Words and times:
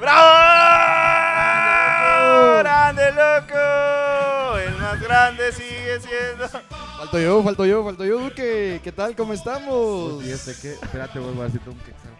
¡Bravo! 0.00 0.28
¡Grande, 2.58 3.12
loco! 3.12 4.58
El 4.58 4.74
más 4.78 5.00
grande 5.00 5.52
sigue 5.52 6.00
siendo. 6.00 6.48
Falto 7.00 7.18
yo, 7.18 7.42
falto 7.42 7.64
yo, 7.64 7.82
falto 7.82 8.04
yo, 8.04 8.18
Duque. 8.18 8.78
¿Qué 8.84 8.92
tal? 8.92 9.16
¿Cómo 9.16 9.32
estamos? 9.32 10.22
Y 10.22 10.30
este 10.30 10.52
que, 10.60 10.72
espérate, 10.74 11.18
vuelvo 11.18 11.40
a 11.40 11.44
decirte 11.46 11.70
un 11.70 11.76
quetzal. 11.78 12.10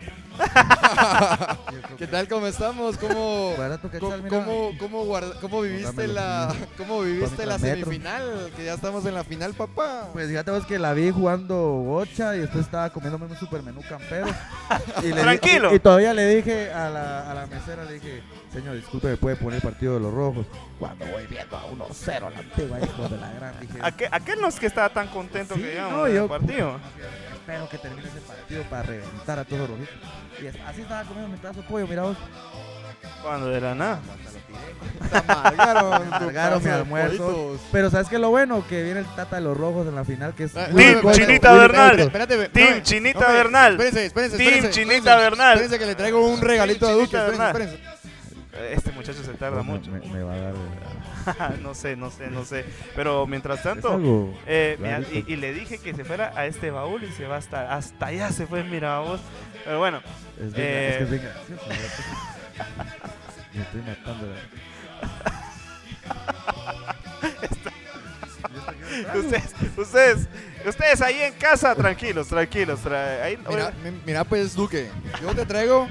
¿Qué 1.99 2.07
tal? 2.07 2.27
¿Cómo 2.29 2.47
estamos? 2.47 2.97
¿Cómo, 2.97 3.55
Barato 3.59 3.91
quetzal, 3.91 4.23
cómo, 4.23 4.23
mira. 4.23 4.45
cómo, 4.47 4.71
cómo 4.79 5.05
guarda- 5.05 5.39
cómo 5.43 5.61
viviste 5.61 6.09
la, 6.09 6.55
cómo 6.79 7.03
viviste 7.03 7.45
la 7.45 7.59
semifinal? 7.59 8.51
Que 8.57 8.65
ya 8.65 8.73
estamos 8.73 9.05
en 9.05 9.13
la 9.17 9.23
final, 9.25 9.53
papá. 9.53 10.09
Pues 10.15 10.29
fíjate 10.31 10.51
vos 10.51 10.65
que 10.65 10.79
la 10.79 10.95
vi 10.95 11.11
jugando 11.11 11.59
gocha 11.85 12.35
y 12.37 12.39
después 12.41 12.65
estaba 12.65 12.89
comiéndome 12.89 13.27
un 13.27 13.37
super 13.37 13.63
menú 13.63 13.83
campero. 13.87 14.29
Y 15.03 15.09
le 15.09 15.17
di- 15.17 15.21
Tranquilo. 15.21 15.73
y, 15.73 15.77
y 15.77 15.81
todavía 15.81 16.15
le 16.15 16.27
dije 16.37 16.73
a 16.73 16.89
la, 16.89 17.31
a 17.31 17.35
la 17.35 17.47
mesera, 17.49 17.85
le 17.85 17.93
dije, 17.95 18.23
señor, 18.53 18.75
disculpe, 18.77 19.09
¿me 19.09 19.17
puede 19.17 19.37
poner 19.37 19.57
el 19.57 19.63
partido 19.63 19.95
de 19.95 20.01
los 20.01 20.13
rojos? 20.13 20.47
Cuando 20.79 21.07
voy 21.07 21.27
viendo 21.27 21.57
a 21.57 21.65
1-0 21.67 22.27
a 22.27 22.31
la 22.31 22.39
antigua, 22.39 22.79
hijo 22.81 23.09
de 23.09 23.17
la 23.19 23.33
gran, 23.33 23.61
dije, 23.61 23.79
Aquel, 23.83 24.09
aquel 24.11 24.41
no 24.41 24.49
es 24.49 24.59
que 24.61 24.67
estaba 24.67 24.89
tan 24.91 25.09
contento 25.09 25.55
Sí, 25.55 25.63
que 25.63 25.71
digamos 25.71 25.93
no, 25.93 26.09
yo- 26.09 26.23
el 26.25 26.29
partido. 26.29 26.81
espero 27.35 27.69
que 27.69 27.79
termine 27.79 28.09
ese 28.09 28.21
partido 28.21 28.63
para 28.65 28.83
reventar 28.83 29.39
a 29.39 29.45
todos 29.45 29.61
los 29.61 29.71
rojitos. 29.71 29.95
Y 30.43 30.47
es- 30.47 30.57
así 30.67 30.81
estaba 30.83 31.03
comiendo 31.05 31.29
mi 31.31 31.37
pedazo 31.39 31.63
de 31.63 31.69
pollo, 31.69 31.87
mira 31.87 32.03
vos. 32.03 32.17
Cuando 33.23 33.49
de 33.49 33.61
la 33.61 33.75
nada. 33.75 34.01
Amargaron, 35.29 36.61
mi 36.63 36.65
de 36.65 36.71
almuerzo. 36.73 37.59
Pero 37.73 37.91
¿sabes 37.91 38.09
qué 38.09 38.17
es 38.17 38.21
lo 38.21 38.31
bueno? 38.31 38.65
Que 38.69 38.83
viene 38.83 39.01
el 39.01 39.07
Tata 39.07 39.37
de 39.37 39.43
los 39.43 39.57
rojos 39.57 39.87
en 39.87 39.95
la 39.95 40.05
final, 40.05 40.35
que 40.35 40.45
es... 40.45 40.57
Ah, 40.57 40.69
Willy 40.73 40.93
Team 40.93 41.01
Coito. 41.03 41.19
Chinita 41.19 41.51
Willy 41.53 41.61
Bernal. 41.61 42.01
Espérate, 42.01 42.49
Team 42.49 42.75
no, 42.77 42.83
Chinita 42.83 43.33
Bernal. 43.33 43.73
Espérense, 43.73 44.07
espérense, 44.07 44.37
Team. 44.39 44.71
Chinita 44.71 45.17
Bernal. 45.17 45.53
Espérense 45.55 45.79
que 45.79 45.87
le 45.87 45.95
traigo 45.95 46.27
un 46.27 46.41
regalito 46.41 46.87
a 46.89 46.93
Duque. 46.93 47.07
Chinita 47.09 47.27
Espérense, 47.31 47.75
espérense. 47.75 48.00
Este 48.65 48.93
muchacho 48.93 49.23
se 49.25 49.33
tarda 49.35 49.63
mucho. 49.63 49.91
Me, 49.91 50.01
me 50.01 50.23
va 50.23 50.35
a 50.35 50.39
dar... 50.39 50.55
eh, 50.55 51.59
no 51.63 51.75
sé, 51.75 51.97
no 51.97 52.11
sé, 52.11 52.29
no 52.29 52.45
sé. 52.45 52.65
Pero 52.95 53.27
mientras 53.27 53.63
tanto, 53.63 53.99
eh, 54.47 54.77
mira, 54.79 55.01
y, 55.13 55.37
le 55.37 55.53
dije 55.53 55.79
que 55.79 55.95
se 55.95 56.05
fuera 56.05 56.33
a 56.37 56.47
este 56.47 56.71
baúl 56.71 57.03
y 57.05 57.13
se 57.13 57.27
va 57.27 57.37
hasta, 57.37 57.75
hasta 57.75 58.07
allá, 58.07 58.31
se 58.33 58.47
fue, 58.47 58.63
mira 58.65 58.99
vos. 59.01 59.21
Pero 59.65 59.79
bueno, 59.79 59.99
Es, 60.39 60.53
bien, 60.55 60.67
eh, 60.69 60.89
es 60.91 60.97
que 60.99 61.03
es 61.05 61.11
bien 61.11 61.23
gracioso. 61.23 61.63
¿verdad? 61.69 61.85
Me 63.55 63.63
estoy 63.63 63.83
matando. 63.83 64.27
ustedes, 69.19 69.55
ustedes, 69.77 70.29
ustedes 70.67 71.01
ahí 71.03 71.21
en 71.23 71.35
casa, 71.35 71.75
tranquilos, 71.75 72.29
tranquilos. 72.29 72.81
tra- 72.85 73.23
ahí- 73.23 73.39
Mira, 73.49 73.73
mi- 73.83 74.01
mira 74.07 74.25
pues, 74.25 74.55
Duque. 74.55 74.89
Yo 75.23 75.35
te 75.35 75.47
traigo 75.47 75.89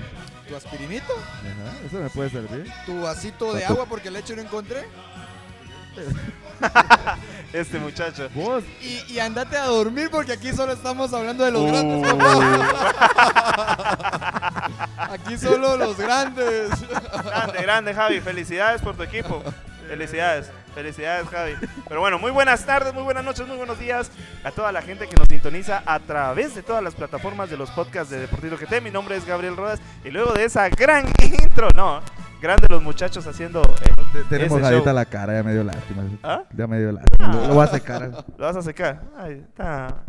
tu 0.49 0.55
aspirinito, 0.55 1.13
Ajá, 1.13 1.77
eso 1.85 1.97
me 1.99 2.09
puede 2.09 2.29
servir. 2.29 2.71
tu 2.85 3.01
vasito 3.01 3.53
de 3.53 3.65
agua 3.65 3.85
porque 3.87 4.09
leche 4.11 4.35
no 4.35 4.41
encontré. 4.41 4.85
este 7.53 7.79
muchacho. 7.79 8.29
Vos, 8.33 8.63
Y, 8.81 9.13
y 9.13 9.19
andate 9.19 9.57
a 9.57 9.65
dormir 9.65 10.09
porque 10.11 10.31
aquí 10.33 10.51
solo 10.53 10.73
estamos 10.73 11.13
hablando 11.13 11.43
de 11.43 11.51
los 11.51 11.65
grandes. 11.65 12.13
Aquí 14.97 15.37
solo 15.37 15.75
los 15.77 15.97
grandes. 15.97 16.69
Grande, 17.25 17.61
grande, 17.61 17.93
Javi. 17.93 18.21
Felicidades 18.21 18.81
por 18.81 18.95
tu 18.95 19.03
equipo. 19.03 19.43
Felicidades, 19.89 20.51
felicidades, 20.75 21.27
Javi. 21.29 21.53
Pero 21.87 21.99
bueno, 21.99 22.19
muy 22.19 22.29
buenas 22.29 22.63
tardes, 22.63 22.93
muy 22.93 23.01
buenas 23.01 23.25
noches, 23.25 23.47
muy 23.47 23.57
buenos 23.57 23.79
días 23.79 24.11
a 24.43 24.51
toda 24.51 24.71
la 24.71 24.83
gente 24.83 25.07
que 25.07 25.15
nos 25.17 25.27
sintoniza 25.27 25.81
a 25.83 25.99
través 25.99 26.53
de 26.53 26.61
todas 26.61 26.83
las 26.83 26.93
plataformas 26.93 27.49
de 27.49 27.57
los 27.57 27.71
podcasts 27.71 28.11
de 28.11 28.19
Deportivo 28.19 28.55
GT. 28.55 28.81
Mi 28.83 28.91
nombre 28.91 29.15
es 29.15 29.25
Gabriel 29.25 29.57
Rodas 29.57 29.81
y 30.05 30.11
luego 30.11 30.31
de 30.33 30.43
esa 30.45 30.69
gran 30.69 31.05
intro, 31.23 31.69
no, 31.75 32.01
grande 32.39 32.67
los 32.69 32.83
muchachos 32.83 33.25
haciendo. 33.25 33.63
eh, 33.63 33.91
te- 34.13 34.23
tenemos 34.25 34.61
ahorita 34.61 34.93
la 34.93 35.05
cara, 35.05 35.33
ya 35.33 35.43
me 35.43 35.53
dio 35.53 35.63
lástima. 35.63 36.03
¿Ah? 36.21 36.43
Ya 36.55 36.67
me 36.67 36.77
dio 36.79 36.91
lástima. 36.91 37.33
Lo, 37.33 37.47
lo 37.47 37.53
voy 37.55 37.63
a 37.63 37.67
secar. 37.67 38.25
¿Lo 38.37 38.45
vas 38.45 38.55
a 38.57 38.61
secar? 38.61 39.01
Ahí 39.17 39.43
está. 39.49 40.03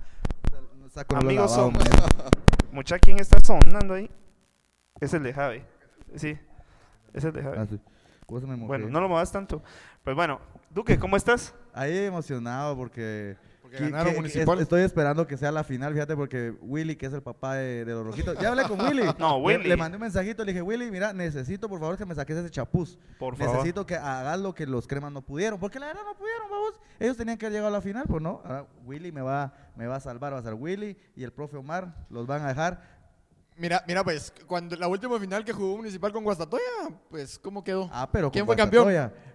Saco 0.92 1.16
Amigos 1.16 1.52
lavado. 1.56 1.72
Mucha, 2.72 2.98
¿quién 2.98 3.18
está 3.18 3.38
sonando 3.42 3.94
ahí? 3.94 4.10
Es 5.00 5.14
el 5.14 5.22
de 5.22 5.32
Javi. 5.32 5.62
Sí, 6.16 6.36
es 7.14 7.24
el 7.24 7.32
de 7.32 7.42
Javi. 7.42 7.56
Ah, 7.58 7.66
sí. 7.70 7.80
¿Cómo 8.30 8.40
se 8.40 8.46
me 8.46 8.56
mojé? 8.56 8.68
Bueno, 8.68 8.88
no 8.88 9.00
lo 9.00 9.08
muevas 9.08 9.30
tanto. 9.32 9.62
Pues 10.04 10.14
bueno, 10.16 10.40
Duque, 10.70 10.98
¿cómo 10.98 11.16
estás? 11.16 11.54
Ahí 11.74 11.96
emocionado 11.98 12.76
porque... 12.76 13.36
Porque 13.60 13.76
que- 13.76 13.84
ganaron 13.90 14.12
que- 14.12 14.16
municipal. 14.18 14.56
es- 14.58 14.62
estoy 14.62 14.82
esperando 14.82 15.26
que 15.26 15.36
sea 15.36 15.52
la 15.52 15.62
final, 15.64 15.92
fíjate, 15.92 16.16
porque 16.16 16.54
Willy, 16.62 16.96
que 16.96 17.06
es 17.06 17.12
el 17.12 17.22
papá 17.22 17.54
de, 17.54 17.84
de 17.84 17.92
los 17.92 18.04
rojitos, 18.04 18.36
ya 18.38 18.48
hablé 18.48 18.62
con 18.64 18.80
Willy. 18.86 19.02
No, 19.18 19.36
Le- 19.38 19.44
Willy. 19.44 19.68
Le, 19.68 19.76
mandé 19.76 19.96
un 19.96 20.02
mensajito, 20.02 20.44
le 20.44 20.52
dije, 20.52 20.62
Willy, 20.62 20.90
mira, 20.90 21.12
necesito 21.12 21.68
por 21.68 21.78
favor 21.78 21.96
que 21.96 22.04
me 22.06 22.14
saques 22.14 22.36
ese 22.36 22.50
chapuz. 22.50 22.98
Por 23.18 23.36
favor. 23.36 23.54
Necesito 23.56 23.84
que 23.86 23.94
hagas 23.96 24.38
lo 24.40 24.54
que 24.54 24.66
los 24.66 24.86
cremas 24.86 25.12
no 25.12 25.22
pudieron, 25.22 25.58
porque 25.60 25.78
la 25.78 25.86
verdad 25.86 26.02
no 26.04 26.14
pudieron, 26.16 26.50
vamos. 26.50 26.80
Ellos 26.98 27.16
tenían 27.16 27.36
que 27.38 27.46
haber 27.46 27.54
llegado 27.58 27.68
a 27.74 27.78
la 27.78 27.82
final, 27.82 28.04
pues 28.08 28.22
no. 28.22 28.40
Ahora 28.44 28.66
Willy 28.84 29.12
me 29.12 29.22
va, 29.22 29.52
me 29.76 29.86
va 29.86 29.96
a 29.96 30.00
salvar, 30.00 30.32
va 30.34 30.38
a 30.38 30.42
ser 30.42 30.54
Willy 30.54 30.96
y 31.14 31.22
el 31.24 31.32
profe 31.32 31.56
Omar 31.56 31.94
los 32.10 32.26
van 32.26 32.42
a 32.42 32.48
dejar. 32.48 32.99
Mira, 33.60 33.84
mira, 33.86 34.02
pues, 34.02 34.32
cuando 34.46 34.74
la 34.76 34.88
última 34.88 35.20
final 35.20 35.44
que 35.44 35.52
jugó 35.52 35.76
Municipal 35.76 36.10
con 36.12 36.24
Guastatoya, 36.24 36.62
pues, 37.10 37.38
¿cómo 37.38 37.62
quedó? 37.62 37.90
Ah, 37.92 38.08
pero 38.10 38.30
¿Quién 38.32 38.46
fue 38.46 38.56
campeón? 38.56 38.84
Guastatoya. 38.84 39.30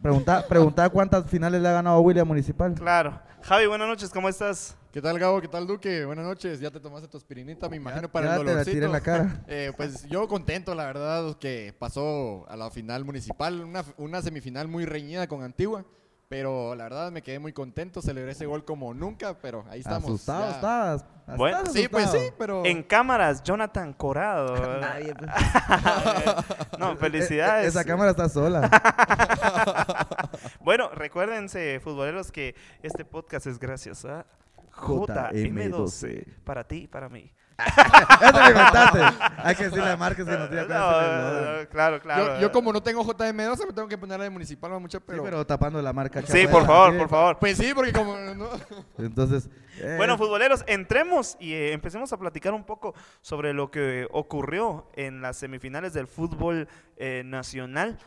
Pregunta, 0.00 0.46
pregunta 0.48 0.88
cuántas 0.88 1.28
finales 1.28 1.60
le 1.60 1.68
ha 1.68 1.72
ganado 1.72 2.00
Willy 2.00 2.20
a 2.20 2.24
Municipal. 2.24 2.72
Claro. 2.74 3.20
Javi, 3.42 3.66
buenas 3.66 3.86
noches, 3.88 4.08
¿cómo 4.10 4.28
estás? 4.30 4.76
¿Qué 4.92 5.02
tal, 5.02 5.18
Gabo? 5.18 5.40
¿Qué 5.42 5.48
tal, 5.48 5.66
Duque? 5.66 6.06
Buenas 6.06 6.24
noches. 6.24 6.58
Ya 6.58 6.70
te 6.70 6.80
tomaste 6.80 7.06
tu 7.06 7.18
aspirinita, 7.18 7.68
me 7.68 7.76
imagino, 7.76 8.02
Ya- 8.06 8.12
para 8.12 8.26
ya 8.28 8.32
el 8.32 8.38
te 8.38 8.44
la 8.44 8.50
dolorcito. 8.52 8.74
tiré 8.74 8.86
en 8.86 8.92
la 8.92 9.00
cara. 9.02 9.42
Eh, 9.46 9.72
pues 9.76 10.04
yo 10.08 10.26
contento, 10.26 10.74
la 10.74 10.86
verdad, 10.86 11.36
que 11.36 11.74
pasó 11.78 12.46
a 12.48 12.56
la 12.56 12.70
final 12.70 13.04
municipal. 13.04 13.60
Una, 13.60 13.84
una 13.98 14.22
semifinal 14.22 14.68
muy 14.68 14.86
reñida 14.86 15.26
con 15.26 15.42
Antigua. 15.42 15.84
Pero 16.28 16.74
la 16.74 16.84
verdad 16.84 17.12
me 17.12 17.22
quedé 17.22 17.38
muy 17.38 17.52
contento. 17.52 18.02
Celebré 18.02 18.32
ese 18.32 18.46
gol 18.46 18.64
como 18.64 18.92
nunca, 18.92 19.38
pero 19.38 19.64
ahí 19.70 19.78
estamos. 19.80 20.10
Asustado 20.10 20.48
ya. 20.48 20.50
estabas. 20.50 21.04
Bueno, 21.36 21.66
Sí, 21.66 21.88
pues 21.88 22.10
sí, 22.10 22.18
pero. 22.36 22.64
En 22.64 22.82
cámaras, 22.82 23.42
Jonathan 23.44 23.92
Corado. 23.92 24.56
Nadie, 24.80 25.14
pues. 25.14 25.30
no, 26.78 26.96
felicidades. 26.96 27.68
Esa 27.68 27.84
cámara 27.84 28.10
está 28.10 28.28
sola. 28.28 28.68
Bueno, 30.60 30.90
recuérdense, 30.90 31.78
futboleros, 31.78 32.32
que 32.32 32.56
este 32.82 33.04
podcast 33.04 33.46
es 33.46 33.58
gracias 33.60 34.04
a 34.04 34.26
JM12. 34.72 36.26
Para 36.44 36.64
ti 36.64 36.82
y 36.82 36.86
para 36.88 37.08
mí. 37.08 37.32
Ya 38.20 38.32
te 38.32 38.38
lo 38.40 38.48
inventaste. 38.48 39.00
Hay 39.38 39.54
que 39.54 39.64
decirle 39.64 39.90
a 39.90 39.96
Márquez 39.96 40.26
que 40.26 40.32
nos 40.32 40.50
diga 40.50 40.62
No, 40.62 40.68
cuál 40.68 41.04
es 41.04 41.10
el 41.10 41.62
no, 41.64 41.68
claro, 41.70 42.00
claro. 42.00 42.34
yo, 42.36 42.40
yo 42.42 42.52
como 42.52 42.72
no 42.72 42.82
tengo 42.82 43.02
JM12 43.04 43.66
me 43.66 43.72
tengo 43.72 43.88
que 43.88 43.96
poner 43.98 44.18
la 44.18 44.24
de 44.24 44.30
municipal, 44.30 44.72
va 44.72 44.78
mucha, 44.78 44.98
Sí, 44.98 45.04
pero... 45.06 45.22
pero 45.22 45.46
tapando 45.46 45.80
la 45.80 45.92
marca. 45.92 46.22
Sí, 46.22 46.46
por 46.46 46.66
favor, 46.66 46.92
sí. 46.92 46.98
por 46.98 47.08
favor. 47.08 47.38
Pues 47.38 47.56
sí, 47.58 47.72
porque 47.74 47.92
como... 47.92 48.16
no- 48.16 48.50
Entonces. 48.98 49.48
eh, 49.80 49.94
Bueno, 49.96 50.18
futboleros, 50.18 50.64
entremos 50.66 51.36
y 51.40 51.52
eh, 51.54 51.72
empecemos 51.72 52.12
a 52.12 52.18
platicar 52.18 52.52
un 52.52 52.64
poco 52.64 52.94
sobre 53.22 53.52
lo 53.54 53.70
que 53.70 54.06
ocurrió 54.10 54.90
en 54.94 55.22
las 55.22 55.36
semifinales 55.38 55.92
del 55.94 56.06
fútbol 56.08 56.68
eh, 56.96 57.22
nacional. 57.24 57.98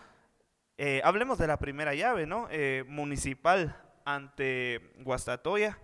Eh, 0.77 1.01
hablemos 1.03 1.37
de 1.37 1.47
la 1.47 1.57
primera 1.57 1.93
llave, 1.93 2.25
¿no? 2.25 2.47
Eh, 2.51 2.83
municipal 2.87 3.75
ante 4.05 4.91
Guastatoya. 4.99 5.77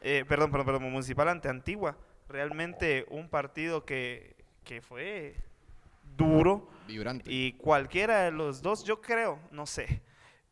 Eh, 0.00 0.24
perdón, 0.28 0.50
perdón, 0.50 0.66
perdón, 0.66 0.90
municipal 0.92 1.28
ante 1.28 1.48
Antigua. 1.48 1.96
Realmente 2.30 3.06
un 3.10 3.28
partido 3.28 3.84
que, 3.84 4.36
que 4.64 4.80
fue 4.80 5.34
duro. 6.16 6.68
Vibrante. 6.86 7.30
Y 7.32 7.52
cualquiera 7.54 8.22
de 8.22 8.30
los 8.30 8.62
dos, 8.62 8.84
yo 8.84 9.00
creo, 9.00 9.38
no 9.50 9.66
sé. 9.66 10.00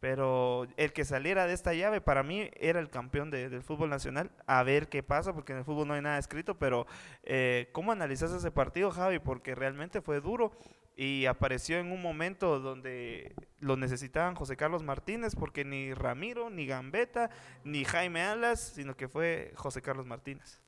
Pero 0.00 0.68
el 0.76 0.92
que 0.92 1.04
saliera 1.04 1.46
de 1.46 1.54
esta 1.54 1.74
llave 1.74 2.00
para 2.00 2.22
mí 2.22 2.48
era 2.54 2.78
el 2.78 2.88
campeón 2.88 3.30
de- 3.30 3.48
del 3.48 3.62
fútbol 3.62 3.90
nacional. 3.90 4.30
A 4.46 4.62
ver 4.62 4.88
qué 4.88 5.02
pasa, 5.02 5.32
porque 5.34 5.52
en 5.52 5.58
el 5.58 5.64
fútbol 5.64 5.88
no 5.88 5.94
hay 5.94 6.02
nada 6.02 6.18
escrito. 6.18 6.56
Pero, 6.56 6.86
eh, 7.24 7.68
¿cómo 7.72 7.90
analizas 7.90 8.30
ese 8.32 8.50
partido, 8.52 8.90
Javi? 8.92 9.18
Porque 9.18 9.56
realmente 9.56 10.00
fue 10.00 10.20
duro 10.20 10.52
y 10.96 11.26
apareció 11.26 11.78
en 11.78 11.90
un 11.90 12.00
momento 12.00 12.60
donde 12.60 13.34
lo 13.60 13.76
necesitaban 13.76 14.36
José 14.36 14.56
Carlos 14.56 14.82
Martínez, 14.84 15.34
porque 15.34 15.64
ni 15.64 15.92
Ramiro, 15.94 16.48
ni 16.48 16.66
Gambetta, 16.66 17.30
ni 17.64 17.84
Jaime 17.84 18.22
Alas, 18.22 18.60
sino 18.74 18.96
que 18.96 19.08
fue 19.08 19.52
José 19.56 19.82
Carlos 19.82 20.06
Martínez. 20.06 20.60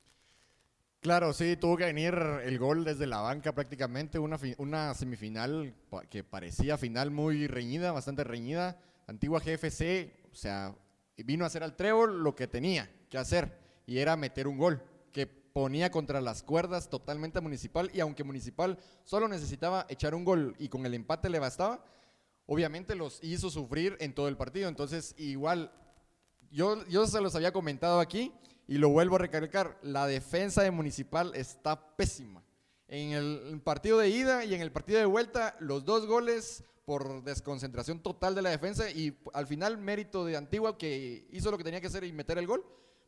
Claro, 1.00 1.32
sí, 1.32 1.56
tuvo 1.56 1.78
que 1.78 1.86
venir 1.86 2.12
el 2.44 2.58
gol 2.58 2.84
desde 2.84 3.06
la 3.06 3.20
banca 3.20 3.54
prácticamente, 3.54 4.18
una, 4.18 4.38
una 4.58 4.92
semifinal 4.92 5.74
que 6.10 6.22
parecía 6.22 6.76
final 6.76 7.10
muy 7.10 7.46
reñida, 7.46 7.90
bastante 7.90 8.22
reñida. 8.22 8.78
Antigua 9.06 9.40
GFC, 9.40 10.12
o 10.30 10.34
sea, 10.34 10.74
vino 11.16 11.44
a 11.44 11.46
hacer 11.46 11.62
al 11.62 11.74
trébol 11.74 12.22
lo 12.22 12.36
que 12.36 12.46
tenía 12.46 12.90
que 13.08 13.16
hacer 13.16 13.58
y 13.86 13.96
era 13.96 14.14
meter 14.14 14.46
un 14.46 14.58
gol 14.58 14.82
que 15.10 15.26
ponía 15.26 15.90
contra 15.90 16.20
las 16.20 16.42
cuerdas 16.42 16.90
totalmente 16.90 17.38
a 17.38 17.40
Municipal 17.40 17.90
y 17.94 18.00
aunque 18.00 18.22
Municipal 18.22 18.76
solo 19.02 19.26
necesitaba 19.26 19.86
echar 19.88 20.14
un 20.14 20.26
gol 20.26 20.54
y 20.58 20.68
con 20.68 20.84
el 20.84 20.92
empate 20.92 21.30
le 21.30 21.38
bastaba, 21.38 21.82
obviamente 22.44 22.94
los 22.94 23.24
hizo 23.24 23.48
sufrir 23.48 23.96
en 24.00 24.14
todo 24.14 24.28
el 24.28 24.36
partido. 24.36 24.68
Entonces, 24.68 25.14
igual 25.16 25.72
yo, 26.50 26.86
yo 26.88 27.06
se 27.06 27.22
los 27.22 27.34
había 27.34 27.52
comentado 27.52 28.00
aquí 28.00 28.34
y 28.70 28.78
lo 28.78 28.88
vuelvo 28.88 29.16
a 29.16 29.18
recalcar, 29.18 29.76
la 29.82 30.06
defensa 30.06 30.62
de 30.62 30.70
Municipal 30.70 31.32
está 31.34 31.96
pésima. 31.96 32.40
En 32.86 33.10
el 33.10 33.60
partido 33.64 33.98
de 33.98 34.10
ida 34.10 34.44
y 34.44 34.54
en 34.54 34.60
el 34.60 34.70
partido 34.70 35.00
de 35.00 35.06
vuelta, 35.06 35.56
los 35.58 35.84
dos 35.84 36.06
goles 36.06 36.62
por 36.84 37.24
desconcentración 37.24 38.00
total 38.00 38.36
de 38.36 38.42
la 38.42 38.50
defensa 38.50 38.88
y 38.88 39.18
al 39.34 39.48
final 39.48 39.76
mérito 39.76 40.24
de 40.24 40.36
Antigua 40.36 40.78
que 40.78 41.26
hizo 41.32 41.50
lo 41.50 41.58
que 41.58 41.64
tenía 41.64 41.80
que 41.80 41.88
hacer 41.88 42.04
y 42.04 42.12
meter 42.12 42.38
el 42.38 42.46
gol, 42.46 42.64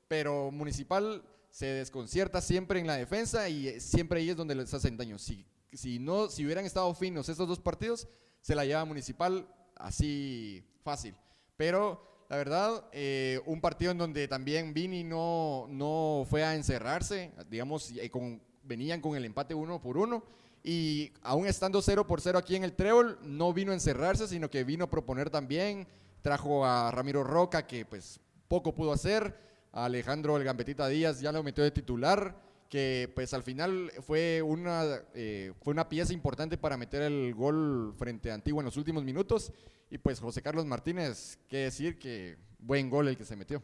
pero 0.09 0.51
Municipal 0.51 1.23
se 1.49 1.67
desconcierta 1.67 2.41
siempre 2.41 2.81
en 2.81 2.89
la 2.89 2.97
defensa 2.97 3.49
y 3.49 3.81
siempre 3.81 4.19
ahí 4.19 4.31
es 4.31 4.37
donde 4.37 4.57
les 4.57 4.75
hacen 4.75 4.97
daño. 4.97 5.17
Si, 5.17 5.47
si, 5.73 6.01
no, 6.01 6.29
si 6.29 6.45
hubieran 6.45 6.65
estado 6.65 6.93
finos 6.93 7.29
estos 7.29 7.47
dos 7.47 7.61
partidos, 7.61 8.09
se 8.41 8.57
la 8.57 8.65
lleva 8.65 8.85
Municipal 8.85 9.47
así 9.77 10.65
fácil. 10.83 11.15
Pero 11.57 12.12
la 12.33 12.39
verdad, 12.39 12.85
eh, 12.93 13.43
un 13.45 13.61
partido 13.61 13.91
en 13.93 13.99
donde 13.99 14.27
también 14.27 14.73
Vini 14.73 15.05
no, 15.05 15.67
no 15.69 16.25
fue 16.31 16.43
a 16.43 16.55
encerrarse, 16.55 17.31
digamos, 17.51 17.91
eh, 17.91 18.09
con, 18.09 18.41
venían 18.63 19.03
con 19.03 19.15
el 19.15 19.27
empate 19.27 19.55
uno 19.55 19.83
por 19.83 19.99
uno. 19.99 20.25
Y 20.65 21.13
aún 21.21 21.47
estando 21.47 21.83
0 21.83 22.07
por 22.07 22.23
0 22.23 22.39
aquí 22.39 22.57
en 22.57 22.65
el 22.65 22.73
Trébol, 22.73 23.19
no 23.23 23.53
vino 23.53 23.73
a 23.73 23.75
encerrarse, 23.75 24.27
sino 24.27 24.49
que 24.49 24.65
vino 24.65 24.85
a 24.85 24.91
proponer 24.91 25.29
también. 25.29 25.87
Trajo 26.23 26.65
a 26.65 26.91
Ramiro 26.91 27.23
Roca, 27.23 27.67
que 27.67 27.85
pues 27.85 28.19
poco 28.49 28.75
pudo 28.75 28.93
hacer. 28.93 29.37
A 29.71 29.85
Alejandro 29.85 30.39
El 30.39 30.45
Gambetita 30.45 30.89
Díaz 30.89 31.21
ya 31.21 31.33
lo 31.33 31.43
metió 31.43 31.63
de 31.63 31.71
titular, 31.71 32.35
que 32.73 33.13
pues 33.15 33.35
al 33.35 33.43
final 33.43 33.93
fue 34.01 34.41
una, 34.41 35.03
eh, 35.13 35.53
fue 35.61 35.75
una 35.75 35.91
pieza 35.91 36.15
importante 36.15 36.57
para 36.57 36.79
meter 36.79 37.03
el 37.03 37.35
gol 37.35 37.93
frente 37.99 38.31
a 38.31 38.35
Antigua 38.35 38.63
en 38.63 38.65
los 38.65 38.79
últimos 38.79 39.05
minutos. 39.05 39.53
Y 39.91 39.99
pues 39.99 40.19
José 40.19 40.41
Carlos 40.41 40.65
Martínez, 40.65 41.39
qué 41.51 41.59
decir 41.59 41.99
que 41.99 42.39
buen 42.59 42.89
gol 42.89 43.09
el 43.09 43.19
que 43.19 43.27
se 43.27 43.37
metió. 43.37 43.63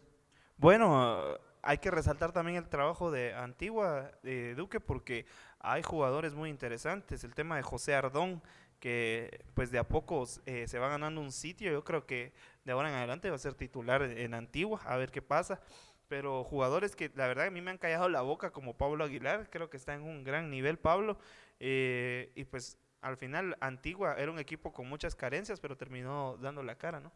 Bueno, 0.58 1.38
hay 1.62 1.78
que 1.78 1.90
resaltar 1.90 2.32
también 2.32 2.58
el 2.58 2.68
trabajo 2.68 3.10
de 3.10 3.32
Antigua, 3.32 4.12
de 4.22 4.54
Duque, 4.54 4.78
porque 4.78 5.24
hay 5.58 5.82
jugadores 5.82 6.34
muy 6.34 6.50
interesantes. 6.50 7.24
El 7.24 7.34
tema 7.34 7.56
de 7.56 7.62
José 7.62 7.94
Ardón, 7.94 8.42
que 8.78 9.42
pues 9.54 9.70
de 9.70 9.78
a 9.78 9.88
poco 9.88 10.26
eh, 10.44 10.68
se 10.68 10.78
va 10.78 10.90
ganando 10.90 11.22
un 11.22 11.32
sitio. 11.32 11.72
Yo 11.72 11.82
creo 11.82 12.04
que 12.04 12.34
de 12.66 12.72
ahora 12.72 12.90
en 12.90 12.96
adelante 12.96 13.30
va 13.30 13.36
a 13.36 13.38
ser 13.38 13.54
titular 13.54 14.02
en 14.02 14.34
Antigua, 14.34 14.82
a 14.84 14.98
ver 14.98 15.10
qué 15.10 15.22
pasa. 15.22 15.62
Pero 16.08 16.42
jugadores 16.44 16.96
que 16.96 17.10
la 17.14 17.26
verdad 17.28 17.46
a 17.46 17.50
mí 17.50 17.60
me 17.60 17.70
han 17.70 17.78
callado 17.78 18.08
la 18.08 18.22
boca, 18.22 18.50
como 18.50 18.76
Pablo 18.76 19.04
Aguilar, 19.04 19.48
creo 19.50 19.68
que 19.70 19.76
está 19.76 19.94
en 19.94 20.02
un 20.02 20.24
gran 20.24 20.50
nivel 20.50 20.78
Pablo. 20.78 21.18
eh, 21.60 22.32
y 22.34 22.44
pues 22.44 22.78
al 23.00 23.16
final 23.16 23.56
Antigua 23.60 24.14
era 24.18 24.32
un 24.32 24.38
equipo 24.40 24.72
con 24.72 24.88
muchas 24.88 25.14
carencias, 25.14 25.60
pero 25.60 25.76
terminó 25.76 26.36
dando 26.40 26.62
la 26.62 26.76
cara, 26.76 26.98
¿no? 27.00 27.12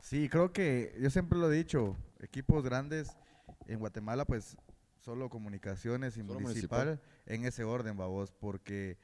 Sí, 0.00 0.28
creo 0.30 0.52
que 0.52 0.94
yo 0.98 1.10
siempre 1.10 1.38
lo 1.38 1.52
he 1.52 1.56
dicho, 1.56 1.96
equipos 2.20 2.62
grandes 2.62 3.16
en 3.66 3.78
Guatemala, 3.78 4.24
pues 4.24 4.56
solo 4.98 5.28
comunicaciones 5.28 6.16
y 6.16 6.20
Solo 6.20 6.40
municipal, 6.40 6.86
municipal. 6.86 7.10
en 7.26 7.44
ese 7.44 7.64
orden, 7.64 7.96
babos, 7.96 8.32
porque 8.32 8.98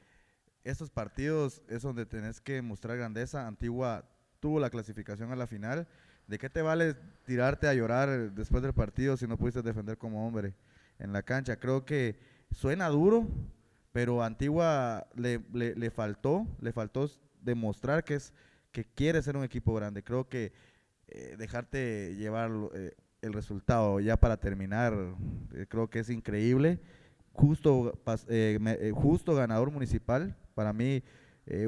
estos 0.64 0.90
partidos 0.90 1.62
es 1.68 1.82
donde 1.82 2.06
tenés 2.06 2.40
que 2.40 2.62
mostrar 2.62 2.96
grandeza. 2.96 3.46
Antigua 3.46 4.08
tuvo 4.40 4.58
la 4.60 4.70
clasificación 4.70 5.32
a 5.32 5.36
la 5.36 5.46
final. 5.46 5.86
¿De 6.26 6.38
qué 6.38 6.50
te 6.50 6.62
vale 6.62 6.94
tirarte 7.24 7.68
a 7.68 7.74
llorar 7.74 8.32
después 8.32 8.62
del 8.62 8.72
partido 8.72 9.16
si 9.16 9.26
no 9.26 9.36
pudiste 9.36 9.62
defender 9.62 9.96
como 9.96 10.26
hombre 10.26 10.54
en 10.98 11.12
la 11.12 11.22
cancha? 11.22 11.56
Creo 11.56 11.84
que 11.84 12.18
suena 12.50 12.88
duro, 12.88 13.28
pero 13.92 14.22
Antigua 14.22 15.06
le, 15.14 15.40
le- 15.52 15.74
le 15.76 15.90
faltó, 15.90 16.46
le 16.60 16.72
faltó 16.72 17.08
demostrar 17.42 18.04
que 18.04 18.14
es 18.14 18.32
que 18.72 18.84
quiere 18.84 19.22
ser 19.22 19.36
un 19.36 19.44
equipo 19.44 19.72
grande. 19.74 20.02
Creo 20.02 20.28
que 20.28 20.52
eh, 21.08 21.36
dejarte 21.38 22.16
llevar 22.16 22.50
eh, 22.74 22.92
el 23.22 23.32
resultado 23.32 24.00
ya 24.00 24.16
para 24.16 24.36
terminar, 24.38 24.94
eh, 25.54 25.66
creo 25.68 25.88
que 25.88 26.00
es 26.00 26.10
increíble. 26.10 26.80
Justo, 27.32 28.00
justo 28.94 29.34
ganador 29.34 29.70
municipal. 29.70 30.34
Para 30.54 30.72
mí, 30.72 31.02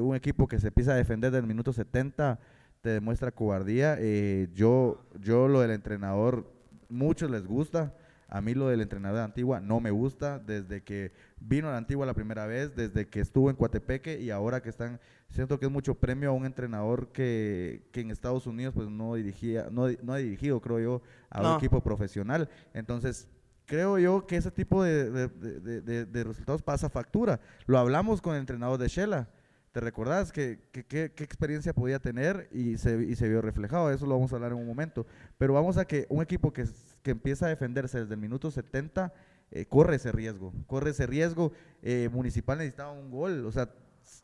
un 0.01 0.15
equipo 0.15 0.47
que 0.47 0.59
se 0.59 0.67
empieza 0.69 0.93
a 0.93 0.95
defender 0.95 1.31
del 1.31 1.45
minuto 1.45 1.71
70 1.71 2.39
te 2.81 2.89
demuestra 2.89 3.31
cobardía. 3.31 3.97
Eh, 3.99 4.47
yo, 4.53 5.03
yo 5.19 5.47
lo 5.47 5.61
del 5.61 5.71
entrenador, 5.71 6.51
muchos 6.89 7.29
les 7.29 7.45
gusta. 7.45 7.93
A 8.31 8.41
mí 8.41 8.53
lo 8.53 8.67
del 8.67 8.81
entrenador 8.81 9.17
de 9.17 9.23
Antigua 9.23 9.59
no 9.59 9.79
me 9.79 9.89
gusta. 9.91 10.39
Desde 10.39 10.83
que 10.83 11.11
vino 11.39 11.67
a 11.67 11.71
la 11.71 11.77
Antigua 11.77 12.05
la 12.05 12.13
primera 12.13 12.45
vez, 12.45 12.75
desde 12.75 13.07
que 13.07 13.21
estuvo 13.21 13.49
en 13.49 13.55
Coatepeque 13.55 14.19
y 14.21 14.29
ahora 14.29 14.61
que 14.61 14.69
están, 14.69 14.99
siento 15.29 15.59
que 15.59 15.65
es 15.65 15.71
mucho 15.71 15.95
premio 15.95 16.29
a 16.29 16.33
un 16.33 16.45
entrenador 16.45 17.11
que, 17.11 17.87
que 17.91 18.01
en 18.01 18.11
Estados 18.11 18.45
Unidos 18.45 18.73
pues 18.75 18.87
no 18.87 19.15
dirigía, 19.15 19.67
no, 19.71 19.87
no 20.03 20.13
ha 20.13 20.17
dirigido, 20.17 20.61
creo 20.61 20.79
yo, 20.79 21.01
a 21.31 21.41
No. 21.41 21.51
un 21.51 21.57
equipo 21.57 21.81
profesional. 21.81 22.47
Entonces, 22.73 23.27
creo 23.65 23.97
yo 23.97 24.25
que 24.27 24.37
ese 24.37 24.51
tipo 24.51 24.83
de- 24.83 25.09
de 26.05 26.23
resultados 26.23 26.61
pasa 26.61 26.87
factura. 26.89 27.39
Lo 27.65 27.79
hablamos 27.79 28.21
con 28.21 28.35
el 28.35 28.41
entrenador 28.41 28.77
de 28.79 28.87
Shela. 28.87 29.27
¿Te 29.71 29.79
recordás 29.79 30.31
que, 30.31 30.59
que- 30.71 30.83
que- 30.85 31.11
qué 31.11 31.23
experiencia 31.23 31.73
podía 31.73 31.99
tener 31.99 32.49
y 32.51 32.77
se, 32.77 33.03
y 33.03 33.15
se 33.15 33.29
vio 33.29 33.41
reflejado? 33.41 33.91
Eso 33.91 34.05
lo 34.07 34.15
vamos 34.15 34.31
a 34.31 34.35
hablar 34.35 34.51
en 34.51 34.57
un 34.57 34.67
momento. 34.67 35.05
Pero 35.37 35.53
vamos 35.53 35.77
a 35.77 35.85
que 35.85 36.07
un 36.09 36.21
equipo 36.23 36.51
que, 36.51 36.65
que 37.03 37.11
empieza 37.11 37.45
a 37.45 37.49
defenderse 37.49 37.99
desde 38.01 38.13
el 38.15 38.19
minuto 38.19 38.49
70 38.49 39.13
eh, 39.51 39.65
corre 39.65 39.97
ese 39.97 40.11
riesgo. 40.11 40.53
Corre 40.67 40.91
ese 40.91 41.05
riesgo. 41.05 41.51
Eh, 41.83 42.09
Municipal 42.11 42.57
necesitaba 42.57 42.91
un 42.91 43.11
gol. 43.11 43.45
O 43.45 43.51
sea, 43.51 43.69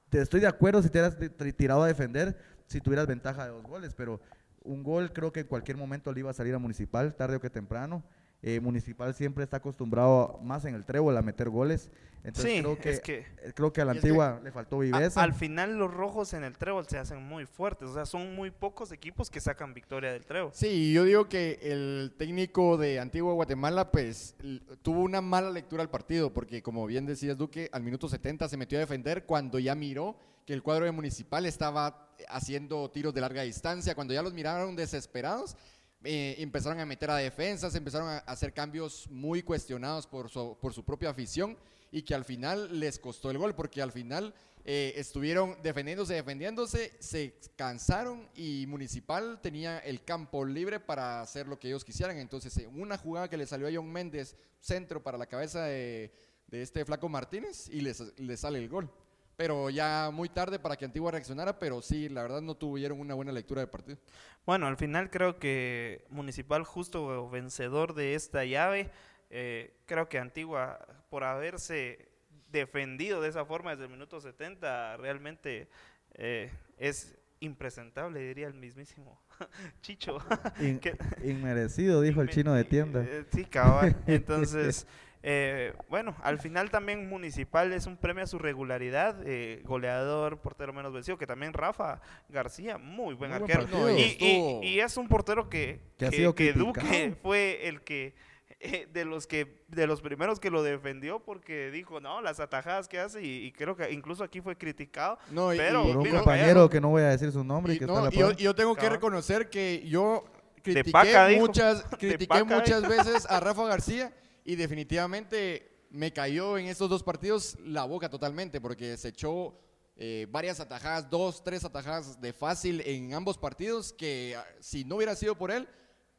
te 0.09 0.21
estoy 0.21 0.39
de 0.39 0.47
acuerdo 0.47 0.81
si 0.81 0.89
te 0.89 0.97
hubieras 0.99 1.17
ti- 1.17 1.29
ti- 1.29 1.53
tirado 1.53 1.83
a 1.83 1.87
defender, 1.87 2.35
si 2.67 2.81
tuvieras 2.81 3.05
ventaja 3.05 3.45
de 3.45 3.51
dos 3.51 3.63
goles, 3.67 3.93
pero 3.93 4.19
un 4.63 4.81
gol 4.81 5.13
creo 5.13 5.31
que 5.31 5.41
en 5.41 5.47
cualquier 5.47 5.77
momento 5.77 6.11
le 6.11 6.21
iba 6.21 6.31
a 6.31 6.33
salir 6.33 6.55
a 6.55 6.59
Municipal, 6.59 7.15
tarde 7.15 7.35
o 7.35 7.39
que 7.39 7.51
temprano. 7.51 8.03
Eh, 8.47 8.59
Municipal 8.59 9.11
siempre 9.15 9.43
está 9.43 9.57
acostumbrado 9.57 10.39
más 10.43 10.65
en 10.65 10.75
el 10.75 10.85
trébol 10.85 11.17
a 11.17 11.23
meter 11.23 11.49
goles. 11.49 11.89
Entonces 12.23 12.53
sí, 12.53 12.59
creo 12.61 12.77
que, 12.77 12.89
es 12.91 12.99
que 12.99 13.17
eh, 13.41 13.53
creo 13.55 13.73
que 13.73 13.81
a 13.81 13.85
la 13.85 13.93
y 13.93 13.97
es 13.97 14.01
que 14.03 14.07
antigua 14.09 14.39
le 14.43 14.51
faltó 14.51 14.75
a- 14.77 14.79
viveza. 14.81 15.23
al 15.23 15.33
final 15.33 15.77
los 15.79 15.91
rojos 15.91 16.31
en 16.35 16.43
el 16.43 16.55
trébol 16.55 16.85
se 16.87 16.99
hacen 16.99 17.23
muy 17.23 17.47
fuertes. 17.47 17.89
O 17.89 17.93
sea, 17.95 18.05
son 18.05 18.35
muy 18.35 18.51
pocos 18.51 18.91
equipos 18.91 19.31
que 19.31 19.39
sacan 19.41 19.73
victoria 19.73 20.11
del 20.11 20.25
trébol. 20.27 20.51
Sí, 20.53 20.93
yo 20.93 21.05
digo 21.05 21.27
que 21.27 21.57
el 21.63 22.13
técnico 22.19 22.77
de 22.77 22.99
Antigua 22.99 23.33
Guatemala 23.33 23.89
pues 23.91 24.35
tuvo 24.83 25.01
una 25.01 25.21
mala 25.21 25.49
lectura 25.49 25.81
al 25.81 25.89
partido 25.89 26.31
porque 26.31 26.61
como 26.61 26.85
bien 26.85 27.07
decías 27.07 27.35
Duque, 27.35 27.67
al 27.71 27.81
minuto 27.81 28.07
70 28.07 28.47
se 28.47 28.57
metió 28.57 28.77
a 28.77 28.81
defender 28.81 29.25
cuando 29.25 29.57
ya 29.57 29.73
miró 29.73 30.15
que 30.45 30.53
el 30.53 30.61
cuadro 30.61 30.85
de 30.85 30.91
Municipal 30.91 31.47
estaba 31.47 32.11
haciendo 32.29 32.91
tiros 32.91 33.13
de 33.13 33.21
larga 33.21 33.41
distancia, 33.41 33.95
cuando 33.95 34.13
ya 34.13 34.21
los 34.21 34.33
miraron 34.33 34.75
desesperados, 34.75 35.57
eh, 36.05 36.35
empezaron 36.39 36.79
a 36.79 36.85
meter 36.85 37.09
a 37.09 37.17
defensas, 37.17 37.75
empezaron 37.75 38.07
a 38.07 38.17
hacer 38.19 38.53
cambios 38.53 39.07
muy 39.09 39.41
cuestionados 39.41 40.07
por 40.07 40.29
su, 40.29 40.57
por 40.61 40.73
su 40.73 40.83
propia 40.83 41.09
afición 41.09 41.57
y 41.91 42.03
que 42.03 42.13
al 42.13 42.25
final 42.25 42.79
les 42.79 42.99
costó 42.99 43.31
el 43.31 43.37
gol 43.37 43.55
porque 43.55 43.81
al 43.81 43.91
final 43.91 44.33
eh, 44.63 44.93
estuvieron 44.95 45.61
defendiéndose, 45.61 46.15
defendiéndose, 46.15 46.93
se 46.99 47.35
cansaron 47.55 48.27
y 48.35 48.65
Municipal 48.67 49.39
tenía 49.41 49.79
el 49.79 50.03
campo 50.03 50.43
libre 50.43 50.79
para 50.79 51.21
hacer 51.21 51.47
lo 51.47 51.59
que 51.59 51.67
ellos 51.67 51.85
quisieran. 51.85 52.17
Entonces, 52.17 52.57
en 52.57 52.81
una 52.81 52.97
jugada 52.97 53.29
que 53.29 53.37
le 53.37 53.45
salió 53.45 53.67
a 53.67 53.71
John 53.73 53.91
Méndez, 53.91 54.35
centro 54.59 55.03
para 55.03 55.17
la 55.17 55.27
cabeza 55.27 55.65
de, 55.65 56.11
de 56.47 56.61
este 56.61 56.83
Flaco 56.83 57.09
Martínez, 57.09 57.69
y 57.69 57.81
les, 57.81 58.17
les 58.19 58.39
sale 58.39 58.57
el 58.59 58.69
gol. 58.69 58.89
Pero 59.37 59.69
ya 59.69 60.11
muy 60.13 60.29
tarde 60.29 60.59
para 60.59 60.77
que 60.77 60.85
Antigua 60.85 61.11
reaccionara, 61.11 61.59
pero 61.59 61.81
sí, 61.81 62.07
la 62.09 62.21
verdad 62.21 62.41
no 62.41 62.55
tuvieron 62.55 62.99
una 62.99 63.13
buena 63.15 63.31
lectura 63.33 63.61
del 63.61 63.69
partido. 63.69 63.97
Bueno, 64.45 64.67
al 64.67 64.77
final 64.77 65.09
creo 65.09 65.39
que 65.39 66.05
Municipal 66.09 66.63
justo 66.63 67.29
vencedor 67.29 67.93
de 67.95 68.15
esta 68.15 68.45
llave. 68.45 68.91
eh, 69.29 69.73
creo 69.85 70.07
que 70.07 70.19
Antigua, 70.19 70.79
por 71.09 71.23
haberse 71.23 72.07
defendido 72.51 73.21
de 73.21 73.29
esa 73.29 73.43
forma 73.45 73.71
desde 73.71 73.85
el 73.85 73.89
minuto 73.91 74.21
70, 74.21 74.95
realmente 74.97 75.67
eh, 76.13 76.49
es 76.77 77.17
impresentable, 77.41 78.19
diría 78.21 78.47
el 78.47 78.53
mismísimo 78.53 79.19
Chicho. 79.81 80.19
In- 80.61 80.79
inmerecido, 81.25 81.99
dijo 82.01 82.21
el 82.21 82.29
chino 82.29 82.53
de 82.53 82.63
tienda. 82.63 83.03
eh, 83.03 83.25
sí, 83.33 83.43
cabal. 83.45 83.97
Entonces, 84.07 84.87
eh, 85.27 85.73
bueno, 85.89 86.15
al 86.21 86.37
final 86.39 86.69
también 86.69 87.09
Municipal 87.09 87.73
es 87.73 87.87
un 87.87 87.97
premio 87.97 88.23
a 88.23 88.27
su 88.27 88.37
regularidad. 88.37 89.17
eh, 89.25 89.61
goleador, 89.65 90.39
portero 90.39 90.71
menos 90.71 90.93
vencido, 90.93 91.17
que 91.17 91.25
también 91.25 91.51
Rafa 91.53 91.99
García, 92.29 92.77
muy 92.77 93.15
buen 93.15 93.31
Muy 93.31 93.39
arquero. 93.51 93.89
y, 93.97 94.17
y- 94.63 94.79
es 94.79 94.97
un 94.97 95.07
portero 95.07 95.49
que, 95.49 95.79
Que 95.97 96.05
ha 96.05 96.09
que, 96.11 96.15
sido 96.17 96.35
que 96.35 96.53
criticado. 96.53 96.87
Duque 96.87 97.15
fue 97.23 97.67
el 97.67 97.81
que 97.81 98.13
eh, 98.59 98.87
de 98.93 99.03
los 99.03 99.25
que 99.25 99.63
de 99.67 99.87
los 99.87 100.01
primeros 100.01 100.39
que 100.39 100.49
lo 100.51 100.61
defendió 100.63 101.19
porque 101.19 101.71
dijo 101.71 101.99
no 101.99 102.21
las 102.21 102.39
atajadas 102.39 102.87
que 102.87 102.99
hace 102.99 103.21
y, 103.23 103.45
y 103.47 103.51
creo 103.51 103.75
que 103.75 103.91
incluso 103.91 104.23
aquí 104.23 104.39
fue 104.41 104.55
criticado 104.57 105.17
No, 105.31 105.53
y- 105.53 105.57
Pero- 105.57 105.83
y- 105.83 105.87
Por 105.87 105.97
un 105.97 106.03
Mira, 106.03 106.17
compañero 106.19 106.69
que 106.69 106.79
no 106.79 106.89
voy 106.89 107.01
a 107.01 107.07
decir 107.09 107.31
su 107.31 107.43
nombre 107.43 107.73
y, 107.73 107.75
Y, 107.77 107.79
que 107.79 107.85
no, 107.87 107.93
está 107.95 108.07
en 108.09 108.13
la 108.13 108.15
y 108.15 108.19
yo, 108.19 108.31
yo 108.31 108.55
tengo 108.55 108.75
que 108.75 108.89
reconocer 108.89 109.49
que 109.49 109.83
yo 109.87 110.23
critiqué 110.63 110.91
paca, 110.91 111.29
muchas, 111.35 111.83
critiqué 111.99 112.27
paca, 112.27 112.43
muchas 112.45 112.87
veces 112.87 113.25
a 113.29 113.39
Rafa 113.39 113.65
García 113.65 114.13
y 114.45 114.55
definitivamente 114.55 115.85
me 115.89 116.13
cayó 116.13 116.57
en 116.57 116.67
estos 116.67 116.89
dos 116.89 117.03
partidos 117.03 117.57
la 117.63 117.83
boca 117.83 118.09
totalmente 118.09 118.61
porque 118.61 118.95
se 118.95 119.09
echó 119.09 119.59
eh, 119.97 120.27
varias 120.29 120.59
atajadas, 120.59 121.09
dos, 121.09 121.43
tres 121.43 121.65
atajadas 121.65 122.21
de 122.21 122.31
fácil 122.31 122.81
en 122.85 123.13
ambos 123.13 123.37
partidos 123.37 123.91
que 123.93 124.35
ah, 124.37 124.45
si 124.59 124.83
no 124.85 124.97
hubiera 124.97 125.15
sido 125.15 125.35
por 125.35 125.51
él, 125.51 125.67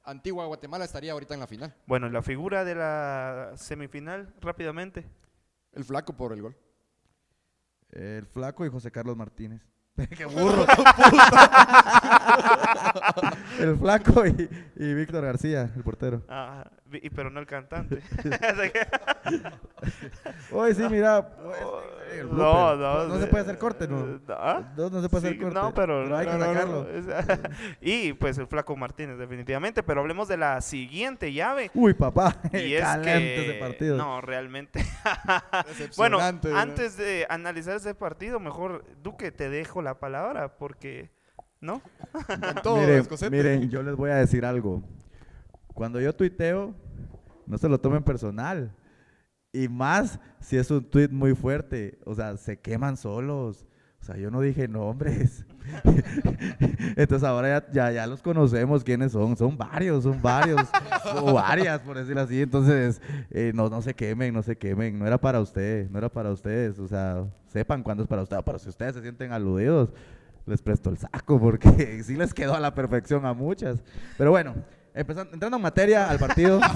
Antigua 0.03 0.47
Guatemala 0.47 0.85
estaría 0.85 1.13
ahorita 1.13 1.35
en 1.35 1.41
la 1.41 1.47
final. 1.47 1.75
bueno 1.87 2.09
la 2.09 2.23
figura 2.23 2.65
de 2.65 2.75
la 2.75 3.53
semifinal 3.57 4.35
rápidamente 4.41 5.05
El 5.73 5.85
flaco 5.85 6.15
por 6.17 6.33
el 6.33 6.43
gol. 6.43 6.57
El 7.91 8.27
flaco 8.27 8.67
y 8.67 8.71
José 8.71 8.91
Carlos 8.91 9.17
Martínez. 9.17 9.63
¡Qué 10.17 10.25
burro! 10.27 10.67
el 13.59 13.77
flaco 13.79 14.27
y, 14.27 14.49
y 14.77 14.95
Víctor 14.95 15.25
García, 15.25 15.71
el 15.75 15.83
portero. 15.83 16.23
Ah, 16.29 16.71
y- 16.93 17.11
pero 17.11 17.31
no 17.31 17.41
el 17.41 17.47
cantante 17.47 17.99
Oye, 20.53 20.75
sí, 20.75 20.83
mira. 20.91 21.21
blooper. 21.21 22.25
no 22.33 22.77
no 22.77 23.07
No 23.09 23.19
se 23.21 23.27
puede 23.27 23.43
hacer 23.45 23.59
corte, 23.59 23.87
¿no? 23.89 24.21
¿Ah? 24.29 24.73
No, 24.77 24.89
no 24.91 25.03
se 25.03 25.09
puede 25.09 25.23
Sí, 25.23 25.27
hacer 25.29 25.43
corte. 25.43 25.55
No, 25.61 25.75
pero, 25.75 26.17
hay 26.17 26.27
que 26.27 26.33
no, 26.33 26.39
no, 26.39 26.47
no, 26.47 26.53
sacarlo. 26.55 26.89
es- 26.91 27.07
y 27.81 28.13
pues 28.15 28.39
el 28.39 28.47
flaco 28.47 28.77
Martínez, 28.77 29.19
definitivamente. 29.19 29.83
Pero 29.83 30.01
hablemos 30.01 30.29
de 30.29 30.37
la 30.37 30.61
siguiente 30.61 31.33
llave. 31.33 31.71
Uy, 31.75 31.95
papá. 31.95 32.37
Y 32.53 32.75
es 32.75 32.83
Caliente 32.83 33.13
que 33.13 33.51
ese 33.51 33.55
partido. 33.61 33.97
no, 33.97 34.21
realmente. 34.21 34.85
bueno, 35.97 36.19
antes 36.21 36.97
de 36.97 37.27
analizar 37.29 37.77
ese 37.77 37.95
partido, 37.95 38.41
mejor 38.41 38.85
Duque 39.03 39.31
te 39.33 39.49
dejo 39.51 39.83
la 39.83 39.99
palabra 39.99 40.57
porque 40.57 41.11
¿no? 41.61 41.81
Con 42.13 42.55
todo, 42.63 42.77
miren, 42.77 43.07
miren, 43.31 43.71
yo 43.71 43.83
les 43.83 43.97
voy 43.97 44.11
a 44.11 44.17
decir 44.17 44.45
algo. 44.45 44.83
Cuando 45.77 46.01
yo 46.01 46.15
tuiteo, 46.15 46.75
no 47.47 47.59
se 47.59 47.69
lo 47.69 47.79
tomen 47.79 48.03
personal. 48.03 48.75
Y 49.53 49.69
más 49.69 50.19
si 50.41 50.57
es 50.57 50.71
un 50.71 50.83
tweet 50.83 51.11
muy 51.11 51.35
fuerte. 51.35 51.99
O 52.07 52.15
sea, 52.15 52.39
se 52.39 52.59
queman 52.59 52.97
solos. 52.97 53.67
O 54.01 54.05
sea, 54.07 54.17
yo 54.17 54.31
no 54.31 54.41
dije 54.41 54.69
nombres. 54.69 55.45
Entonces 56.97 57.29
ahora 57.29 57.61
ya, 57.61 57.73
ya, 57.73 57.93
ya 57.93 58.07
los 58.07 58.23
conocemos 58.23 58.85
quiénes 58.85 59.13
son. 59.13 59.37
Son 59.37 59.55
varios, 59.59 60.05
son 60.05 60.23
varios. 60.23 60.63
o 61.21 61.35
varias, 61.35 61.81
por 61.81 61.99
decirlo 61.99 62.23
así. 62.23 62.41
Entonces, 62.41 63.03
eh, 63.31 63.53
no, 63.55 63.69
no 63.69 63.83
se 63.83 63.93
quemen, 63.93 64.33
no 64.33 64.43
se 64.43 64.57
quemen. 64.57 64.99
No 64.99 65.07
era 65.07 65.19
para 65.19 65.41
ustedes, 65.41 65.91
no 65.91 65.99
era 65.99 66.09
para 66.09 66.31
ustedes. 66.31 66.79
O 66.79 66.89
sea, 66.89 67.27
sepan 67.49 67.83
cuándo 67.83 68.03
es 68.03 68.09
para 68.09 68.23
ustedes. 68.23 68.43
Pero 68.47 68.59
si 68.59 68.71
ustedes 68.71 68.95
se 68.95 69.03
sienten 69.03 69.31
aludidos, 69.31 69.91
les 70.47 70.63
presto 70.63 70.89
el 70.89 70.97
saco 70.97 71.39
porque 71.39 72.03
sí 72.05 72.17
les 72.17 72.33
quedó 72.33 72.55
a 72.55 72.61
la 72.61 72.75
perfección 72.75 73.27
a 73.27 73.35
muchas. 73.35 73.83
Pero 74.17 74.31
bueno, 74.31 74.55
empezando, 75.01 75.33
entrando 75.35 75.57
en 75.57 75.63
materia 75.63 76.09
al 76.11 76.19
partido. 76.19 76.61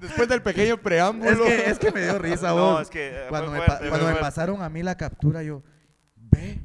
Después 0.00 0.28
del 0.28 0.42
pequeño 0.42 0.74
es, 0.74 0.80
preámbulo. 0.80 1.44
que, 1.44 1.70
es 1.70 1.78
que 1.78 1.90
me 1.90 2.02
dio 2.02 2.18
risa, 2.18 2.48
No, 2.48 2.56
vos. 2.56 2.82
es 2.82 2.90
que, 2.90 3.08
eh, 3.08 3.26
cuando 3.30 3.50
me, 3.50 3.58
fuerte, 3.62 3.88
cuando 3.88 4.20
pasaron 4.20 4.62
a 4.62 4.68
mí 4.68 4.82
la 4.82 4.94
captura, 4.96 5.42
yo, 5.42 5.62
ve. 6.16 6.60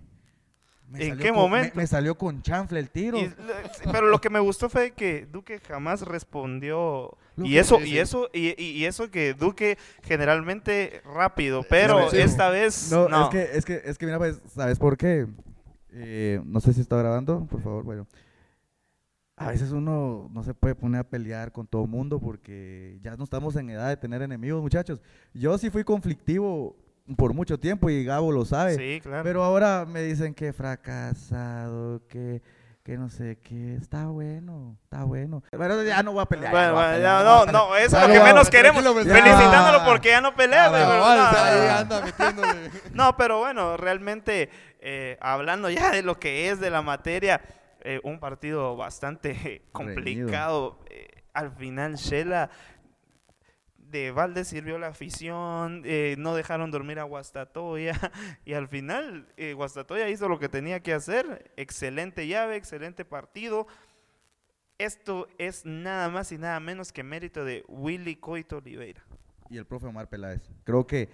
me 0.90 1.06
¿En 1.08 1.18
qué 1.18 1.30
con- 1.30 1.38
momento? 1.38 1.72
Me, 1.76 1.84
me 1.84 1.88
salió 1.88 2.18
con 2.18 2.42
chanfle 2.42 2.80
el 2.80 2.90
tiro. 2.90 3.18
Y- 3.18 3.34
pero 3.90 4.08
lo 4.08 4.20
que 4.20 4.30
me 4.30 4.40
gustó 4.40 4.70
fue 4.70 4.92
que 4.92 5.26
Duque 5.32 5.60
jamás 5.66 6.02
respondió. 6.02 7.18
Lo 7.38 7.46
Y 7.46 7.58
eso, 7.58 7.80
y 7.80 8.00
eso, 8.00 8.30
y, 8.34 8.84
eso 8.84 9.10
que 9.10 9.34
Duque 9.34 9.78
generalmente 10.04 11.02
rápido, 11.06 11.64
pero 11.70 12.00
agresivo. 12.00 12.24
esta 12.26 12.50
vez 12.50 12.92
No, 12.92 13.08
no. 13.08 13.24
es 13.24 13.30
que, 13.30 13.58
es 13.58 13.66
que, 13.66 13.82
es 13.86 13.98
que 13.98 14.06
mira, 14.06 14.18
pues, 14.18 14.42
¿sabes 14.54 14.78
por 14.78 14.98
qué? 14.98 15.26
Eh, 15.94 16.42
no 16.44 16.60
sé 16.60 16.74
si 16.74 16.82
está 16.82 16.98
grabando, 16.98 17.46
por 17.50 17.62
favor, 17.62 17.84
bueno. 17.86 18.06
A 19.42 19.50
veces 19.52 19.72
uno 19.72 20.30
no 20.34 20.44
se 20.44 20.54
puede 20.54 20.76
poner 20.76 21.02
a 21.02 21.04
pelear 21.04 21.52
con 21.52 21.66
todo 21.68 21.84
el 21.84 21.90
mundo 21.90 22.20
porque 22.20 23.00
ya 23.02 23.16
no 23.18 23.24
estamos 23.24 23.56
en 23.56 23.70
edad 23.70 23.90
de 23.90 23.98
tener 23.98 24.22
enemigos, 24.22 24.62
muchachos. 24.62 25.02
Yo 25.34 25.58
sí 25.58 25.70
fui 25.70 25.84
conflictivo 25.84 26.76
por 27.18 27.34
mucho 27.34 27.60
tiempo 27.60 27.90
y 27.90 28.04
Gabo 28.04 28.32
lo 28.32 28.46
sabe. 28.46 28.76
Sí, 28.76 29.02
claro. 29.02 29.24
Pero 29.24 29.44
ahora 29.44 29.86
me 29.88 30.02
dicen 30.04 30.34
que 30.34 30.54
fracasado, 30.54 32.06
que, 32.08 32.42
que 32.84 32.98
no 32.98 33.10
sé 33.10 33.40
qué. 33.44 33.76
Está 33.76 34.06
bueno, 34.08 34.78
está 34.84 35.04
bueno. 35.06 35.44
Pero 35.52 35.84
ya 35.84 36.04
no 36.04 36.14
voy 36.14 36.22
a 36.22 36.26
pelear. 36.26 36.52
Bueno, 36.52 36.80
a 36.80 36.92
pelear, 36.92 37.26
no, 37.26 37.46
no, 37.48 37.76
eso 37.76 37.98
es 37.98 38.08
lo 38.08 38.14
que 38.14 38.20
menos 38.20 38.50
queremos. 38.50 38.84
pues, 38.84 39.08
Felicitándolo 39.08 39.84
porque 39.86 40.10
ya 40.10 40.22
no 40.22 40.36
pelea. 40.36 40.70
Pero- 40.72 40.86
cabal, 40.86 41.18
no, 41.18 41.38
ahí 41.38 41.68
anda. 41.70 42.04
No, 42.94 43.18
pero 43.18 43.40
bueno, 43.40 43.76
realmente 43.78 44.50
eh, 44.80 45.18
hablando 45.20 45.70
ya 45.70 45.92
de 45.92 46.04
lo 46.04 46.20
que 46.20 46.50
es 46.50 46.60
de 46.60 46.70
la 46.70 46.82
materia, 46.82 47.42
eh, 47.84 48.00
un 48.04 48.20
partido 48.20 48.76
bastante 48.76 49.64
complicado. 49.72 50.80
Eh, 50.90 51.08
al 51.34 51.52
final, 51.52 51.96
Shela 51.96 52.50
de 53.92 54.12
Valde 54.12 54.46
sirvió 54.46 54.80
la 54.80 54.88
afición, 54.88 55.84
eh, 55.86 56.16
no 56.18 56.34
dejaron 56.34 56.72
dormir 56.72 57.00
a 57.00 57.04
Guastatoya 57.04 57.94
y 58.46 58.54
al 58.54 58.68
final 58.68 59.28
eh, 59.38 59.54
Guastatoya 59.54 60.10
hizo 60.10 60.30
lo 60.30 60.40
que 60.40 60.50
tenía 60.50 60.82
que 60.82 60.94
hacer. 60.94 61.52
Excelente 61.58 62.26
llave, 62.28 62.56
excelente 62.56 63.06
partido. 63.06 63.68
Esto 64.78 65.28
es 65.38 65.66
nada 65.66 66.10
más 66.10 66.32
y 66.32 66.38
nada 66.38 66.60
menos 66.60 66.92
que 66.92 67.04
mérito 67.04 67.46
de 67.46 67.64
Willy 67.68 68.16
Coito 68.16 68.58
Oliveira. 68.58 69.04
y 69.50 69.58
el 69.58 69.66
profe 69.66 69.88
Omar 69.88 70.10
Peláez. 70.10 70.50
Creo 70.64 70.88
que 70.88 71.10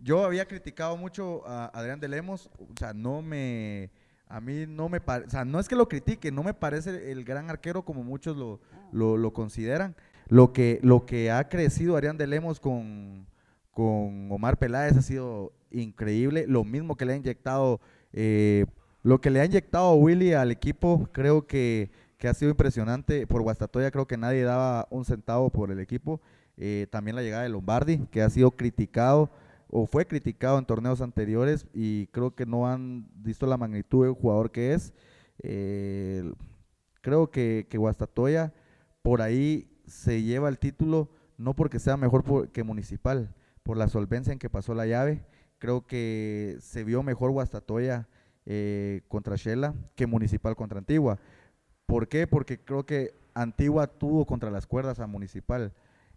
yo 0.00 0.24
había 0.24 0.46
criticado 0.46 0.96
mucho 0.96 1.46
a 1.46 1.66
Adrián 1.66 2.00
de 2.00 2.08
Lemos, 2.08 2.50
o 2.58 2.74
sea, 2.76 2.92
no 2.92 3.22
me, 3.22 3.90
a 4.34 4.40
mí 4.40 4.66
no 4.66 4.88
me 4.88 5.00
parece, 5.00 5.28
o 5.28 5.30
sea, 5.30 5.44
no 5.44 5.60
es 5.60 5.68
que 5.68 5.76
lo 5.76 5.88
critique, 5.88 6.32
no 6.32 6.42
me 6.42 6.54
parece 6.54 7.12
el 7.12 7.22
gran 7.22 7.50
arquero 7.50 7.84
como 7.84 8.02
muchos 8.02 8.36
lo, 8.36 8.58
lo, 8.90 9.16
lo 9.16 9.32
consideran. 9.32 9.94
Lo 10.28 10.52
que, 10.52 10.80
lo 10.82 11.06
que 11.06 11.30
ha 11.30 11.48
crecido 11.48 11.94
Adrián 11.94 12.18
de 12.18 12.26
Lemos 12.26 12.58
con, 12.58 13.28
con 13.70 14.32
Omar 14.32 14.58
Peláez 14.58 14.96
ha 14.96 15.02
sido 15.02 15.52
increíble. 15.70 16.46
Lo 16.48 16.64
mismo 16.64 16.96
que 16.96 17.04
le 17.04 17.12
ha 17.12 17.16
inyectado, 17.16 17.80
eh, 18.12 18.66
lo 19.04 19.20
que 19.20 19.30
le 19.30 19.40
ha 19.40 19.44
inyectado 19.44 19.94
Willy 19.94 20.32
al 20.32 20.50
equipo, 20.50 21.08
creo 21.12 21.46
que, 21.46 21.92
que 22.18 22.26
ha 22.26 22.34
sido 22.34 22.50
impresionante. 22.50 23.28
Por 23.28 23.42
Guastatoya 23.42 23.92
creo 23.92 24.08
que 24.08 24.16
nadie 24.16 24.42
daba 24.42 24.88
un 24.90 25.04
centavo 25.04 25.48
por 25.50 25.70
el 25.70 25.78
equipo. 25.78 26.20
Eh, 26.56 26.88
también 26.90 27.14
la 27.14 27.22
llegada 27.22 27.44
de 27.44 27.50
Lombardi, 27.50 27.98
que 28.10 28.22
ha 28.22 28.30
sido 28.30 28.50
criticado 28.50 29.30
o 29.76 29.86
fue 29.86 30.06
criticado 30.06 30.56
en 30.56 30.66
torneos 30.66 31.00
anteriores 31.00 31.66
y 31.74 32.06
creo 32.12 32.32
que 32.36 32.46
no 32.46 32.68
han 32.68 33.08
visto 33.16 33.44
la 33.44 33.56
magnitud 33.56 34.04
del 34.04 34.14
jugador 34.14 34.52
que 34.52 34.72
es. 34.72 34.94
Eh, 35.42 36.32
creo 37.00 37.28
que, 37.32 37.66
que 37.68 37.76
Guastatoya 37.76 38.52
por 39.02 39.20
ahí 39.20 39.68
se 39.84 40.22
lleva 40.22 40.48
el 40.48 40.60
título, 40.60 41.10
no 41.38 41.54
porque 41.56 41.80
sea 41.80 41.96
mejor 41.96 42.52
que 42.52 42.62
Municipal, 42.62 43.34
por 43.64 43.76
la 43.76 43.88
solvencia 43.88 44.32
en 44.32 44.38
que 44.38 44.48
pasó 44.48 44.74
la 44.74 44.86
llave. 44.86 45.24
Creo 45.58 45.84
que 45.88 46.56
se 46.60 46.84
vio 46.84 47.02
mejor 47.02 47.32
Guastatoya 47.32 48.06
eh, 48.46 49.00
contra 49.08 49.34
Shela 49.34 49.74
que 49.96 50.06
Municipal 50.06 50.54
contra 50.54 50.78
Antigua. 50.78 51.18
¿Por 51.86 52.06
qué? 52.06 52.28
Porque 52.28 52.60
creo 52.60 52.86
que 52.86 53.12
Antigua 53.34 53.88
tuvo 53.88 54.24
contra 54.24 54.52
las 54.52 54.68
cuerdas 54.68 55.00
a 55.00 55.08
Municipal. 55.08 55.72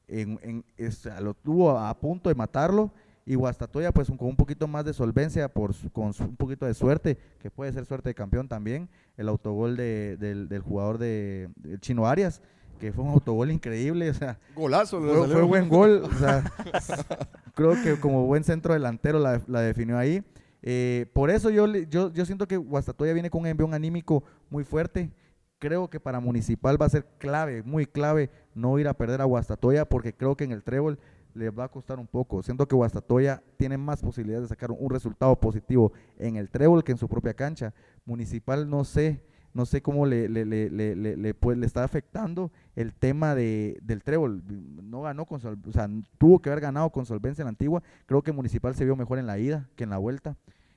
En, 0.08 0.40
en- 0.44 0.66
es- 0.78 1.10
lo 1.22 1.34
tuvo 1.34 1.72
a 1.72 2.00
punto 2.00 2.30
de 2.30 2.36
matarlo 2.36 2.92
y 3.28 3.36
Guastatoya 3.36 3.92
pues 3.92 4.08
con 4.08 4.18
un 4.30 4.36
poquito 4.36 4.68
más 4.68 4.86
de 4.86 4.94
solvencia, 4.94 5.50
por 5.50 5.74
su- 5.74 5.92
con 5.92 6.14
un 6.20 6.36
poquito 6.38 6.66
de 6.66 6.74
suerte, 6.74 7.18
que 7.40 7.52
puede 7.52 7.72
ser 7.74 7.86
suerte 7.86 8.10
de 8.10 8.16
campeón 8.16 8.48
también, 8.48 8.90
el 9.18 9.28
autogol 9.30 9.76
de- 9.78 10.18
del, 10.18 10.48
del 10.50 10.62
jugador 10.62 10.98
de, 10.98 11.50
del 11.58 11.80
Chino 11.82 12.08
Arias, 12.08 12.42
que 12.80 12.92
fue 12.94 13.04
un 13.04 13.10
autogol 13.12 13.52
increíble, 13.52 14.10
o 14.10 14.14
sea, 14.14 14.40
Golazo. 14.56 15.02
fue, 15.02 15.28
fue 15.28 15.42
buen 15.44 15.68
gol, 15.68 16.04
o 16.06 16.14
sea, 16.18 16.44
creo 17.56 17.74
que 17.84 18.00
como 18.00 18.26
buen 18.26 18.44
centro 18.44 18.74
delantero 18.74 19.20
la, 19.20 19.42
la 19.48 19.62
definió 19.62 19.98
ahí. 19.98 20.24
Eh, 20.62 21.06
por 21.14 21.30
eso 21.30 21.50
yo, 21.50 21.68
yo, 21.68 22.12
yo 22.14 22.26
siento 22.26 22.48
que 22.48 22.58
Guastatoya 22.58 23.14
viene 23.14 23.30
con 23.30 23.42
un 23.42 23.48
envión 23.48 23.74
anímico 23.74 24.24
muy 24.50 24.64
fuerte. 24.64 25.12
Creo 25.60 25.90
que 25.90 26.00
para 26.00 26.20
Municipal 26.20 26.80
va 26.80 26.86
a 26.86 26.90
ser 26.90 27.06
clave, 27.18 27.64
muy 27.64 27.86
clave, 27.88 28.30
no 28.54 28.78
ir 28.78 28.88
a 28.88 28.94
perder 28.94 29.22
a 29.22 29.26
Guastatoya, 29.26 29.86
porque 29.86 30.14
creo 30.14 30.36
que 30.38 30.44
en 30.44 30.52
el 30.52 30.64
trébol 30.64 31.00
les 31.38 31.52
va 31.58 31.66
a 31.66 31.70
costar 31.70 32.00
un 32.00 32.08
poco. 32.08 32.42
Siento 32.44 32.68
que 32.68 32.76
Guastatoya 32.76 33.42
tiene 33.58 33.78
más 33.78 34.02
posibilidades 34.02 34.44
de 34.44 34.50
sacar 34.50 34.72
un 34.72 34.90
resultado 34.90 35.36
positivo 35.40 35.92
en 36.18 36.36
el 36.36 36.50
trébol 36.50 36.84
que 36.84 36.92
en 36.92 36.98
su 36.98 37.08
propia 37.08 37.34
cancha. 37.34 37.74
Municipal 38.06 38.70
no 38.70 38.84
sé, 38.84 39.22
no 39.54 39.66
sé 39.66 39.82
cómo 39.82 40.06
le, 40.06 40.30
le, 40.30 40.46
le, 40.46 40.70
le, 40.70 40.96
le- 40.96 41.18
le, 41.18 41.34
pues, 41.34 41.58
le 41.58 41.66
está 41.66 41.84
afectando 41.84 42.52
el 42.76 42.94
tema 42.94 43.36
de, 43.36 43.78
del 43.84 44.04
trébol. 44.04 44.44
No 44.84 45.02
ganó 45.02 45.26
con 45.26 45.40
sol- 45.40 45.60
o 45.68 45.72
sea, 45.72 45.90
tuvo 46.18 46.40
que 46.40 46.50
haber 46.50 46.62
ganado 46.62 46.90
con 46.92 47.06
solvencia 47.06 47.42
en 47.44 47.48
la 47.48 47.50
antigua. 47.50 47.82
Creo 48.06 48.22
que 48.22 48.32
Municipal 48.32 48.76
se 48.76 48.86
vio 48.86 48.96
mejor 48.96 49.20
en 49.20 49.28
la 49.28 49.40
ida 49.40 49.70
que 49.76 49.84
en 49.84 49.90
la 49.90 49.98
vuelta. 49.98 50.36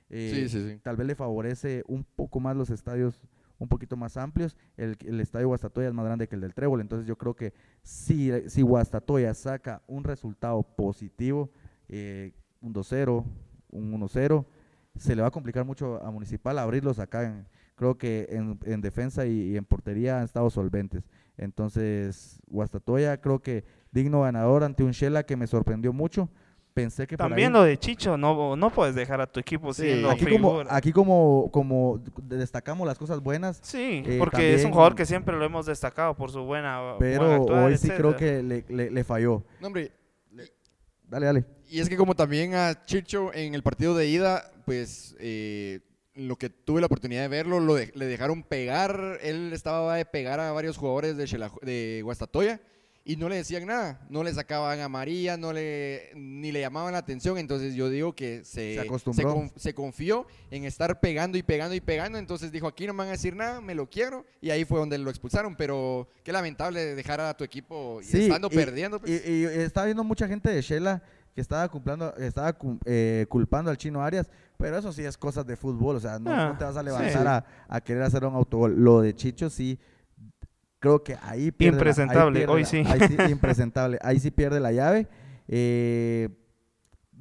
Eh, 0.09 0.31
Sí, 0.33 0.49
sí, 0.49 0.69
sí. 0.69 0.79
Tal 0.83 0.97
vez 0.97 1.07
le 1.07 1.15
favorece 1.15 1.83
un 1.87 2.03
poco 2.03 2.39
más 2.39 2.55
los 2.55 2.69
estadios 2.69 3.21
un 3.61 3.67
poquito 3.67 3.95
más 3.95 4.17
amplios. 4.17 4.57
El, 4.75 4.97
el 5.05 5.19
estadio 5.19 5.47
Guastatoya 5.47 5.87
es 5.87 5.93
más 5.93 6.05
grande 6.05 6.27
que 6.27 6.33
el 6.33 6.41
del 6.41 6.55
Trébol, 6.55 6.81
entonces 6.81 7.07
yo 7.07 7.15
creo 7.15 7.35
que 7.35 7.53
si, 7.83 8.31
si 8.49 8.63
Guastatoya 8.63 9.35
saca 9.35 9.83
un 9.87 10.03
resultado 10.03 10.63
positivo, 10.63 11.51
eh, 11.87 12.33
un 12.59 12.73
2-0, 12.73 13.23
un 13.69 14.01
1-0, 14.01 14.45
se 14.95 15.15
le 15.15 15.21
va 15.21 15.27
a 15.27 15.31
complicar 15.31 15.63
mucho 15.63 16.03
a 16.03 16.09
Municipal 16.09 16.57
abrirlos 16.57 16.97
acá. 16.97 17.45
Creo 17.75 17.99
que 17.99 18.27
en, 18.31 18.59
en 18.65 18.81
defensa 18.81 19.27
y, 19.27 19.51
y 19.51 19.57
en 19.57 19.63
portería 19.63 20.17
han 20.17 20.23
estado 20.23 20.49
solventes. 20.49 21.03
Entonces, 21.37 22.39
Guastatoya 22.47 23.21
creo 23.21 23.43
que 23.43 23.63
digno 23.91 24.21
ganador 24.21 24.63
ante 24.63 24.83
un 24.83 24.91
Shela 24.91 25.23
que 25.23 25.37
me 25.37 25.45
sorprendió 25.45 25.93
mucho. 25.93 26.29
Pensé 26.73 27.05
que 27.05 27.17
por 27.17 27.27
También 27.27 27.47
ahí- 27.49 27.53
lo 27.53 27.63
de 27.63 27.77
Chicho, 27.77 28.15
no, 28.17 28.55
no 28.55 28.69
puedes 28.69 28.95
dejar 28.95 29.19
a 29.19 29.27
tu 29.27 29.39
equipo 29.41 29.73
Sí, 29.73 29.81
siendo 29.83 30.09
aquí 30.09 30.23
como, 30.25 30.49
figura. 30.51 30.75
aquí 30.75 30.91
como, 30.93 31.49
como 31.51 32.01
destacamos 32.23 32.87
las 32.87 32.97
cosas 32.97 33.19
buenas, 33.19 33.59
Sí, 33.61 34.03
eh, 34.05 34.15
porque 34.17 34.53
es 34.53 34.63
un 34.63 34.71
jugador 34.71 34.95
que 34.95 35.05
siempre 35.05 35.35
lo 35.35 35.43
hemos 35.43 35.65
destacado 35.65 36.15
por 36.15 36.31
su 36.31 36.43
buena 36.43 36.93
buen 36.93 36.97
pero 36.99 37.43
hoy 37.43 37.77
sí 37.77 37.89
creo 37.89 38.15
que 38.15 38.41
le, 38.41 38.63
le- 38.69 38.89
le 38.89 39.03
falló. 39.03 39.43
No, 39.59 39.67
hombre, 39.67 39.91
Dale, 41.03 41.25
dale. 41.25 41.45
Y 41.69 41.81
es 41.81 41.89
que 41.89 41.97
como 41.97 42.15
también 42.15 42.55
a 42.55 42.85
Chicho 42.85 43.33
en 43.33 43.53
el 43.53 43.63
partido 43.63 43.93
de 43.97 44.07
ida, 44.07 44.49
pues 44.63 45.13
eh, 45.19 45.81
lo 46.15 46.37
que 46.37 46.49
tuve 46.49 46.79
la 46.79 46.85
oportunidad 46.85 47.21
de 47.23 47.27
verlo, 47.27 47.59
lo 47.59 47.75
de- 47.75 47.91
le 47.95 48.05
dejaron 48.05 48.43
pegar, 48.43 49.17
él 49.21 49.51
estaba 49.51 49.95
de 49.97 50.05
pegar 50.05 50.39
a 50.39 50.53
varios 50.53 50.77
jugadores 50.77 51.17
de, 51.17 51.25
Xela- 51.25 51.51
de 51.63 51.99
Guastatoya 52.05 52.61
y 53.03 53.15
no 53.15 53.29
le 53.29 53.37
decían 53.37 53.65
nada, 53.65 53.99
no 54.09 54.23
le 54.23 54.31
sacaban 54.33 54.79
a 54.79 54.87
María, 54.87 55.35
no 55.35 55.51
le, 55.53 56.11
ni 56.15 56.51
le 56.51 56.61
llamaban 56.61 56.93
la 56.93 56.99
atención, 56.99 57.37
entonces 57.39 57.73
yo 57.73 57.89
digo 57.89 58.13
que 58.13 58.43
se, 58.45 58.75
Se 58.75 58.79
acostumbró. 58.79 59.33
con- 59.33 59.51
se 59.55 59.73
confió 59.73 60.27
en 60.51 60.65
estar 60.65 60.99
pegando 60.99 61.37
y 61.37 61.41
pegando 61.43 61.73
y 61.73 61.81
pegando, 61.81 62.19
entonces 62.19 62.51
dijo 62.51 62.67
aquí 62.67 62.85
no 62.85 62.93
me 62.93 62.99
van 62.99 63.07
a 63.07 63.11
decir 63.11 63.35
nada, 63.35 63.59
me 63.59 63.73
lo 63.73 63.89
quiero 63.89 64.23
y 64.39 64.51
ahí 64.51 64.65
fue 64.65 64.77
donde 64.79 64.97
lo 64.99 65.09
expulsaron, 65.09 65.55
pero 65.55 66.07
qué 66.23 66.31
lamentable 66.31 66.93
dejar 66.95 67.19
a 67.21 67.33
tu 67.35 67.43
equipo 67.43 67.99
Sí, 68.03 68.23
estando 68.23 68.49
y- 68.51 68.55
perdiendo. 68.55 68.99
pues. 68.99 69.25
Y, 69.27 69.31
y 69.31 69.43
estaba 69.45 69.85
viendo 69.85 70.03
mucha 70.03 70.27
gente 70.27 70.49
de 70.49 70.61
Shela 70.61 71.01
que 71.33 71.41
estaba 71.41 71.67
cumplando, 71.69 72.13
estaba 72.17 72.55
eh, 72.85 73.25
culpando 73.29 73.71
al 73.71 73.77
chino 73.77 74.03
Arias, 74.03 74.29
pero 74.57 74.77
eso 74.77 74.91
sí 74.93 75.01
es 75.03 75.17
cosas 75.17 75.47
de 75.47 75.55
fútbol, 75.55 75.95
o 75.95 75.99
sea, 75.99 76.19
no, 76.19 76.29
Ah, 76.31 76.49
no 76.51 76.57
te 76.57 76.65
vas 76.65 76.75
a 76.75 76.81
sí. 76.81 76.85
levantar 76.85 77.27
a, 77.27 77.45
a 77.69 77.81
querer 77.81 78.03
hacer 78.03 78.25
un 78.25 78.35
autogol. 78.35 78.75
Lo 78.77 78.99
de 79.01 79.15
Chicho 79.15 79.49
sí, 79.49 79.79
creo 80.81 81.01
que 81.03 81.15
ahí 81.21 81.51
pierde 81.51 81.77
la- 81.77 81.83
ahí 81.83 81.87
Impresentable, 81.89 82.39
pierde 82.39 82.53
hoy 82.53 82.61
la- 82.63 82.67
sí. 82.67 82.83
ahí 82.85 82.99
sí, 83.07 83.15
impresentable, 83.31 83.97
ahí 84.01 84.19
sí 84.19 84.29
pierde 84.31 84.59
la 84.59 84.73
llave. 84.73 85.07
Eh, 85.47 86.27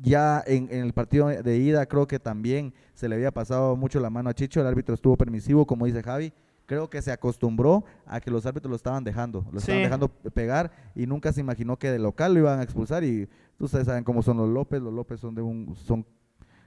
ya 0.03 0.43
en, 0.47 0.69
en 0.71 0.81
el 0.85 0.93
partido 0.93 1.29
de 1.29 1.59
ida 1.59 1.85
creo 1.87 2.07
que 2.09 2.19
también 2.19 2.73
se 2.95 3.09
le 3.09 3.17
había 3.17 3.31
pasado 3.31 3.77
mucho 3.77 4.01
la 4.01 4.09
mano 4.11 4.31
a 4.31 4.35
Chicho, 4.35 4.61
el 4.61 4.67
árbitro 4.67 4.95
estuvo 4.95 5.17
permisivo, 5.17 5.67
como 5.67 5.85
dice 5.87 6.03
Javi, 6.03 6.33
creo 6.65 6.89
que 6.89 7.03
se 7.03 7.13
acostumbró 7.13 7.85
a 8.07 8.21
que 8.21 8.31
los 8.31 8.47
árbitros 8.47 8.71
lo 8.71 8.77
estaban 8.77 9.05
dejando, 9.05 9.45
lo 9.53 9.59
estaban 9.59 9.83
dejando 9.83 10.09
pegar 10.09 10.71
y 10.95 11.07
nunca 11.07 11.33
se 11.33 11.41
imaginó 11.41 11.77
que 11.79 11.91
de 11.91 11.99
local 11.99 12.33
lo 12.33 12.41
iban 12.41 12.61
a 12.61 12.63
expulsar 12.63 13.05
y 13.05 13.29
ustedes 13.59 13.87
saben 13.87 14.05
cómo 14.05 14.23
son 14.23 14.39
los 14.39 14.49
López, 14.49 14.81
los 14.81 14.93
López 14.95 15.21
son 15.21 15.35
de 15.35 15.43
un 15.43 15.75
son 15.77 16.07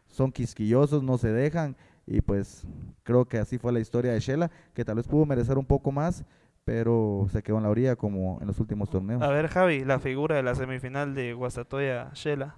son 0.06 0.32
quisquillosos, 0.32 1.02
no 1.02 1.18
se 1.18 1.30
dejan 1.30 1.76
y 2.06 2.22
pues 2.22 2.68
creo 3.02 3.26
que 3.26 3.40
así 3.40 3.58
fue 3.58 3.72
la 3.72 3.80
historia 3.80 4.12
de 4.12 4.20
Shela, 4.20 4.52
que 4.76 4.86
tal 4.86 4.96
vez 4.98 5.08
pudo 5.08 5.26
merecer 5.26 5.58
un 5.58 5.66
poco 5.66 5.92
más, 5.92 6.24
pero 6.66 7.28
se 7.32 7.44
quedó 7.44 7.58
en 7.58 7.64
la 7.64 7.70
orilla 7.70 7.96
como 7.96 8.40
en 8.42 8.48
los 8.48 8.60
últimos 8.60 8.90
torneos. 8.90 9.22
A 9.22 9.30
ver, 9.30 9.48
Javi, 9.48 9.84
la 9.84 10.00
figura 10.00 10.36
de 10.36 10.44
la 10.44 10.56
semifinal 10.56 11.14
de 11.14 11.34
Guastatoya 11.34 12.12
Shela. 12.14 12.56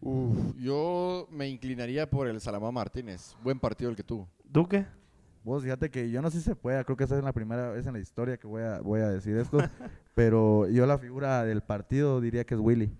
Uf, 0.00 0.56
yo 0.56 1.28
me 1.30 1.48
inclinaría 1.48 2.10
por 2.10 2.26
el 2.26 2.40
Salamá 2.40 2.72
Martínez. 2.72 3.36
Buen 3.42 3.58
partido 3.60 3.90
el 3.90 3.96
que 3.96 4.02
tuvo. 4.02 4.28
¿Duque? 4.44 4.84
Vos 5.44 5.62
fíjate 5.62 5.90
que 5.90 6.10
yo 6.10 6.22
no 6.22 6.30
sé 6.30 6.38
si 6.38 6.44
se 6.44 6.54
pueda, 6.54 6.84
creo 6.84 6.96
que 6.96 7.04
esa 7.04 7.18
es 7.18 7.24
la 7.24 7.32
primera 7.32 7.70
vez 7.70 7.86
en 7.86 7.94
la 7.94 7.98
historia 7.98 8.36
que 8.36 8.46
voy 8.46 8.62
a, 8.62 8.80
voy 8.80 9.00
a 9.00 9.08
decir 9.08 9.36
esto, 9.36 9.58
pero 10.14 10.68
yo 10.68 10.86
la 10.86 10.98
figura 10.98 11.44
del 11.44 11.62
partido 11.62 12.20
diría 12.20 12.44
que 12.44 12.54
es 12.54 12.60
Willy. 12.60 12.92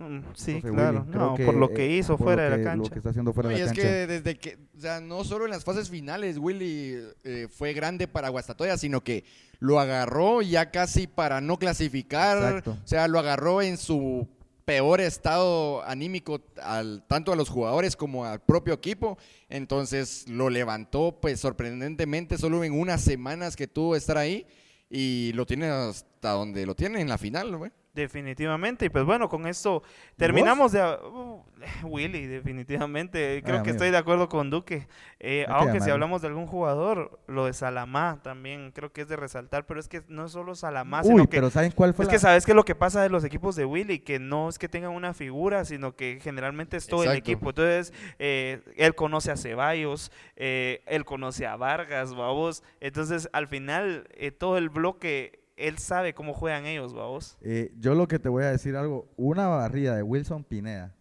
Mm, 0.00 0.20
sí, 0.34 0.62
claro. 0.62 1.04
Willy. 1.06 1.18
No, 1.18 1.34
por 1.34 1.54
lo 1.54 1.68
que 1.68 1.84
eh, 1.84 1.98
hizo 1.98 2.16
fuera 2.16 2.44
de 2.44 2.50
la 2.50 2.56
Lo 2.56 2.64
cancha. 2.64 2.90
que 2.90 2.98
está 2.98 3.10
haciendo 3.10 3.34
fuera 3.34 3.50
No, 3.50 3.56
y 3.56 3.58
de 3.58 3.66
la 3.66 3.70
es 3.70 3.78
que 3.78 3.86
desde 4.06 4.38
que, 4.38 4.56
o 4.76 4.80
sea, 4.80 5.00
no 5.00 5.24
solo 5.24 5.44
en 5.44 5.50
las 5.50 5.62
fases 5.62 5.90
finales 5.90 6.38
Willy 6.38 6.96
eh, 7.22 7.48
fue 7.50 7.74
grande 7.74 8.08
para 8.08 8.30
Guastatoya, 8.30 8.78
sino 8.78 9.02
que 9.02 9.24
lo 9.58 9.78
agarró 9.78 10.40
ya 10.40 10.70
casi 10.70 11.06
para 11.06 11.42
no 11.42 11.58
clasificar. 11.58 12.38
Exacto. 12.38 12.78
O 12.82 12.88
sea, 12.88 13.08
lo 13.08 13.18
agarró 13.18 13.60
en 13.60 13.76
su 13.76 14.26
peor 14.64 15.02
estado 15.02 15.82
anímico 15.84 16.40
al, 16.62 17.04
tanto 17.06 17.32
a 17.32 17.36
los 17.36 17.50
jugadores 17.50 17.94
como 17.94 18.24
al 18.24 18.40
propio 18.40 18.72
equipo. 18.72 19.18
Entonces 19.50 20.26
lo 20.28 20.48
levantó 20.48 21.18
pues 21.20 21.40
sorprendentemente 21.40 22.38
solo 22.38 22.64
en 22.64 22.72
unas 22.72 23.02
semanas 23.02 23.54
que 23.54 23.66
tuvo 23.66 23.96
estar 23.96 24.16
ahí 24.16 24.46
y 24.88 25.32
lo 25.34 25.44
tiene 25.44 25.66
hasta 25.66 26.30
donde 26.30 26.64
lo 26.64 26.74
tiene 26.74 27.02
en 27.02 27.08
la 27.08 27.18
final, 27.18 27.54
güey. 27.56 27.70
Definitivamente. 27.92 28.86
Y 28.86 28.88
pues 28.88 29.04
bueno, 29.04 29.28
con 29.28 29.46
esto 29.46 29.82
terminamos 30.16 30.72
de... 30.72 30.80
uh, 30.82 31.42
Willy, 31.82 32.26
definitivamente. 32.26 33.42
Creo 33.44 33.56
Ah, 33.58 33.62
que 33.62 33.70
amigo. 33.70 33.72
estoy 33.72 33.90
de 33.90 33.96
acuerdo 33.98 34.28
con 34.28 34.48
Duque. 34.48 34.86
Eh, 35.18 35.44
que 35.46 35.52
aunque 35.52 35.80
si 35.80 35.90
hablamos 35.90 36.22
de 36.22 36.28
algún 36.28 36.46
jugador, 36.46 37.20
lo 37.26 37.46
de 37.46 37.52
Salamá 37.52 38.20
también 38.22 38.70
creo 38.72 38.92
que 38.92 39.02
es 39.02 39.08
de 39.08 39.16
resaltar, 39.16 39.66
pero 39.66 39.80
es 39.80 39.88
que 39.88 40.02
no 40.08 40.24
es 40.26 40.32
solo 40.32 40.54
Salamá, 40.54 41.00
Uy, 41.02 41.08
sino 41.08 41.24
que... 41.24 41.36
pero 41.36 41.50
¿saben 41.50 41.72
cuál 41.72 41.92
fue 41.92 42.04
Es 42.04 42.06
la- 42.06 42.12
que 42.12 42.18
sabes 42.20 42.46
que 42.46 42.54
lo 42.54 42.64
que 42.64 42.74
pasa 42.74 43.02
de 43.02 43.10
los 43.10 43.24
equipos 43.24 43.56
de 43.56 43.64
Willy, 43.64 43.98
que 43.98 44.18
no 44.18 44.48
es 44.48 44.58
que 44.58 44.68
tengan 44.68 44.92
una 44.92 45.12
figura, 45.12 45.64
sino 45.64 45.94
que 45.96 46.18
generalmente 46.22 46.76
es 46.76 46.86
todo 46.86 47.04
el 47.04 47.16
equipo. 47.16 47.50
Entonces, 47.50 47.92
eh, 48.18 48.62
él 48.76 48.94
conoce 48.94 49.30
a 49.32 49.36
Ceballos, 49.36 50.10
eh, 50.36 50.82
él 50.86 51.04
conoce 51.04 51.46
a 51.46 51.56
Vargas, 51.56 52.14
vamos. 52.14 52.62
Entonces, 52.80 53.28
al 53.32 53.48
final, 53.48 54.08
eh, 54.12 54.30
todo 54.30 54.56
el 54.56 54.70
bloque, 54.70 55.39
él 55.60 55.78
sabe 55.78 56.14
cómo 56.14 56.32
juegan 56.34 56.66
ellos, 56.66 56.92
vamos. 56.94 57.36
Eh, 57.42 57.72
yo 57.78 57.94
lo 57.94 58.08
que 58.08 58.18
te 58.18 58.28
voy 58.28 58.44
a 58.44 58.50
decir 58.50 58.76
algo, 58.76 59.08
una 59.16 59.46
barrida 59.48 59.94
de 59.96 60.02
Wilson 60.02 60.44
Pineda, 60.44 60.94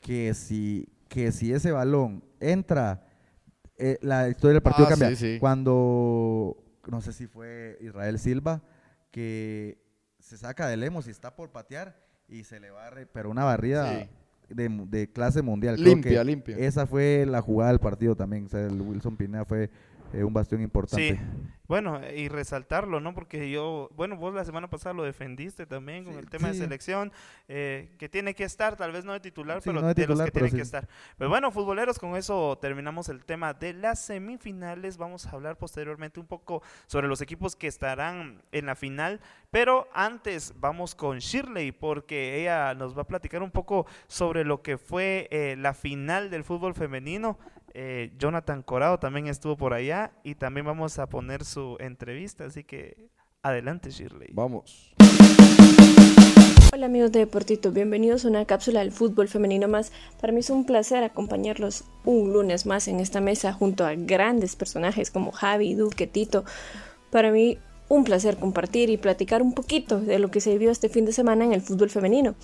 que 0.00 0.34
si, 0.34 0.88
que 1.08 1.32
si 1.32 1.52
ese 1.52 1.72
balón 1.72 2.24
entra, 2.40 3.06
eh, 3.76 3.98
la 4.02 4.28
historia 4.28 4.54
del 4.54 4.62
partido 4.62 4.86
Ah, 4.86 4.90
cambia. 4.90 5.08
sí, 5.10 5.16
sí. 5.16 5.38
Cuando, 5.40 6.56
no 6.88 7.00
sé 7.00 7.12
si 7.12 7.26
fue 7.26 7.78
Israel 7.80 8.18
Silva, 8.18 8.62
que 9.10 9.82
se 10.18 10.36
saca 10.36 10.68
de 10.68 10.76
Lemos 10.76 11.06
y 11.06 11.10
está 11.10 11.34
por 11.34 11.50
patear 11.50 12.00
y 12.28 12.44
se 12.44 12.60
le 12.60 12.70
barre, 12.70 13.06
pero 13.06 13.30
una 13.30 13.44
barrida 13.44 13.98
Sí. 14.00 14.08
de, 14.54 15.10
clase 15.12 15.42
mundial. 15.42 15.76
Creo 15.76 15.86
Limpia, 15.94 16.18
que 16.20 16.24
limpia. 16.24 16.56
Esa 16.58 16.86
fue 16.86 17.24
la 17.26 17.40
jugada 17.40 17.70
del 17.70 17.80
partido 17.80 18.16
también. 18.16 18.46
O 18.46 18.48
sea, 18.48 18.66
el 18.66 18.80
Wilson 18.80 19.16
Pineda 19.16 19.44
fue 19.44 19.70
eh, 20.12 20.24
un 20.24 20.32
bastión 20.32 20.60
importante. 20.60 21.14
Sí, 21.14 21.20
bueno, 21.70 22.00
y 22.12 22.26
resaltarlo, 22.26 22.98
¿no? 22.98 23.14
Porque 23.14 23.48
yo, 23.48 23.90
bueno, 23.94 24.16
vos 24.16 24.34
la 24.34 24.44
semana 24.44 24.68
pasada 24.68 24.92
lo 24.92 25.04
defendiste 25.04 25.66
también 25.66 26.02
con 26.02 26.14
Sí, 26.14 26.18
el 26.18 26.28
tema 26.28 26.48
de 26.48 26.54
selección, 26.54 27.12
eh, 27.46 27.94
que 27.96 28.08
tiene 28.08 28.34
que 28.34 28.42
estar, 28.42 28.76
tal 28.76 28.90
vez 28.90 29.04
no 29.04 29.12
de 29.12 29.20
titular, 29.20 29.62
Sí, 29.62 29.70
pero 29.70 29.80
no 29.80 29.86
de 29.86 29.94
de, 29.94 30.06
los 30.08 30.18
que 30.20 30.32
pero 30.32 30.46
tienen 30.46 30.56
que 30.56 30.62
estar. 30.62 30.88
Pero 31.16 31.30
bueno, 31.30 31.52
futboleros, 31.52 32.00
con 32.00 32.16
eso 32.16 32.58
terminamos 32.60 33.08
el 33.08 33.24
tema 33.24 33.54
de 33.54 33.72
las 33.72 34.00
semifinales. 34.00 34.96
Vamos 34.96 35.26
a 35.26 35.30
hablar 35.30 35.58
posteriormente 35.58 36.18
un 36.18 36.26
poco 36.26 36.60
sobre 36.88 37.06
los 37.06 37.20
equipos 37.20 37.54
que 37.54 37.68
estarán 37.68 38.42
en 38.50 38.66
la 38.66 38.74
final, 38.74 39.20
pero 39.52 39.86
antes 39.94 40.54
vamos 40.58 40.96
con 40.96 41.20
Shirley, 41.20 41.70
porque 41.70 42.40
ella 42.40 42.74
nos 42.74 42.98
va 42.98 43.02
a 43.02 43.06
platicar 43.06 43.44
un 43.44 43.52
poco 43.52 43.86
sobre 44.08 44.44
lo 44.44 44.62
que 44.62 44.76
fue 44.76 45.28
eh, 45.30 45.54
la 45.56 45.72
final 45.72 46.30
del 46.30 46.42
fútbol 46.42 46.74
femenino. 46.74 47.38
Eh, 47.72 48.12
Jonathan 48.18 48.62
Corado 48.62 48.98
también 48.98 49.28
estuvo 49.28 49.56
por 49.56 49.74
allá 49.74 50.12
y 50.24 50.34
también 50.34 50.66
vamos 50.66 50.98
a 50.98 51.08
poner 51.08 51.44
su 51.44 51.76
entrevista, 51.78 52.44
así 52.44 52.64
que 52.64 53.10
adelante 53.42 53.90
Shirley. 53.90 54.28
Vamos. 54.32 54.92
Hola 56.72 56.86
amigos 56.86 57.12
de 57.12 57.20
Deportito, 57.20 57.72
bienvenidos 57.72 58.24
a 58.24 58.28
una 58.28 58.44
cápsula 58.44 58.80
del 58.80 58.92
fútbol 58.92 59.28
femenino 59.28 59.68
más. 59.68 59.92
Para 60.20 60.32
mí 60.32 60.40
es 60.40 60.50
un 60.50 60.64
placer 60.64 61.02
acompañarlos 61.04 61.84
un 62.04 62.32
lunes 62.32 62.64
más 62.66 62.88
en 62.88 63.00
esta 63.00 63.20
mesa 63.20 63.52
junto 63.52 63.84
a 63.84 63.94
grandes 63.94 64.56
personajes 64.56 65.10
como 65.10 65.32
Javi, 65.32 65.74
Duque, 65.74 66.06
Tito. 66.06 66.44
Para 67.10 67.30
mí 67.30 67.58
un 67.88 68.04
placer 68.04 68.36
compartir 68.36 68.88
y 68.88 68.96
platicar 68.96 69.42
un 69.42 69.52
poquito 69.52 70.00
de 70.00 70.20
lo 70.20 70.30
que 70.30 70.40
se 70.40 70.56
vio 70.58 70.70
este 70.70 70.88
fin 70.88 71.04
de 71.04 71.12
semana 71.12 71.44
en 71.44 71.52
el 71.52 71.60
fútbol 71.60 71.90
femenino. 71.90 72.36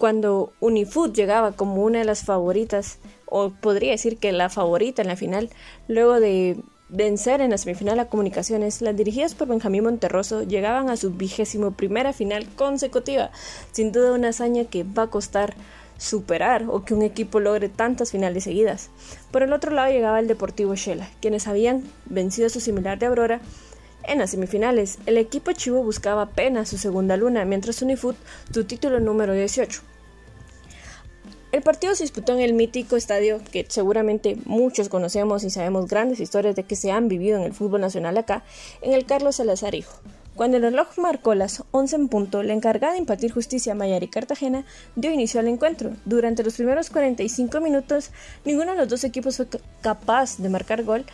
Cuando 0.00 0.54
Unifoot 0.60 1.14
llegaba 1.14 1.52
como 1.52 1.84
una 1.84 1.98
de 1.98 2.06
las 2.06 2.24
favoritas, 2.24 3.00
o 3.26 3.50
podría 3.50 3.90
decir 3.90 4.16
que 4.16 4.32
la 4.32 4.48
favorita 4.48 5.02
en 5.02 5.08
la 5.08 5.14
final, 5.14 5.50
luego 5.88 6.20
de 6.20 6.56
vencer 6.88 7.42
en 7.42 7.50
la 7.50 7.58
semifinal 7.58 8.00
a 8.00 8.06
Comunicaciones, 8.06 8.80
las 8.80 8.96
dirigidas 8.96 9.34
por 9.34 9.48
Benjamín 9.48 9.84
Monterroso 9.84 10.42
llegaban 10.42 10.88
a 10.88 10.96
su 10.96 11.10
vigésimo 11.10 11.72
primera 11.72 12.14
final 12.14 12.48
consecutiva, 12.56 13.30
sin 13.72 13.92
duda 13.92 14.14
una 14.14 14.28
hazaña 14.28 14.64
que 14.64 14.84
va 14.84 15.02
a 15.02 15.10
costar 15.10 15.52
superar 15.98 16.64
o 16.70 16.82
que 16.82 16.94
un 16.94 17.02
equipo 17.02 17.38
logre 17.38 17.68
tantas 17.68 18.10
finales 18.10 18.44
seguidas. 18.44 18.88
Por 19.30 19.42
el 19.42 19.52
otro 19.52 19.70
lado 19.70 19.92
llegaba 19.92 20.18
el 20.18 20.28
Deportivo 20.28 20.76
Shela, 20.76 21.10
quienes 21.20 21.46
habían 21.46 21.84
vencido 22.06 22.46
a 22.46 22.50
su 22.50 22.60
similar 22.60 22.98
de 22.98 23.04
Aurora 23.04 23.42
en 24.04 24.18
las 24.18 24.30
semifinales. 24.30 24.98
El 25.06 25.18
equipo 25.18 25.52
chivo 25.52 25.82
buscaba 25.82 26.22
apenas 26.22 26.68
su 26.68 26.78
segunda 26.78 27.16
luna, 27.16 27.44
mientras 27.44 27.82
Unifoot 27.82 28.16
su 28.52 28.64
título 28.64 29.00
número 29.00 29.32
18. 29.32 29.82
El 31.52 31.62
partido 31.62 31.94
se 31.96 32.04
disputó 32.04 32.32
en 32.32 32.40
el 32.40 32.52
mítico 32.52 32.96
estadio 32.96 33.40
que 33.50 33.66
seguramente 33.68 34.36
muchos 34.44 34.88
conocemos 34.88 35.42
y 35.42 35.50
sabemos 35.50 35.88
grandes 35.88 36.20
historias 36.20 36.54
de 36.54 36.62
que 36.62 36.76
se 36.76 36.92
han 36.92 37.08
vivido 37.08 37.38
en 37.38 37.44
el 37.44 37.52
fútbol 37.52 37.80
nacional 37.80 38.16
acá, 38.18 38.44
en 38.82 38.92
el 38.92 39.04
Carlos 39.04 39.36
Salazar 39.36 39.74
Hijo. 39.74 39.92
Cuando 40.40 40.56
el 40.56 40.62
reloj 40.62 40.96
marcó 40.96 41.34
las 41.34 41.64
11 41.70 41.96
en 41.96 42.08
punto, 42.08 42.42
la 42.42 42.54
encargada 42.54 42.94
de 42.94 42.98
impartir 42.98 43.30
justicia 43.30 43.74
Mayari 43.74 44.08
Cartagena 44.08 44.64
dio 44.96 45.12
inicio 45.12 45.38
al 45.38 45.48
encuentro. 45.48 45.90
Durante 46.06 46.42
los 46.42 46.54
primeros 46.54 46.88
45 46.88 47.60
minutos, 47.60 48.10
ninguno 48.46 48.70
de 48.70 48.78
los 48.78 48.88
dos 48.88 49.04
equipos 49.04 49.36
fue 49.36 49.48
capaz 49.82 50.38
de 50.38 50.48
marcar 50.48 50.82
gol. 50.82 51.04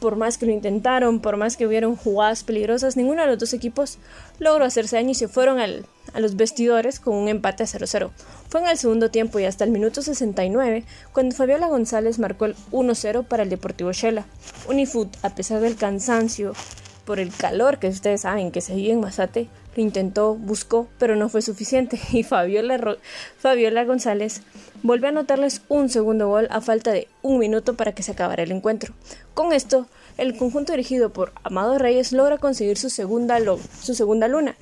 Por 0.00 0.16
más 0.16 0.36
que 0.36 0.44
lo 0.44 0.52
intentaron, 0.52 1.20
por 1.20 1.38
más 1.38 1.56
que 1.56 1.66
hubieron 1.66 1.96
jugadas 1.96 2.44
peligrosas, 2.44 2.98
ninguno 2.98 3.22
de 3.22 3.28
los 3.28 3.38
dos 3.38 3.54
equipos 3.54 3.96
logró 4.38 4.66
hacerse 4.66 4.96
daño 4.96 5.12
y 5.12 5.14
se 5.14 5.28
fueron 5.28 5.60
al, 5.60 5.86
a 6.12 6.20
los 6.20 6.36
vestidores 6.36 7.00
con 7.00 7.16
un 7.16 7.28
empate 7.28 7.62
a 7.62 7.66
0-0. 7.66 8.10
Fue 8.50 8.60
en 8.60 8.66
el 8.66 8.76
segundo 8.76 9.10
tiempo 9.10 9.38
y 9.38 9.46
hasta 9.46 9.64
el 9.64 9.70
minuto 9.70 10.02
69 10.02 10.84
cuando 11.14 11.34
Fabiola 11.34 11.68
González 11.68 12.18
marcó 12.18 12.44
el 12.44 12.54
1-0 12.72 13.24
para 13.24 13.44
el 13.44 13.48
Deportivo 13.48 13.92
Shela. 13.92 14.26
Unifoot, 14.68 15.08
a 15.22 15.34
pesar 15.34 15.62
del 15.62 15.76
cansancio, 15.76 16.52
por 17.08 17.20
el 17.20 17.32
calor 17.32 17.78
que 17.78 17.88
ustedes 17.88 18.20
saben 18.20 18.50
que 18.50 18.60
se 18.60 18.74
vive 18.74 18.92
en 18.92 19.00
Mazate, 19.00 19.48
lo 19.74 19.82
intentó, 19.82 20.34
buscó, 20.34 20.88
pero 20.98 21.16
no 21.16 21.30
fue 21.30 21.40
suficiente 21.40 21.98
y 22.12 22.22
Fabiola, 22.22 22.98
Fabiola 23.38 23.86
González 23.86 24.42
volvió 24.82 25.06
a 25.06 25.08
anotarles 25.08 25.62
un 25.68 25.88
segundo 25.88 26.28
gol 26.28 26.48
a 26.50 26.60
falta 26.60 26.92
de 26.92 27.08
un 27.22 27.38
minuto 27.38 27.76
para 27.76 27.92
que 27.92 28.02
se 28.02 28.12
acabara 28.12 28.42
el 28.42 28.52
encuentro. 28.52 28.92
Con 29.32 29.54
esto, 29.54 29.86
el 30.18 30.36
conjunto 30.36 30.72
dirigido 30.72 31.10
por 31.10 31.32
Amado 31.44 31.78
Reyes 31.78 32.12
logra 32.12 32.36
conseguir 32.36 32.76
su 32.76 32.90
segunda, 32.90 33.38
su 33.80 33.94
segunda 33.94 34.28
luna 34.28 34.56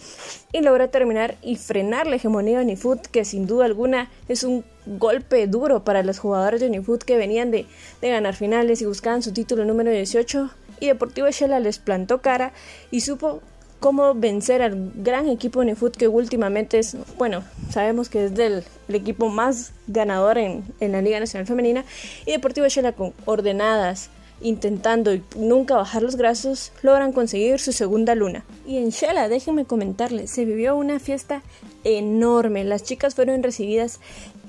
y 0.53 0.61
logra 0.61 0.87
terminar 0.87 1.35
y 1.43 1.57
frenar 1.57 2.07
la 2.07 2.15
hegemonía 2.15 2.59
de 2.59 2.65
Unifoot, 2.65 3.09
que 3.09 3.25
sin 3.25 3.49
duda 3.49 3.65
alguna 3.65 4.09
es 4.29 4.45
un 4.45 4.65
golpe 4.87 5.49
duro 5.49 5.83
para 5.83 6.05
los 6.05 6.21
jugadores 6.21 6.61
de 6.61 6.69
Unifoot 6.69 7.03
que 7.03 7.17
venían 7.17 7.51
de, 7.51 7.67
de 8.01 8.09
ganar 8.09 8.37
finales 8.37 8.83
y 8.83 8.87
buscaban 8.87 9.25
su 9.25 9.33
título 9.33 9.65
número 9.65 9.91
18 9.91 10.49
y 10.81 10.87
Deportivo 10.87 11.29
Shela 11.31 11.61
les 11.61 11.79
plantó 11.79 12.21
cara 12.21 12.53
y 12.91 13.01
supo 13.01 13.41
cómo 13.81 14.15
vencer 14.15 14.63
al 14.63 14.93
gran 14.97 15.29
equipo 15.29 15.61
Unifoot 15.61 15.97
que 15.97 16.09
últimamente 16.09 16.79
es, 16.79 16.97
bueno, 17.19 17.45
sabemos 17.71 18.09
que 18.09 18.25
es 18.25 18.35
del 18.35 18.65
el 18.89 18.95
equipo 18.95 19.29
más 19.29 19.73
ganador 19.87 20.39
en, 20.39 20.65
en, 20.81 20.93
la 20.93 21.03
Liga 21.03 21.21
Nacional 21.21 21.47
Femenina 21.47 21.85
y 22.25 22.33
Deportivo 22.33 22.69
Shela 22.69 22.93
con 22.93 23.13
ordenadas, 23.25 24.11
intentando 24.41 25.15
y 25.15 25.23
nunca 25.37 25.77
bajar 25.77 26.03
los 26.03 26.17
brazos, 26.17 26.73
logran 26.83 27.13
conseguir 27.13 27.59
su 27.59 27.73
segunda 27.73 28.15
luna. 28.15 28.45
Y 28.67 28.79
en 28.79 28.91
Shela, 28.91 29.29
déjenme 29.29 29.65
comentarles, 29.65 30.31
se 30.31 30.45
vivió 30.45 30.77
una 30.77 31.01
fiesta 31.01 31.43
enorme. 31.85 32.65
Las 32.65 32.83
chicas 32.83 33.15
fueron 33.15 33.43
recibidas 33.43 34.01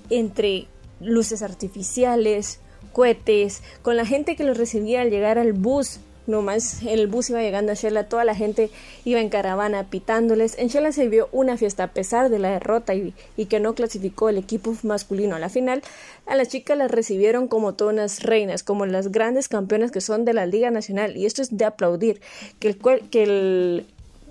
entre 0.09 0.67
luces 0.99 1.41
artificiales, 1.41 2.59
cohetes, 2.91 3.61
con 3.81 3.95
la 3.95 4.05
gente 4.05 4.35
que 4.35 4.43
los 4.43 4.57
recibía 4.57 5.01
al 5.01 5.09
llegar 5.09 5.37
al 5.37 5.53
bus 5.53 5.99
nomás 6.27 6.83
el 6.83 7.07
bus 7.07 7.29
iba 7.29 7.41
llegando 7.41 7.71
a 7.71 7.75
Shela, 7.75 8.07
toda 8.09 8.25
la 8.25 8.35
gente 8.35 8.69
iba 9.05 9.19
en 9.19 9.29
caravana 9.29 9.89
pitándoles. 9.89 10.57
En 10.57 10.67
Shela 10.67 10.91
se 10.91 11.07
vio 11.07 11.29
una 11.31 11.57
fiesta 11.57 11.83
a 11.83 11.87
pesar 11.93 12.29
de 12.29 12.39
la 12.39 12.51
derrota 12.51 12.93
y, 12.93 13.13
que 13.49 13.59
no 13.59 13.73
clasificó 13.73 14.29
el 14.29 14.37
equipo 14.37 14.75
masculino 14.83 15.35
a 15.35 15.39
la 15.39 15.49
final. 15.49 15.81
A 16.25 16.35
las 16.35 16.49
chicas 16.49 16.77
las 16.77 16.91
recibieron 16.91 17.47
como 17.47 17.73
todas 17.73 17.93
unas 17.93 18.23
reinas, 18.23 18.63
como 18.63 18.85
las 18.85 19.11
grandes 19.11 19.47
campeonas 19.47 19.91
que 19.91 20.01
son 20.01 20.25
de 20.25 20.33
la 20.33 20.45
Liga 20.45 20.69
Nacional. 20.71 21.15
Y 21.17 21.25
esto 21.25 21.41
es 21.41 21.55
de 21.55 21.65
aplaudir. 21.65 22.21
Que 22.59 22.69
el, 22.69 22.77
que 23.09 23.85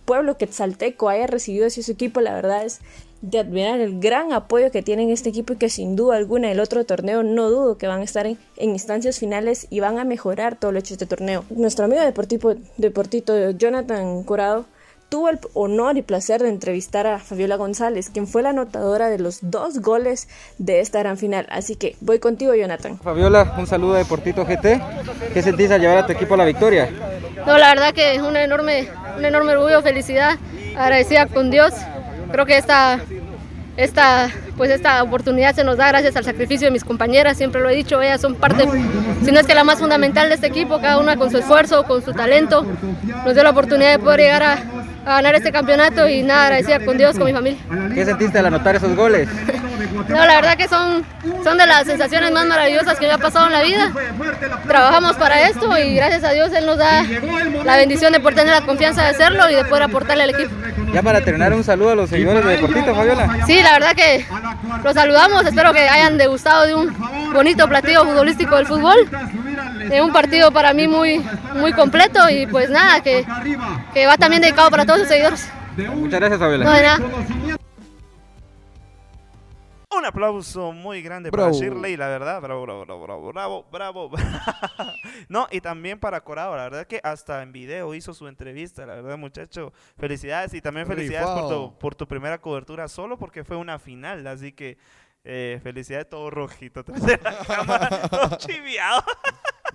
pueblo 0.04 0.38
quetzalteco 0.38 1.08
haya 1.08 1.26
recibido 1.26 1.66
así 1.66 1.82
su 1.82 1.92
equipo, 1.92 2.20
la 2.20 2.34
verdad 2.34 2.64
es 2.64 2.80
de 3.26 3.40
admirar 3.40 3.80
el 3.80 3.98
gran 3.98 4.32
apoyo 4.32 4.70
que 4.70 4.82
tienen 4.82 5.10
este 5.10 5.30
equipo 5.30 5.54
y 5.54 5.56
que 5.56 5.68
sin 5.68 5.96
duda 5.96 6.16
alguna 6.16 6.52
el 6.52 6.60
otro 6.60 6.84
torneo 6.84 7.24
no 7.24 7.50
dudo 7.50 7.76
que 7.76 7.88
van 7.88 8.00
a 8.00 8.04
estar 8.04 8.24
en, 8.24 8.38
instancias 8.56 9.18
finales 9.18 9.66
y 9.68 9.80
van 9.80 9.98
a 9.98 10.04
mejorar 10.04 10.54
todo 10.54 10.70
lo 10.70 10.78
hecho 10.78 10.94
este 10.94 11.06
torneo. 11.06 11.44
Nuestro 11.50 11.86
amigo 11.86 12.02
deportivo, 12.02 12.54
deportito 12.76 13.50
Jonathan 13.50 14.22
Curado 14.22 14.66
tuvo 15.08 15.28
el 15.28 15.40
honor 15.54 15.96
y 15.96 16.02
placer 16.02 16.40
de 16.40 16.50
entrevistar 16.50 17.08
a 17.08 17.18
Fabiola 17.18 17.56
González, 17.56 18.10
quien 18.10 18.28
fue 18.28 18.42
la 18.42 18.50
anotadora 18.50 19.08
de 19.08 19.18
los 19.18 19.38
dos 19.42 19.80
goles 19.80 20.28
de 20.58 20.80
esta 20.80 21.00
gran 21.00 21.16
final. 21.16 21.46
Así 21.50 21.74
que 21.74 21.96
voy 22.00 22.20
contigo, 22.20 22.54
Jonathan. 22.54 22.98
Fabiola, 22.98 23.54
un 23.58 23.66
saludo 23.66 23.94
a 23.94 23.98
Deportito 23.98 24.44
GT. 24.44 24.80
¿Qué 25.32 25.42
sentís 25.42 25.70
al 25.72 25.80
llevar 25.80 25.98
a 25.98 26.06
tu 26.06 26.12
equipo 26.12 26.34
a 26.34 26.36
la 26.36 26.44
victoria? 26.44 26.90
No, 27.44 27.58
la 27.58 27.68
verdad 27.70 27.92
que 27.92 28.14
es 28.14 28.22
un 28.22 28.36
enorme, 28.36 28.88
un 29.16 29.24
enorme 29.24 29.52
orgullo, 29.52 29.82
felicidad, 29.82 30.38
agradecida 30.76 31.26
con 31.26 31.50
Dios 31.50 31.72
creo 32.30 32.46
que 32.46 32.56
esta, 32.56 33.00
esta, 33.76 34.30
pues 34.56 34.70
esta 34.70 35.02
oportunidad 35.02 35.54
se 35.54 35.64
nos 35.64 35.76
da 35.76 35.88
gracias 35.88 36.16
al 36.16 36.24
sacrificio 36.24 36.66
de 36.66 36.72
mis 36.72 36.84
compañeras, 36.84 37.36
siempre 37.36 37.60
lo 37.60 37.68
he 37.68 37.74
dicho, 37.74 38.00
ellas 38.00 38.20
son 38.20 38.34
parte, 38.34 38.66
si 39.24 39.32
no 39.32 39.40
es 39.40 39.46
que 39.46 39.54
la 39.54 39.64
más 39.64 39.78
fundamental 39.78 40.28
de 40.28 40.34
este 40.36 40.46
equipo, 40.46 40.80
cada 40.80 40.98
una 40.98 41.16
con 41.16 41.30
su 41.30 41.38
esfuerzo, 41.38 41.84
con 41.84 42.02
su 42.04 42.12
talento, 42.12 42.66
nos 43.24 43.34
dio 43.34 43.42
la 43.42 43.50
oportunidad 43.50 43.92
de 43.92 43.98
poder 43.98 44.20
llegar 44.20 44.42
a, 44.42 44.52
a 45.04 45.16
ganar 45.16 45.34
este 45.34 45.52
campeonato 45.52 46.08
y 46.08 46.22
nada, 46.22 46.44
agradecida 46.44 46.84
con 46.84 46.96
Dios, 46.96 47.16
con 47.16 47.26
mi 47.26 47.32
familia. 47.32 47.60
¿Qué 47.94 48.04
sentiste 48.04 48.38
al 48.38 48.46
anotar 48.46 48.76
esos 48.76 48.94
goles? 48.96 49.28
No, 50.08 50.26
la 50.26 50.34
verdad 50.36 50.56
que 50.56 50.68
son, 50.68 51.04
son 51.42 51.58
de 51.58 51.66
las 51.66 51.86
sensaciones 51.86 52.30
más 52.32 52.46
maravillosas 52.46 52.98
que 52.98 53.06
me 53.06 53.12
ha 53.12 53.18
pasado 53.18 53.46
en 53.46 53.52
la 53.52 53.62
vida. 53.62 53.92
Trabajamos 54.66 55.16
para 55.16 55.48
esto 55.48 55.76
y 55.78 55.94
gracias 55.94 56.24
a 56.24 56.30
Dios 56.30 56.52
Él 56.52 56.66
nos 56.66 56.78
da 56.78 57.04
la 57.64 57.76
bendición 57.76 58.12
de 58.12 58.20
poder 58.20 58.36
tener 58.36 58.54
la 58.54 58.66
confianza 58.66 59.02
de 59.02 59.08
hacerlo 59.08 59.48
y 59.50 59.54
de 59.54 59.64
poder 59.64 59.84
aportarle 59.84 60.24
al 60.24 60.30
equipo. 60.30 60.50
Ya 60.92 61.02
para 61.02 61.20
terminar, 61.20 61.52
un 61.52 61.64
saludo 61.64 61.90
a 61.90 61.94
los 61.94 62.10
seguidores 62.10 62.44
de 62.44 62.52
Deportito, 62.52 62.94
Fabiola. 62.94 63.46
Sí, 63.46 63.62
la 63.62 63.72
verdad 63.72 63.94
que 63.94 64.26
los 64.82 64.94
saludamos. 64.94 65.44
Espero 65.44 65.72
que 65.72 65.88
hayan 65.88 66.16
degustado 66.18 66.66
de 66.66 66.74
un 66.74 66.96
bonito 67.32 67.68
platillo 67.68 68.04
futbolístico 68.04 68.56
del 68.56 68.66
fútbol. 68.66 68.96
De 69.88 70.02
un 70.02 70.12
partido 70.12 70.50
para 70.50 70.72
mí 70.72 70.88
muy, 70.88 71.24
muy 71.54 71.72
completo 71.72 72.28
y 72.28 72.46
pues 72.46 72.70
nada, 72.70 73.00
que, 73.00 73.24
que 73.94 74.06
va 74.06 74.16
también 74.16 74.42
dedicado 74.42 74.70
para 74.70 74.84
todos 74.84 75.00
los 75.00 75.08
seguidores. 75.08 75.48
Muchas 75.94 76.20
gracias, 76.20 76.40
Fabiola. 76.40 76.64
No, 76.64 76.72
de 76.72 76.82
nada. 76.82 76.98
Un 80.06 80.10
aplauso 80.10 80.70
muy 80.70 81.02
grande 81.02 81.32
para 81.32 81.50
Shirley, 81.50 81.96
la 81.96 82.06
verdad. 82.06 82.40
Bravo, 82.40 82.62
bravo, 82.62 82.84
bravo, 82.84 83.32
bravo, 83.32 83.66
bravo, 83.72 84.08
bravo. 84.08 84.18
no, 85.28 85.48
y 85.50 85.60
también 85.60 85.98
para 85.98 86.20
Corado, 86.22 86.54
la 86.54 86.62
verdad 86.62 86.86
que 86.86 87.00
hasta 87.02 87.42
en 87.42 87.50
video 87.50 87.92
hizo 87.92 88.14
su 88.14 88.28
entrevista, 88.28 88.86
la 88.86 88.94
verdad, 88.94 89.18
muchacho. 89.18 89.72
Felicidades 89.98 90.54
y 90.54 90.60
también 90.60 90.86
felicidades 90.86 91.26
por 91.28 91.48
tu, 91.48 91.78
por 91.78 91.94
tu 91.96 92.06
primera 92.06 92.40
cobertura 92.40 92.86
solo 92.86 93.18
porque 93.18 93.42
fue 93.42 93.56
una 93.56 93.80
final, 93.80 94.24
así 94.28 94.52
que 94.52 94.78
eh, 95.24 95.58
felicidades 95.60 96.08
todo 96.08 96.30
rojito 96.30 96.84
tras 96.84 97.02
de 97.04 97.18
la 97.20 97.38
cámara, 97.46 98.08
todo 98.08 98.36
chiviado. 98.36 99.02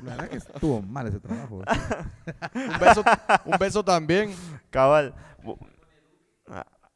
La 0.01 0.11
verdad 0.15 0.29
que 0.29 0.37
estuvo 0.37 0.81
mal 0.81 1.07
ese 1.07 1.19
trabajo. 1.19 1.55
un, 2.55 2.79
beso, 2.79 3.03
un 3.43 3.57
beso 3.59 3.83
también. 3.83 4.33
Cabal. 4.69 5.13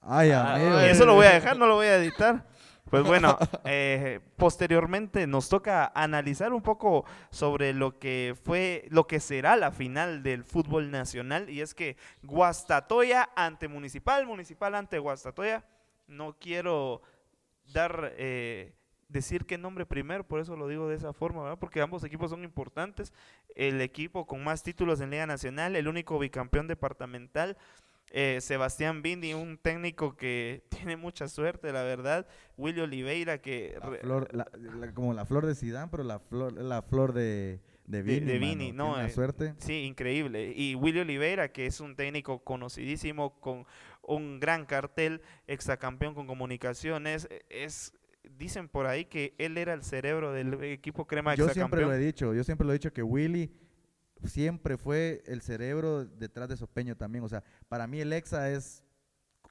Ay, 0.02 0.32
Ah, 0.32 0.56
amigo. 0.56 0.80
eso 0.80 1.06
lo 1.06 1.16
voy 1.16 1.26
a 1.26 1.32
dejar, 1.34 1.58
no 1.58 1.68
lo 1.68 1.76
voy 1.76 1.88
a 1.88 1.98
editar. 1.98 2.55
Pues 2.96 3.08
bueno, 3.08 3.38
eh, 3.66 4.22
posteriormente 4.38 5.28
nos 5.28 5.50
toca 5.50 5.92
analizar 5.94 6.54
un 6.54 6.62
poco 6.62 7.04
sobre 7.30 7.74
lo 7.74 8.00
que 8.00 8.38
fue, 8.42 8.86
lo 8.90 9.06
que 9.06 9.20
será 9.20 9.58
la 9.58 9.74
final 9.74 10.24
del 10.24 10.46
fútbol 10.46 10.92
nacional 10.92 11.50
y 11.50 11.60
es 11.60 11.74
que 11.74 11.98
Guastatoya 12.24 13.28
ante 13.36 13.68
Municipal, 13.68 14.26
Municipal 14.26 14.76
ante 14.76 14.98
Guastatoya. 15.00 15.66
No 16.08 16.38
quiero 16.40 17.02
dar 17.74 18.14
eh, 18.16 18.72
decir 19.10 19.46
qué 19.46 19.58
nombre 19.58 19.86
primero, 19.86 20.26
por 20.26 20.40
eso 20.40 20.56
lo 20.56 20.70
digo 20.70 20.88
de 20.88 20.96
esa 20.96 21.12
forma, 21.12 21.44
¿verdad? 21.44 21.60
Porque 21.60 21.82
ambos 21.82 22.02
equipos 22.06 22.32
son 22.32 22.46
importantes. 22.46 23.12
El 23.56 23.82
equipo 23.82 24.26
con 24.26 24.42
más 24.42 24.64
títulos 24.64 25.02
en 25.02 25.10
Liga 25.10 25.28
Nacional, 25.28 25.76
el 25.76 25.90
único 25.90 26.18
bicampeón 26.18 26.68
departamental. 26.68 27.58
Eh, 28.12 28.40
Sebastián 28.40 29.02
Bindi, 29.02 29.34
un 29.34 29.58
técnico 29.58 30.16
que 30.16 30.64
tiene 30.70 30.96
mucha 30.96 31.28
suerte, 31.28 31.72
la 31.74 31.84
verdad. 31.84 32.26
Willy 32.58 32.82
Oliveira, 32.82 33.40
que 33.42 33.78
La 33.82 33.90
re- 33.90 34.00
flor- 34.00 34.30
la- 34.34 34.48
la- 34.80 34.94
como 34.94 35.14
la 35.14 35.26
flor 35.26 35.46
de 35.46 35.56
Sidán, 35.56 35.90
pero 35.90 36.04
la 36.04 36.20
flor, 36.20 36.54
la 36.54 36.82
flor 36.82 37.14
de, 37.14 37.60
de 37.88 37.98
de, 37.98 38.02
Vini. 38.04 38.26
de. 38.32 38.40
Vini, 38.40 38.72
no, 38.72 39.00
eh, 39.02 39.10
suerte. 39.10 39.54
Sí, 39.58 39.84
increíble. 39.84 40.54
Y 40.56 40.76
Willy 40.76 41.00
Oliveira, 41.02 41.52
que 41.52 41.66
es 41.66 41.80
un 41.82 41.96
técnico 41.96 42.40
conocidísimo 42.44 43.40
con 43.42 43.66
un 44.02 44.40
gran 44.40 44.66
cartel, 44.66 45.22
exacampeón 45.48 46.14
con 46.14 46.28
comunicaciones, 46.28 47.28
eh, 47.30 47.44
es 47.50 47.94
dicen 48.38 48.68
por 48.70 48.88
ahí 48.88 49.06
que 49.06 49.36
él 49.38 49.56
era 49.58 49.74
el 49.74 49.84
cerebro 49.84 50.32
del 50.34 50.56
equipo 50.64 51.06
Crema 51.06 51.36
Yo 51.36 51.48
siempre 51.50 51.82
lo 51.82 51.94
he 51.94 52.00
dicho, 52.00 52.34
yo 52.34 52.44
siempre 52.44 52.66
lo 52.66 52.74
he 52.74 52.76
dicho 52.76 52.92
que 52.92 53.04
Willy 53.04 53.52
siempre 54.24 54.78
fue 54.78 55.22
el 55.26 55.42
cerebro 55.42 56.06
detrás 56.06 56.50
de 56.50 56.58
Sopeño 56.58 56.96
también. 56.96 57.24
O 57.24 57.30
sea, 57.30 57.44
para 57.68 57.88
mí 57.88 58.00
el 58.00 58.14
Exa 58.14 58.50
es 58.50 58.82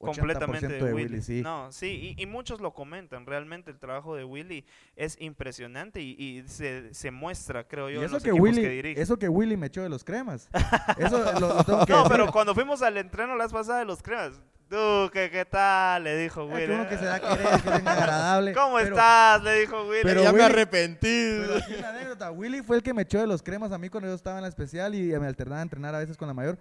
80% 0.01 0.17
completamente 0.17 0.69
de 0.69 0.93
Willy, 0.93 1.23
sí. 1.23 1.41
No, 1.43 1.71
sí, 1.73 2.15
y, 2.17 2.23
y 2.23 2.27
muchos 2.27 2.61
lo 2.61 2.75
comentan. 2.75 3.27
Realmente 3.27 3.71
el 3.71 3.79
trabajo 3.79 4.17
de 4.17 4.25
Willy 4.25 4.65
es 4.97 5.17
impresionante 5.21 6.01
y, 6.03 6.11
y 6.19 6.49
se, 6.49 6.93
se 6.93 7.11
muestra, 7.11 7.67
creo 7.67 7.89
yo, 7.89 7.97
Y 7.97 7.99
en 8.01 8.05
eso 8.07 8.15
los 8.15 8.23
que, 8.23 8.33
Willy, 8.33 8.63
que 8.63 8.69
dirige. 8.69 9.01
eso 9.01 9.19
que 9.19 9.29
Willy 9.29 9.57
me 9.57 9.69
echó 9.69 9.83
de 9.83 9.89
los 9.89 10.05
cremas. 10.05 10.49
Eso 10.99 11.19
lo, 11.19 11.41
lo 11.41 11.65
tengo 11.65 11.87
que 11.87 11.93
no, 11.93 11.99
decir. 12.03 12.11
pero 12.17 12.33
cuando 12.33 12.55
fuimos 12.55 12.83
al 12.83 12.97
entreno 12.97 13.37
las 13.37 13.53
pasadas 13.53 13.81
de 13.83 13.87
los 13.87 14.03
cremas, 14.03 14.41
Duque, 14.69 15.31
¿qué 15.31 15.45
tal? 15.45 16.05
Le 16.05 16.17
dijo 16.17 16.43
Es 16.43 16.53
Willy. 16.53 16.67
que 16.67 16.73
uno 16.73 16.89
que 16.89 16.99
se 16.99 17.05
da 17.05 17.15
a 17.17 17.21
querer, 17.21 17.61
que 17.63 17.69
es 17.69 17.87
agradable. 17.87 18.53
¿Cómo 18.55 18.77
pero- 18.77 18.89
estás? 18.97 19.43
Le 19.43 19.61
dijo 19.61 19.83
Willy. 19.89 20.03
pero 20.03 20.23
ya 20.23 20.33
me 20.33 20.43
arrepentí. 20.43 21.39
Pero 21.41 21.57
aquí 21.57 21.75
una 21.79 21.89
anécdota. 21.91 22.31
Willy 22.31 22.63
fue 22.63 22.77
el 22.77 22.83
que 22.83 22.95
me 22.95 23.03
echó 23.03 23.21
de 23.21 23.27
los 23.27 23.43
cremas 23.43 23.73
a 23.73 23.79
mí 23.79 23.89
cuando 23.89 24.09
yo 24.09 24.15
estaba 24.15 24.37
en 24.39 24.43
la 24.43 24.49
especial 24.49 24.95
y 24.95 25.03
me 25.19 25.27
alternaba 25.27 25.61
a 25.61 25.63
entrenar 25.63 25.95
a 25.95 25.99
veces 25.99 26.17
con 26.17 26.29
la 26.29 26.35
mayor. 26.35 26.59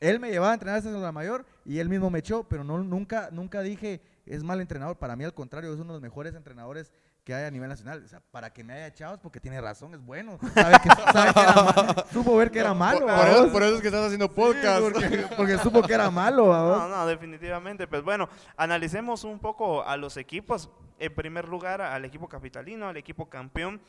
Él 0.00 0.20
me 0.20 0.30
llevaba 0.30 0.52
a 0.52 0.54
entrenar 0.54 0.76
a 0.76 0.78
veces 0.80 0.92
con 0.92 1.02
la 1.02 1.12
mayor 1.12 1.44
y 1.64 1.78
él 1.78 1.88
mismo 1.88 2.08
me 2.10 2.20
echó, 2.20 2.44
pero 2.44 2.62
no, 2.64 2.78
nunca, 2.78 3.28
nunca 3.32 3.60
dije 3.62 4.00
es 4.26 4.42
mal 4.44 4.60
entrenador. 4.60 4.96
Para 4.98 5.16
mí, 5.16 5.24
al 5.24 5.34
contrario, 5.34 5.72
es 5.74 5.80
uno 5.80 5.88
de 5.88 5.94
los 5.94 6.02
mejores 6.02 6.34
entrenadores 6.34 6.92
que 7.30 7.34
hay 7.36 7.44
a 7.44 7.50
nivel 7.50 7.68
nacional. 7.68 8.02
O 8.04 8.08
sea, 8.08 8.20
para 8.32 8.52
que 8.52 8.64
me 8.64 8.72
haya 8.72 8.88
echado 8.88 9.14
es 9.14 9.20
porque 9.20 9.38
tiene 9.38 9.60
razón, 9.60 9.94
es 9.94 10.00
bueno. 10.00 10.38
Sabe 10.52 10.76
que, 10.82 10.88
sabe 11.12 11.32
que 11.32 11.40
era 11.40 11.54
ma- 11.94 12.04
supo 12.12 12.36
ver 12.36 12.50
que 12.50 12.58
era 12.58 12.74
malo. 12.74 13.00
Por, 13.00 13.08
¿va 13.10 13.30
eso, 13.30 13.52
por 13.52 13.62
eso 13.62 13.76
es 13.76 13.80
que 13.80 13.86
estás 13.88 14.04
haciendo 14.06 14.26
Sí, 14.26 14.32
podcast. 14.34 14.80
porque, 14.82 15.26
porque 15.36 15.58
supo 15.58 15.82
que 15.82 15.94
era 15.94 16.10
malo. 16.10 16.46
No, 16.46 16.88
no, 16.88 17.06
definitivamente. 17.06 17.86
Pues 17.86 18.02
bueno, 18.02 18.28
analicemos 18.56 19.22
un 19.24 19.38
poco 19.38 19.84
a 19.84 19.96
los 19.96 20.16
equipos. 20.16 20.70
En 20.98 21.14
primer 21.14 21.48
lugar, 21.48 21.80
al 21.80 22.04
equipo 22.04 22.28
capitalino, 22.28 22.88
al 22.88 22.96
equipo 22.96 23.30
campeón. 23.30 23.80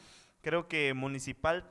Creo 0.41 0.67
que 0.67 0.93
Municipal 0.93 1.65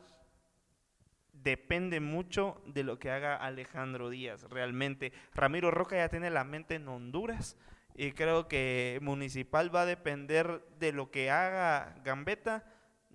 depende 1.32 2.00
mucho 2.00 2.60
de 2.66 2.82
lo 2.84 2.98
que 2.98 3.10
haga 3.10 3.36
Alejandro 3.36 4.10
Díaz, 4.10 4.42
realmente. 4.50 5.12
Ramiro 5.34 5.70
Roca 5.70 5.96
ya 5.96 6.08
tiene 6.08 6.30
la 6.30 6.44
mente 6.44 6.74
en 6.74 6.88
Honduras 6.88 7.56
y 7.94 8.12
creo 8.12 8.48
que 8.48 8.98
Municipal 9.02 9.74
va 9.74 9.82
a 9.82 9.86
depender 9.86 10.64
de 10.78 10.92
lo 10.92 11.10
que 11.10 11.30
haga 11.30 11.94
Gambetta, 12.04 12.64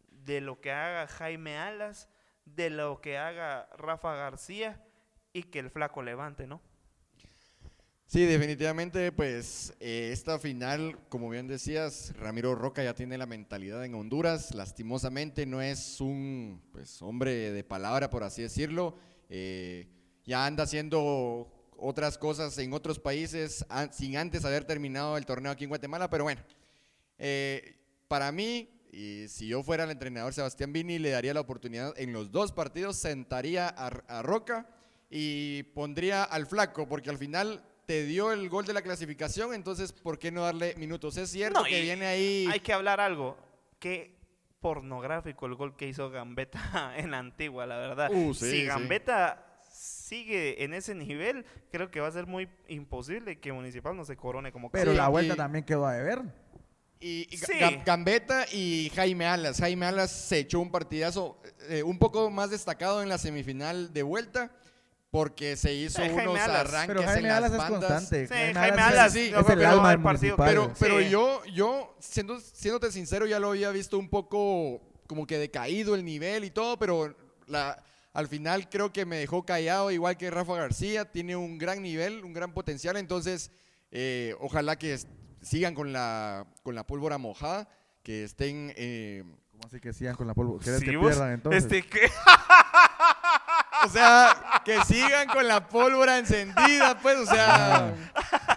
de 0.10 0.42
lo 0.42 0.62
que 0.62 0.72
haga 0.72 1.08
Jaime 1.08 1.58
Alas, 1.58 2.10
de 2.46 2.70
lo 2.70 3.02
que 3.02 3.18
haga 3.18 3.68
Rafa 3.78 4.16
García 4.16 4.84
y 5.34 5.44
que 5.44 5.60
el 5.60 5.70
flaco 5.70 6.02
levante, 6.04 6.48
¿no? 6.48 6.62
Sí, 8.08 8.24
definitivamente, 8.24 9.12
pues 9.12 9.74
eh, 9.80 10.12
esta 10.14 10.38
final, 10.38 11.00
como 11.10 11.28
bien 11.28 11.48
decías, 11.48 12.14
Ramiro 12.18 12.54
Roca 12.54 12.84
ya 12.84 12.94
tiene 12.94 13.18
la 13.18 13.26
mentalidad 13.26 13.84
en 13.84 13.96
Honduras. 13.96 14.54
Lastimosamente 14.54 15.48
no 15.48 15.60
es 15.60 16.00
un 16.00 16.62
pues, 16.72 17.02
hombre 17.02 17.52
de 17.52 17.64
palabra, 17.64 18.12
por 18.12 18.24
así 18.24 18.44
decirlo. 18.44 18.96
Eh, 19.28 19.88
ya 20.24 20.46
anda 20.46 20.64
haciendo 20.64 21.55
otras 21.78 22.18
cosas 22.18 22.58
en 22.58 22.74
otros 22.74 23.00
países 23.00 23.66
sin 23.92 24.18
antes 24.18 24.46
haber 24.46 24.66
terminado 24.66 25.18
el 25.18 25.26
torneo 25.26 25.52
aquí 25.52 25.66
en 25.66 25.70
Guatemala. 25.70 26.10
Pero 26.10 26.24
bueno, 26.24 26.42
eh, 27.18 27.76
para 28.08 28.32
mí, 28.32 28.70
y 28.92 29.28
si 29.28 29.48
yo 29.48 29.64
fuera 29.64 29.84
el 29.84 29.92
entrenador 29.92 30.34
Sebastián 30.34 30.74
Vini, 30.74 31.00
le 31.00 31.10
daría 31.10 31.34
la 31.34 31.42
oportunidad 31.42 31.94
en 31.98 32.14
los 32.14 32.32
dos 32.32 32.52
partidos, 32.52 32.98
sentaría 32.98 33.68
a, 33.68 33.88
a 33.88 34.22
Roca 34.22 34.68
y 35.10 35.64
pondría 35.64 36.24
al 36.24 36.46
flaco, 36.46 36.88
porque 36.88 37.10
al 37.10 37.18
final 37.18 37.64
te 37.86 38.06
dio 38.06 38.32
el 38.32 38.50
gol 38.50 38.66
de 38.66 38.74
la 38.74 38.82
clasificación, 38.82 39.54
entonces 39.54 39.94
¿por 39.94 40.18
qué 40.18 40.32
no 40.32 40.44
darle 40.44 40.76
minutos? 40.76 41.18
Es 41.18 41.30
cierto 41.30 41.60
No, 41.60 41.66
que 41.66 41.82
viene 41.82 42.06
ahí... 42.06 42.48
Hay 42.52 42.60
que 42.60 42.74
hablar 42.74 43.00
algo. 43.00 43.38
Qué 43.80 44.16
pornográfico 44.60 45.46
el 45.46 45.56
gol 45.56 45.76
que 45.76 45.88
hizo 45.88 46.10
Gambetta 46.10 46.94
en 46.98 47.12
la 47.12 47.20
antigua, 47.20 47.66
la 47.66 47.78
verdad. 47.78 48.10
Uh, 48.12 48.34
sí, 48.34 48.46
si 48.46 48.62
sí. 48.62 48.66
Sigue 50.10 50.64
en 50.64 50.76
ese 50.76 50.94
nivel, 50.94 51.46
creo 51.72 51.90
que 51.90 52.00
va 52.00 52.08
a 52.08 52.12
ser 52.12 52.28
muy 52.28 52.48
imposible 52.68 53.40
que 53.40 53.52
Municipal 53.52 53.98
no 53.98 54.06
se 54.06 54.16
corone 54.16 54.52
como 54.52 54.70
Pero 54.70 54.92
Sí, 54.92 54.98
la 54.98 55.08
vuelta 55.08 55.34
y- 55.34 55.38
también 55.38 55.66
quedó 55.66 55.88
a 55.88 55.94
deber. 55.94 56.22
Y, 57.00 57.28
y 57.34 57.38
Sí. 57.38 57.54
Gambetta 57.84 58.46
y 58.52 58.92
Jaime 58.96 59.26
Alas. 59.26 59.58
Jaime 59.60 59.86
Alas 59.88 60.12
se 60.12 60.38
echó 60.40 60.60
un 60.60 60.72
partidazo 60.72 61.42
eh, 61.70 61.82
un 61.82 61.98
poco 61.98 62.30
más 62.30 62.52
destacado 62.52 63.02
en 63.02 63.10
la 63.10 63.18
semifinal 63.18 63.94
de 63.94 64.04
vuelta 64.04 64.52
porque 65.10 65.56
se 65.56 65.74
hizo 65.74 66.04
Eh, 66.04 66.12
unos 66.14 66.40
Alas. 66.40 66.68
arranques 66.72 66.88
Pero 66.88 67.02
Jaime 67.04 67.20
en 67.22 67.28
las 67.28 67.38
Alas 67.38 67.52
es 67.52 67.58
bandas. 67.58 67.80
constante. 67.92 68.28
Sí, 68.28 68.54
Jaime 68.54 68.82
Alas, 68.82 69.12
sí, 69.14 69.32
es 69.36 69.50
el 69.50 69.66
alma 69.66 69.90
del 69.90 70.02
partido. 70.04 70.36
Pero, 70.38 70.72
pero 70.80 71.00
Sí. 71.00 71.10
yo, 71.10 71.44
yo 71.46 71.96
siendo, 72.00 72.40
siéndote 72.40 72.92
sincero, 72.92 73.26
ya 73.26 73.40
lo 73.40 73.50
había 73.50 73.72
visto 73.72 73.98
un 73.98 74.10
poco 74.10 74.82
como 75.08 75.26
que 75.26 75.40
decaído 75.40 75.96
el 75.96 76.06
nivel 76.06 76.44
y 76.44 76.52
todo, 76.52 76.78
pero 76.78 77.16
la, 77.48 77.82
al 78.16 78.28
final 78.30 78.70
creo 78.70 78.92
que 78.94 79.06
me 79.06 79.18
dejó 79.18 79.46
callado, 79.46 79.92
igual 79.92 80.16
que 80.18 80.32
Rafa 80.32 80.56
García, 80.56 81.12
tiene 81.12 81.36
un 81.36 81.58
gran 81.58 81.82
nivel, 81.84 82.24
un 82.24 82.32
gran 82.34 82.54
potencial, 82.54 82.96
entonces 82.96 83.52
eh, 83.92 84.34
ojalá 84.40 84.78
que 84.78 84.98
sigan 85.42 85.76
con 85.76 85.92
la, 85.92 86.48
con 86.64 86.76
la 86.76 86.88
pólvora 86.88 87.18
mojada, 87.18 87.68
que 88.04 88.24
estén... 88.24 88.74
eh, 88.78 89.24
¿Cómo 89.52 89.68
así 89.68 89.80
que 89.80 89.94
sigan 89.94 90.16
con 90.16 90.28
la 90.28 90.34
polvo? 90.34 90.60
¿Quieres 90.60 90.82
Sí, 90.82 90.86
que 90.86 90.98
vos, 90.98 91.08
pierdan 91.08 91.32
entonces? 91.34 91.64
este, 91.64 91.82
¿qué? 91.84 92.10
o 93.86 93.90
sea, 93.90 94.62
que 94.66 94.82
sigan 94.84 95.28
con 95.30 95.48
la 95.48 95.68
pólvora 95.68 96.18
encendida, 96.18 97.00
pues, 97.02 97.20
o 97.20 97.26
sea, 97.26 97.94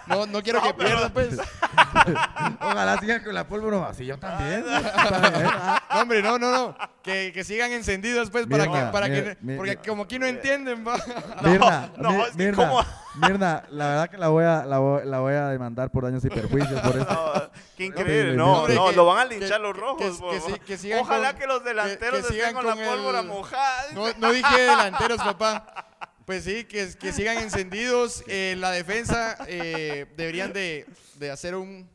no, 0.07 0.25
no 0.25 0.41
quiero 0.41 0.61
que 0.61 0.73
pierdan, 0.73 1.13
pues. 1.13 1.37
Ojalá 2.61 2.97
sigan 2.99 3.23
con 3.23 3.33
la 3.33 3.47
pólvora. 3.47 3.87
Así 3.87 4.05
yo 4.05 4.17
también. 4.19 4.63
También, 4.65 5.47
ah. 5.53 5.83
No, 5.89 6.01
hombre, 6.01 6.21
no, 6.21 6.37
no, 6.37 6.51
no. 6.51 6.75
Que, 7.03 7.31
que 7.33 7.43
sigan 7.45 7.71
encendidos, 7.71 8.29
pues, 8.29 8.45
para 8.45 8.65
Mirna, 8.65 8.85
que, 8.87 8.91
para 8.91 9.07
mir- 9.07 9.23
que, 9.23 9.37
mir- 9.41 9.57
porque 9.57 9.77
como 9.77 10.03
aquí 10.03 10.19
no 10.19 10.25
entienden, 10.25 10.85
va. 10.85 10.97
Mirna, 11.43 11.91
no, 11.97 12.11
Mi- 12.11 12.21
es 12.23 12.29
que 12.31 12.37
Mirna, 12.37 12.57
¿cómo? 12.69 12.85
Mirna, 13.15 13.63
la 13.69 13.87
verdad 13.87 14.09
que 14.09 14.17
la 14.17 14.27
voy 14.27 14.43
a, 14.43 14.65
la 14.65 14.79
voy, 14.79 15.05
la 15.05 15.19
voy 15.19 15.33
a 15.33 15.47
demandar 15.47 15.89
por 15.91 16.03
daños 16.03 16.23
y 16.25 16.29
perjuicios 16.29 16.79
por 16.81 16.97
esto. 16.97 17.33
No, 17.49 17.51
qué 17.77 17.85
increíble. 17.85 18.31
le- 18.31 18.35
No, 18.37 18.59
Hombre, 18.59 18.75
no, 18.75 18.89
que- 18.89 18.95
lo 18.97 19.05
van 19.05 19.25
a 19.25 19.29
que- 19.29 19.39
linchar 19.39 19.61
los 19.61 19.75
rojos. 19.77 20.19
que 20.29 20.39
si- 20.41 20.59
que 20.59 20.77
sigan 20.77 20.99
Ojalá 20.99 21.31
con- 21.31 21.39
que 21.39 21.47
los 21.47 21.63
delanteros 21.63 22.21
que 22.27 22.33
sigan 22.33 22.49
estén 22.49 22.55
con 22.55 22.65
la 22.79 22.85
pólvora 22.91 23.19
el- 23.21 23.27
mojada. 23.27 23.83
No, 23.93 24.05
no 24.17 24.31
dije 24.33 24.61
delanteros, 24.61 25.17
papá. 25.19 25.85
Pues 26.25 26.43
sí, 26.43 26.65
que, 26.65 26.93
que 26.99 27.13
sigan 27.13 27.37
encendidos. 27.37 28.23
Eh, 28.27 28.55
la 28.59 28.71
defensa 28.71 29.37
eh, 29.47 30.05
deberían 30.17 30.51
de, 30.53 30.85
de 31.15 31.31
hacer 31.31 31.55
un 31.55 31.89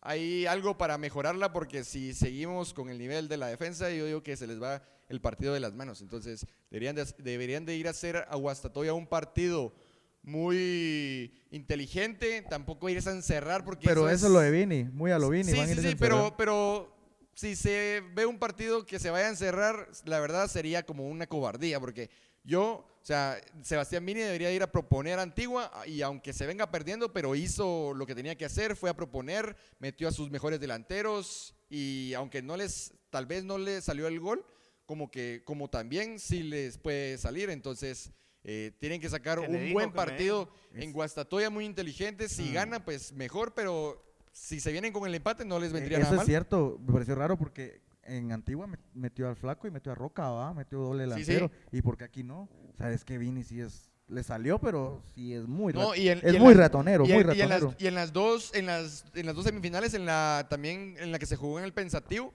ahí 0.00 0.46
algo 0.46 0.78
para 0.78 0.98
mejorarla 0.98 1.52
porque 1.52 1.84
si 1.84 2.14
seguimos 2.14 2.72
con 2.72 2.90
el 2.90 2.98
nivel 2.98 3.28
de 3.28 3.36
la 3.36 3.48
defensa, 3.48 3.90
yo 3.90 4.06
digo 4.06 4.22
que 4.22 4.36
se 4.36 4.46
les 4.46 4.60
va 4.60 4.82
el 5.08 5.20
partido 5.20 5.54
de 5.54 5.60
las 5.60 5.74
manos. 5.74 6.00
Entonces, 6.00 6.46
deberían 6.70 6.96
de, 6.96 7.04
deberían 7.18 7.64
de 7.64 7.76
ir 7.76 7.86
a 7.86 7.90
hacer 7.90 8.16
a 8.28 8.36
Guastatoya 8.36 8.94
un 8.94 9.06
partido 9.06 9.74
muy 10.22 11.32
inteligente, 11.50 12.44
tampoco 12.48 12.88
irse 12.88 13.08
a 13.08 13.12
encerrar 13.12 13.64
porque 13.64 13.86
Pero 13.86 14.08
eso 14.08 14.14
es 14.14 14.22
es 14.24 14.30
lo 14.30 14.40
de 14.40 14.50
Vini, 14.50 14.84
muy 14.84 15.10
a 15.10 15.18
lo 15.18 15.30
Vini. 15.30 15.50
Sí, 15.50 15.58
van 15.58 15.68
sí, 15.68 15.96
pero, 15.98 16.34
pero 16.36 16.94
si 17.34 17.56
se 17.56 18.02
ve 18.14 18.26
un 18.26 18.38
partido 18.38 18.84
que 18.84 18.98
se 18.98 19.10
vaya 19.10 19.26
a 19.26 19.30
encerrar, 19.30 19.88
la 20.04 20.20
verdad 20.20 20.48
sería 20.48 20.84
como 20.84 21.08
una 21.08 21.26
cobardía, 21.26 21.80
porque 21.80 22.10
yo, 22.50 22.84
o 23.02 23.04
sea, 23.06 23.40
Sebastián 23.62 24.04
Vini 24.04 24.20
debería 24.20 24.52
ir 24.52 24.62
a 24.62 24.70
proponer 24.70 25.18
a 25.18 25.22
Antigua 25.22 25.70
y 25.86 26.02
aunque 26.02 26.32
se 26.32 26.46
venga 26.46 26.70
perdiendo, 26.70 27.12
pero 27.12 27.34
hizo 27.34 27.94
lo 27.94 28.04
que 28.06 28.14
tenía 28.14 28.36
que 28.36 28.44
hacer, 28.44 28.76
fue 28.76 28.90
a 28.90 28.94
proponer, 28.94 29.56
metió 29.78 30.08
a 30.08 30.12
sus 30.12 30.30
mejores 30.30 30.60
delanteros 30.60 31.54
y 31.70 32.12
aunque 32.14 32.42
no 32.42 32.56
les, 32.56 32.92
tal 33.10 33.26
vez 33.26 33.44
no 33.44 33.56
les 33.56 33.84
salió 33.84 34.06
el 34.08 34.20
gol, 34.20 34.44
como 34.84 35.10
que, 35.10 35.42
como 35.44 35.68
también 35.70 36.18
sí 36.18 36.42
les 36.42 36.76
puede 36.78 37.16
salir, 37.16 37.48
entonces... 37.50 38.10
eh, 38.42 38.72
tienen 38.80 39.00
que 39.02 39.08
sacar 39.10 39.38
¿Qué 39.38 39.48
le 39.48 39.66
un 39.66 39.72
buen 39.74 39.90
¿Qué 39.90 39.92
me 39.92 39.96
partido 39.96 40.48
en 40.74 40.92
Guastatoya 40.94 41.50
muy 41.50 41.66
inteligente. 41.66 42.26
Si 42.26 42.52
gana, 42.52 42.82
pues 42.84 43.12
mejor, 43.12 43.52
pero 43.54 44.02
si 44.32 44.60
se 44.60 44.72
vienen 44.72 44.92
con 44.94 45.06
el 45.06 45.14
empate 45.14 45.44
no 45.44 45.58
les 45.58 45.72
vendría 45.74 45.98
Eh, 45.98 46.00
Eso 46.00 46.10
nada 46.12 46.14
es 46.14 46.20
mal. 46.20 46.26
cierto, 46.26 46.78
me 46.86 46.92
pareció 46.94 47.14
raro 47.14 47.36
porque 47.36 47.82
en 48.02 48.32
Antigua 48.32 48.66
met- 48.66 48.80
metió 48.94 49.28
al 49.28 49.36
flaco 49.36 49.66
y 49.68 49.70
metió 49.70 49.92
a 49.92 49.94
Roca, 49.94 50.28
¿va? 50.30 50.52
Metió 50.54 50.78
doble 50.80 51.04
Sí, 51.04 51.10
sí. 51.10 51.32
delantero. 51.32 51.50
¿Y 51.72 51.82
por 51.82 51.96
qué 51.96 52.04
aquí 52.04 52.22
no? 52.24 52.48
O 52.72 52.74
sea, 52.76 52.90
es 52.90 53.04
que 53.04 53.18
Vini 53.18 53.44
sí 53.44 53.60
es... 53.60 53.90
Le 54.08 54.24
salió, 54.24 54.58
pero 54.58 55.00
sí 55.14 55.32
es 55.34 55.46
muy... 55.46 55.72
No, 55.72 55.90
rat- 55.92 55.98
y 55.98 56.08
en- 56.08 56.18
es 56.18 56.32
y 56.32 56.36
en 56.36 56.42
muy 56.42 56.54
ratonero, 56.54 57.04
y 57.04 57.12
muy 57.12 57.22
en, 57.22 57.28
y 57.36 57.40
en 57.42 57.48
las, 57.48 57.60
ratonero. 57.60 57.76
y 57.78 57.86
en 57.86 57.94
las 57.94 58.12
dos, 58.12 58.50
en 58.54 58.66
las, 58.66 59.04
en 59.14 59.26
las 59.26 59.36
dos 59.36 59.44
semifinales, 59.44 59.94
en 59.94 60.04
la 60.04 60.46
también 60.50 60.96
en 60.98 61.12
la 61.12 61.18
que 61.20 61.26
se 61.26 61.36
jugó 61.36 61.60
en 61.60 61.64
el 61.64 61.72
pensativo, 61.72 62.34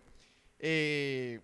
eh, 0.60 1.41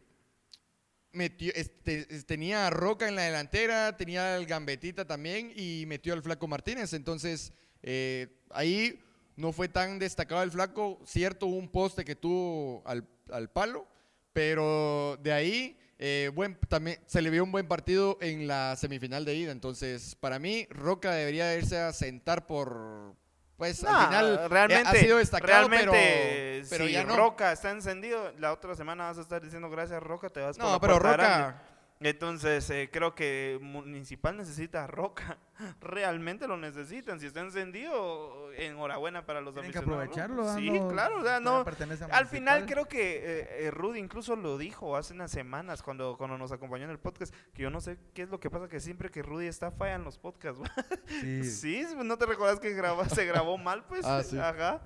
metió, 1.12 1.52
este, 1.54 2.08
es- 2.16 2.26
tenía 2.26 2.68
a 2.68 2.70
Roca 2.70 3.08
en 3.10 3.16
la 3.16 3.24
delantera, 3.24 3.98
tenía 3.98 4.36
al 4.36 4.46
Gambetita 4.46 5.06
también 5.06 5.52
y 5.56 5.84
metió 5.88 6.14
al 6.14 6.22
Flaco 6.24 6.48
Martínez. 6.48 6.94
Entonces, 6.94 7.52
eh, 7.84 8.40
ahí 8.52 9.02
no 9.36 9.52
fue 9.52 9.68
tan 9.68 10.00
destacado 10.00 10.44
el 10.44 10.52
Flaco, 10.52 11.02
cierto, 11.06 11.48
hubo 11.48 11.58
un 11.58 11.70
poste 11.70 12.06
que 12.06 12.16
tuvo 12.16 12.84
al, 12.86 13.06
al 13.32 13.50
palo, 13.50 13.86
pero 14.34 15.18
de 15.22 15.34
ahí 15.34 15.78
eh, 16.04 16.32
buen, 16.34 16.58
también 16.68 16.98
se 17.06 17.22
le 17.22 17.30
vio 17.30 17.44
un 17.44 17.52
buen 17.52 17.68
partido 17.68 18.18
en 18.22 18.48
la 18.48 18.76
semifinal 18.76 19.24
de 19.24 19.36
ida. 19.36 19.52
Entonces, 19.52 20.16
para 20.16 20.40
mí, 20.40 20.66
Roca 20.72 21.12
debería 21.12 21.56
irse 21.56 21.78
a 21.78 21.94
sentar 21.94 22.48
por. 22.48 23.14
Pues 23.56 23.84
al 23.84 24.08
final 24.08 24.40
eh, 24.42 24.48
realmente, 24.48 24.90
ha 24.90 24.94
sido 24.94 25.18
destacado, 25.20 25.68
realmente, 25.68 25.92
pero, 25.92 26.68
pero 26.72 26.86
si 26.88 26.94
ya 26.94 27.04
no. 27.04 27.16
Roca 27.16 27.52
está 27.52 27.70
encendido, 27.70 28.34
la 28.40 28.52
otra 28.52 28.74
semana 28.74 29.04
vas 29.06 29.20
a 29.20 29.22
estar 29.22 29.40
diciendo 29.44 29.70
gracias 29.70 30.02
Roca, 30.02 30.32
te 30.32 30.40
vas 30.40 30.58
por 30.58 30.66
no, 30.66 30.72
la 30.72 30.80
pero 30.80 30.98
Roca. 30.98 31.62
Entonces, 32.04 32.68
eh, 32.72 32.90
creo 32.92 33.14
que 33.14 33.60
Municipal 33.62 34.36
necesita 34.36 34.88
Roca. 34.88 35.38
Realmente 35.82 36.48
lo 36.48 36.58
necesitan. 36.58 37.20
Si 37.20 37.28
está 37.28 37.42
encendido, 37.42 38.52
enhorabuena 38.54 39.24
para 39.26 39.40
los 39.40 39.54
Tienen 39.54 39.72
que 39.72 39.78
aficionados. 39.78 40.08
¿no? 40.18 40.24
aprovecharlo, 40.24 40.56
Sí, 40.56 40.70
no, 40.80 40.88
claro. 40.90 41.20
o 41.20 41.24
sea, 41.24 41.40
no, 41.40 41.64
al 42.12 42.26
final 42.28 42.66
creo 42.66 42.86
que 42.88 43.18
eh, 43.18 43.66
eh, 43.68 43.72
Rudy 43.72 44.00
incluso 44.00 44.36
lo 44.36 44.58
dijo 44.58 44.98
hace 44.98 45.14
unas 45.14 45.30
semanas 45.30 45.84
cuando, 45.84 46.18
cuando 46.18 46.40
nos 46.40 46.52
acompañó 46.52 46.86
en 46.86 46.90
el 46.92 47.00
podcast, 47.00 47.36
que 47.54 47.62
yo 47.62 47.70
no 47.70 47.80
sé 47.82 48.00
qué 48.16 48.24
es 48.24 48.30
lo 48.30 48.40
que 48.40 48.50
pasa, 48.50 48.68
que 48.68 48.80
siempre 48.80 49.12
que 49.12 49.22
Rudy 49.22 49.46
está 49.46 49.70
fallan 49.72 50.04
los 50.04 50.18
podcasts. 50.18 50.62
Sí. 51.08 51.44
Sí, 51.62 51.86
¿no 52.04 52.18
te 52.18 52.26
recuerdas 52.26 52.60
que 52.60 52.74
graba- 52.74 53.08
se 53.08 53.26
grabó 53.26 53.58
mal? 53.60 53.86
Pues, 53.86 54.04
Ah, 54.06 54.24
sí. 54.24 54.40
ajá. 54.40 54.82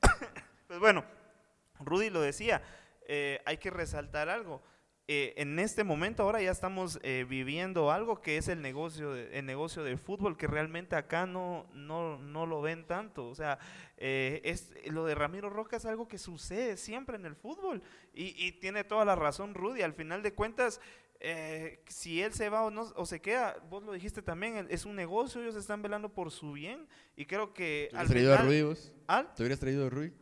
pues 0.68 0.78
bueno, 0.78 1.04
Rudy 1.80 2.08
lo 2.10 2.20
decía, 2.20 2.62
eh, 3.08 3.40
hay 3.44 3.56
que 3.58 3.70
resaltar 3.70 4.28
algo. 4.28 4.62
Eh, 5.08 5.34
en 5.36 5.58
este 5.58 5.82
momento 5.82 6.22
ahora 6.22 6.40
ya 6.40 6.52
estamos 6.52 7.00
eh, 7.02 7.26
viviendo 7.28 7.90
algo 7.90 8.20
que 8.22 8.36
es 8.36 8.46
el 8.48 8.62
negocio, 8.62 9.12
de- 9.12 9.36
el 9.36 9.44
negocio 9.44 9.82
del 9.82 9.98
fútbol, 9.98 10.36
que 10.36 10.46
realmente 10.46 10.94
acá 10.94 11.26
no, 11.26 11.66
no, 11.74 12.18
no 12.18 12.46
lo 12.46 12.62
ven 12.62 12.86
tanto. 12.86 13.26
O 13.28 13.34
sea, 13.34 13.58
eh, 13.96 14.40
es, 14.44 14.72
lo 14.86 15.04
de 15.04 15.14
Ramiro 15.16 15.50
Roca 15.50 15.76
es 15.76 15.84
algo 15.86 16.06
que 16.06 16.18
sucede 16.18 16.76
siempre 16.76 17.16
en 17.16 17.26
el 17.26 17.34
fútbol. 17.34 17.82
Y, 18.14 18.34
y 18.46 18.52
tiene 18.52 18.84
toda 18.84 19.04
la 19.04 19.16
razón 19.16 19.54
Rudy. 19.54 19.82
Al 19.82 19.92
final 19.92 20.22
de 20.22 20.34
cuentas, 20.34 20.80
eh, 21.18 21.82
si 21.88 22.22
él 22.22 22.32
se 22.32 22.48
va 22.48 22.62
o, 22.62 22.70
no, 22.70 22.82
o 22.94 23.04
se 23.04 23.20
queda, 23.20 23.56
vos 23.68 23.82
lo 23.82 23.92
dijiste 23.92 24.22
también, 24.22 24.66
es 24.70 24.84
un 24.86 24.94
negocio, 24.94 25.40
ellos 25.42 25.56
están 25.56 25.82
velando 25.82 26.10
por 26.10 26.30
su 26.30 26.52
bien. 26.52 26.86
Y 27.16 27.26
creo 27.26 27.52
que... 27.52 27.88
¿Te 27.90 27.96
al 27.96 28.06
hubieras 28.06 28.10
traído 28.10 28.34
a 28.34 28.36
final- 28.36 28.46
Rudy 28.48 28.62
vos? 28.62 28.92
¿Ah? 29.08 29.32
¿Te 29.34 29.42
hubieras 29.42 29.58
traído 29.58 29.86
a 29.86 29.90
Rudy? 29.90 30.12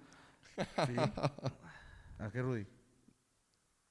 Sí. 0.56 0.94
¿A 2.18 2.30
qué 2.32 2.40
Rudy? 2.42 2.66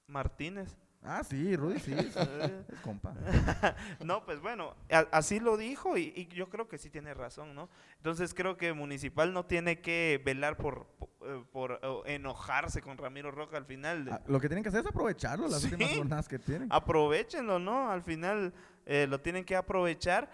Martínez. 0.10 0.76
Ah, 1.02 1.24
sí, 1.24 1.56
Rudy, 1.56 1.80
sí. 1.80 1.94
Es, 1.94 2.14
es 2.18 2.80
compa. 2.82 3.14
no, 4.04 4.26
pues 4.26 4.42
bueno, 4.42 4.76
a- 4.92 5.08
así 5.12 5.40
lo 5.40 5.56
dijo 5.56 5.96
y, 5.98 6.12
y 6.16 6.28
yo 6.28 6.50
creo 6.50 6.68
que 6.68 6.78
sí 6.78 6.90
tiene 6.90 7.14
razón, 7.14 7.56
¿no? 7.56 7.70
Entonces 7.98 8.34
creo 8.34 8.58
que 8.58 8.74
Municipal 8.74 9.32
no 9.32 9.46
tiene 9.46 9.80
que 9.80 10.22
velar 10.26 10.58
por, 10.58 10.88
por, 10.88 11.10
eh, 11.26 11.44
por, 11.54 11.80
enojarse 12.06 12.82
con 12.82 12.98
Ramiro 12.98 13.32
Roca 13.32 13.56
al 13.56 13.66
final. 13.66 14.10
Ah, 14.12 14.22
Lo 14.28 14.42
que 14.42 14.50
tienen 14.50 14.62
que 14.64 14.70
hacer 14.70 14.82
es 14.82 14.88
aprovecharlo 14.88 15.48
las 15.48 15.62
Sí. 15.62 15.70
últimas 15.72 15.96
jornadas 15.96 16.28
que 16.28 16.38
tienen. 16.40 16.68
Aprovechenlo, 16.72 17.60
¿no? 17.60 17.90
Al 17.90 18.04
final 18.04 18.54
eh, 18.86 19.08
lo 19.10 19.22
tienen 19.22 19.46
que 19.46 19.56
aprovechar. 19.56 20.30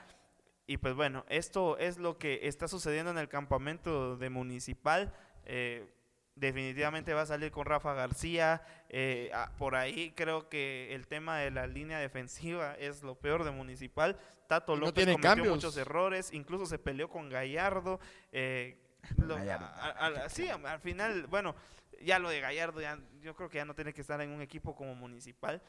Y 0.65 0.77
pues 0.77 0.95
bueno, 0.95 1.25
esto 1.29 1.77
es 1.77 1.99
lo 1.99 2.17
que 2.17 2.39
está 2.47 2.67
sucediendo 2.67 3.11
en 3.11 3.19
el 3.19 3.29
campamento 3.29 4.17
de 4.17 4.31
Municipal. 4.31 5.13
Eh, 5.45 5.88
definitivamente 6.36 7.13
va 7.13 7.21
a 7.21 7.26
salir 7.26 7.52
con 7.52 7.65
Rafa 7.65 7.93
García. 7.93 8.62
eh, 8.89 9.30
ah, 9.34 9.52
por 9.58 9.76
ahí 9.76 10.12
creo 10.15 10.48
que 10.50 10.93
el 10.93 11.08
tema 11.08 11.39
de 11.39 11.52
la 11.52 11.67
línea 11.67 11.98
defensiva 12.00 12.76
es 12.76 13.04
lo 13.04 13.15
peor 13.15 13.43
de 13.43 13.52
Municipal. 13.52 14.17
Tato 14.48 14.76
no 14.76 14.82
López 14.82 14.93
tiene 15.06 15.13
cometió 15.13 15.30
cambios. 15.32 15.56
muchos 15.56 15.76
errores, 15.78 16.32
incluso 16.34 16.65
se 16.65 16.78
peleó 16.78 17.10
con 17.10 17.30
Gallardo. 17.30 18.00
eh, 18.32 18.78
lo- 19.17 19.36
Gallardo. 19.36 19.65
a- 19.65 19.89
a- 19.89 20.08
a- 20.26 20.30
sí, 20.30 20.48
al 20.48 20.80
final, 20.80 21.28
bueno, 21.28 21.56
ya 22.02 22.19
lo 22.19 22.30
de 22.30 22.39
Gallardo, 22.41 22.80
ya, 22.82 23.00
yo 23.21 23.36
creo 23.36 23.50
que 23.50 23.58
ya 23.58 23.65
no 23.65 23.74
tiene 23.76 23.93
que 23.93 24.02
estar 24.02 24.19
en 24.21 24.30
un 24.30 24.41
equipo 24.41 24.76
como 24.76 24.93
Municipal. 24.95 25.62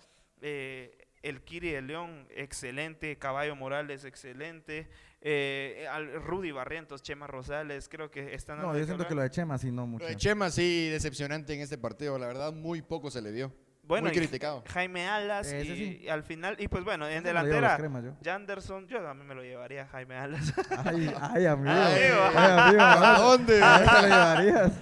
Eh, 0.42 1.06
el 1.22 1.42
Kiri 1.42 1.70
de 1.70 1.82
León, 1.82 2.28
excelente. 2.30 3.16
Caballo 3.18 3.56
Morales, 3.56 4.04
excelente. 4.04 4.88
Eh, 5.28 5.88
al 5.90 6.22
Rudy 6.22 6.52
Barrientos, 6.52 7.02
Chema 7.02 7.26
Rosales, 7.26 7.88
creo 7.88 8.12
que 8.12 8.32
están 8.32 8.62
No, 8.62 8.78
yo 8.78 8.84
siento 8.84 9.08
que 9.08 9.14
lo 9.16 9.22
de 9.22 9.30
Chema 9.30 9.58
sí 9.58 9.72
no 9.72 9.84
mucho. 9.84 10.04
Lo 10.04 10.08
de 10.08 10.14
Chema 10.14 10.50
sí, 10.50 10.88
decepcionante 10.88 11.52
en 11.52 11.62
este 11.62 11.76
partido. 11.76 12.16
La 12.16 12.28
verdad, 12.28 12.52
muy 12.52 12.80
poco 12.80 13.10
se 13.10 13.20
le 13.20 13.32
dio. 13.32 13.52
Bueno, 13.86 14.08
muy 14.08 14.16
criticado. 14.16 14.64
Jaime 14.72 15.06
Alas 15.08 15.52
y, 15.52 15.62
sí. 15.64 16.00
y 16.04 16.08
al 16.08 16.22
final, 16.24 16.56
y 16.58 16.66
pues 16.68 16.82
bueno, 16.84 17.06
en 17.08 17.22
delantera, 17.22 17.76
cremas 17.76 18.04
yo. 18.04 18.10
Janderson, 18.24 18.86
yo 18.88 19.06
a 19.08 19.14
mí 19.14 19.22
me 19.24 19.34
lo 19.34 19.42
llevaría 19.42 19.86
Jaime 19.86 20.16
Alas. 20.16 20.52
Ay, 20.84 21.14
ay, 21.20 21.46
amigo. 21.46 21.70
Ay, 21.72 22.02
amigo. 22.08 22.22
Ay, 22.34 22.50
amigo. 22.52 22.82
¿A 22.84 23.18
dónde? 23.18 23.62
¿A 23.62 23.78
dónde 23.80 23.92
lo 24.02 24.08
llevarías? 24.08 24.72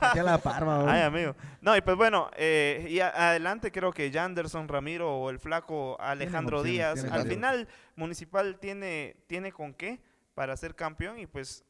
Aquí 0.00 0.18
a 0.18 0.22
la 0.22 0.36
Parma, 0.38 0.82
güey. 0.82 0.94
Ay, 0.94 1.02
amigo. 1.02 1.34
No, 1.62 1.74
y 1.74 1.80
pues 1.80 1.96
bueno, 1.96 2.30
eh, 2.36 2.86
y 2.90 3.00
a- 3.00 3.30
adelante 3.30 3.72
creo 3.72 3.92
que 3.92 4.10
Janderson, 4.12 4.68
Ramiro 4.68 5.10
o 5.10 5.30
el 5.30 5.38
flaco 5.38 5.96
Alejandro 6.00 6.62
Díaz. 6.62 7.04
Al 7.10 7.26
final, 7.26 7.66
Municipal 7.96 8.58
tiene, 8.58 9.16
tiene 9.26 9.52
con 9.52 9.72
qué 9.72 10.00
para 10.34 10.54
ser 10.56 10.74
campeón 10.74 11.18
y 11.18 11.26
pues 11.26 11.64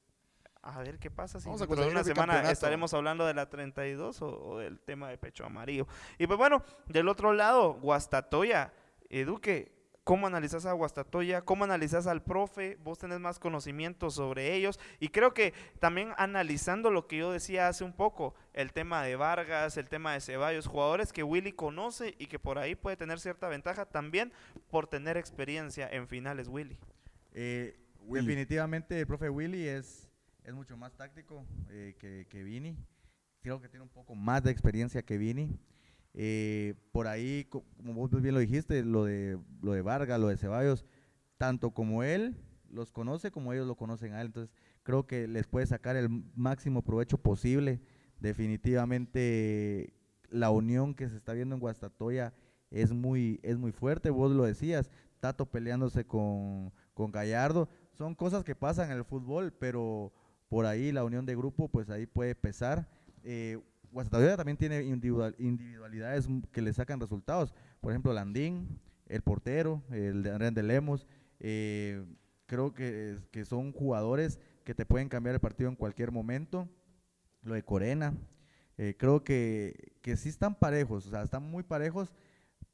a 0.63 0.79
ver 0.81 0.99
qué 0.99 1.11
pasa. 1.11 1.41
Si 1.41 1.47
Vamos 1.47 1.63
a 1.63 1.67
dentro 1.67 1.77
de 1.85 1.91
conseguir 1.91 2.13
una 2.19 2.27
semana 2.27 2.51
estaremos 2.51 2.93
hablando 2.95 3.27
de 3.27 3.35
la 3.35 3.49
32 3.49 4.23
o, 4.23 4.27
o 4.29 4.59
del 4.59 4.81
tema 4.81 5.09
de 5.09 5.19
pecho 5.19 5.45
amarillo. 5.45 5.87
Y 6.19 6.27
pues 6.27 6.39
bueno, 6.39 6.63
del 6.87 7.09
otro 7.09 7.33
lado, 7.33 7.75
Guastatoya. 7.75 8.73
Eduque, 9.09 9.73
¿cómo 10.05 10.27
analizas 10.27 10.67
a 10.67 10.73
Guastatoya? 10.73 11.43
¿Cómo 11.43 11.65
analizas 11.65 12.07
al 12.07 12.23
profe? 12.23 12.77
Vos 12.83 12.99
tenés 12.99 13.21
más 13.21 13.39
conocimiento 13.39 14.11
sobre 14.11 14.55
ellos. 14.55 14.79
Y 14.99 15.09
creo 15.09 15.35
que 15.35 15.55
también 15.79 16.13
analizando 16.17 16.91
lo 16.91 17.07
que 17.07 17.19
yo 17.19 17.33
decía 17.33 17.69
hace 17.69 17.85
un 17.85 17.93
poco, 17.93 18.35
el 18.53 18.73
tema 18.73 19.03
de 19.03 19.17
Vargas, 19.17 19.77
el 19.77 19.89
tema 19.89 20.13
de 20.13 20.21
Ceballos, 20.21 20.67
jugadores 20.67 21.13
que 21.13 21.23
Willy 21.23 21.53
conoce 21.53 22.15
y 22.19 22.27
que 22.27 22.39
por 22.39 22.59
ahí 22.59 22.75
puede 22.75 22.97
tener 22.97 23.21
cierta 23.21 23.49
ventaja 23.49 23.87
también 23.87 24.33
por 24.69 24.87
tener 24.87 25.17
experiencia 25.17 25.89
en 25.89 26.09
finales, 26.09 26.49
Willy. 26.49 26.79
Eh, 27.33 27.79
Willy. 28.01 28.27
definitivamente 28.27 28.99
el 28.99 29.07
profe 29.07 29.29
Willy 29.31 29.69
es, 29.69 30.10
es 30.45 30.55
mucho 30.55 30.77
más 30.77 30.97
táctico 30.97 31.45
eh, 31.69 31.95
que, 31.99 32.27
que 32.29 32.43
Vini. 32.43 32.77
Creo 33.43 33.61
que 33.61 33.69
tiene 33.69 33.85
un 33.85 33.91
poco 33.91 34.15
más 34.15 34.43
de 34.43 34.51
experiencia 34.51 35.03
que 35.03 35.19
Vini. 35.19 35.59
Eh, 36.15 36.75
por 36.93 37.07
ahí, 37.07 37.45
co- 37.49 37.65
como 37.77 37.95
vos 37.95 38.11
bien 38.21 38.35
lo 38.35 38.41
dijiste, 38.41 38.83
lo 38.85 39.05
de, 39.05 39.39
lo 39.63 39.73
de 39.73 39.83
Vargas, 39.83 40.21
lo 40.21 40.29
de 40.29 40.37
Ceballos, 40.37 40.85
tanto 41.39 41.71
como 41.71 42.03
él 42.03 42.37
los 42.69 42.93
conoce 42.93 43.31
como 43.31 43.53
ellos 43.53 43.67
lo 43.67 43.77
conocen 43.77 44.13
a 44.13 44.21
él. 44.21 44.27
Entonces, 44.29 44.55
creo 44.83 45.07
que 45.07 45.27
les 45.27 45.47
puede 45.47 45.67
sacar 45.67 45.97
el 45.97 46.09
máximo 46.35 46.83
provecho 46.83 47.19
posible. 47.19 47.81
Definitivamente, 48.21 49.95
la 50.29 50.51
unión 50.51 50.95
que 50.95 51.09
se 51.09 51.17
está 51.17 51.33
viendo 51.33 51.55
en 51.55 51.61
Guastatoya 51.61 52.35
es 52.71 52.93
muy, 52.93 53.41
es 53.43 53.59
muy 53.59 53.73
fuerte. 53.73 54.11
Vos 54.11 54.31
lo 54.33 54.45
decías, 54.45 54.91
Tato 55.21 55.47
peleándose 55.47 56.05
con, 56.07 56.73
con 56.95 57.11
Gallardo. 57.11 57.69
Son 57.93 58.15
cosas 58.15 58.45
que 58.45 58.55
pasan 58.55 58.91
en 58.91 58.99
el 58.99 59.05
fútbol, 59.05 59.53
pero 59.53 60.13
por 60.51 60.67
ahí 60.67 60.93
la 60.93 61.03
unión 61.05 61.25
de 61.25 61.35
grupo, 61.35 61.69
pues 61.69 61.89
ahí 61.89 62.05
puede 62.05 62.35
pesar. 62.35 62.87
Eh, 63.25 63.59
Guastatoya 63.91 64.37
también 64.37 64.59
tiene 64.59 64.83
individual- 64.83 65.35
individualidades 65.39 66.29
que 66.53 66.61
le 66.61 66.73
sacan 66.75 67.01
resultados. 67.01 67.55
Por 67.81 67.93
ejemplo, 67.93 68.13
Landín, 68.13 68.79
el 69.07 69.23
portero, 69.23 69.83
el 69.91 70.23
de 70.23 70.31
Andrés 70.31 70.55
de 70.55 70.63
Lemos. 70.63 71.07
eh, 71.39 72.05
creo 72.47 72.75
que, 72.75 73.17
que 73.31 73.45
son 73.47 73.73
jugadores 73.73 74.39
que 74.65 74.75
te 74.75 74.85
pueden 74.85 75.09
cambiar 75.09 75.35
el 75.37 75.41
partido 75.41 75.71
en 75.71 75.77
cualquier 75.77 76.11
momento. 76.13 76.69
Lo 77.43 77.55
de 77.55 77.63
Corena. 77.65 78.13
eh, 78.77 78.97
creo 78.99 79.23
que, 79.25 79.93
que 80.03 80.17
sí 80.17 80.29
están 80.31 80.55
parejos, 80.55 81.07
o 81.07 81.11
sea, 81.11 81.23
están 81.23 81.43
muy 81.43 81.63
parejos. 81.63 82.13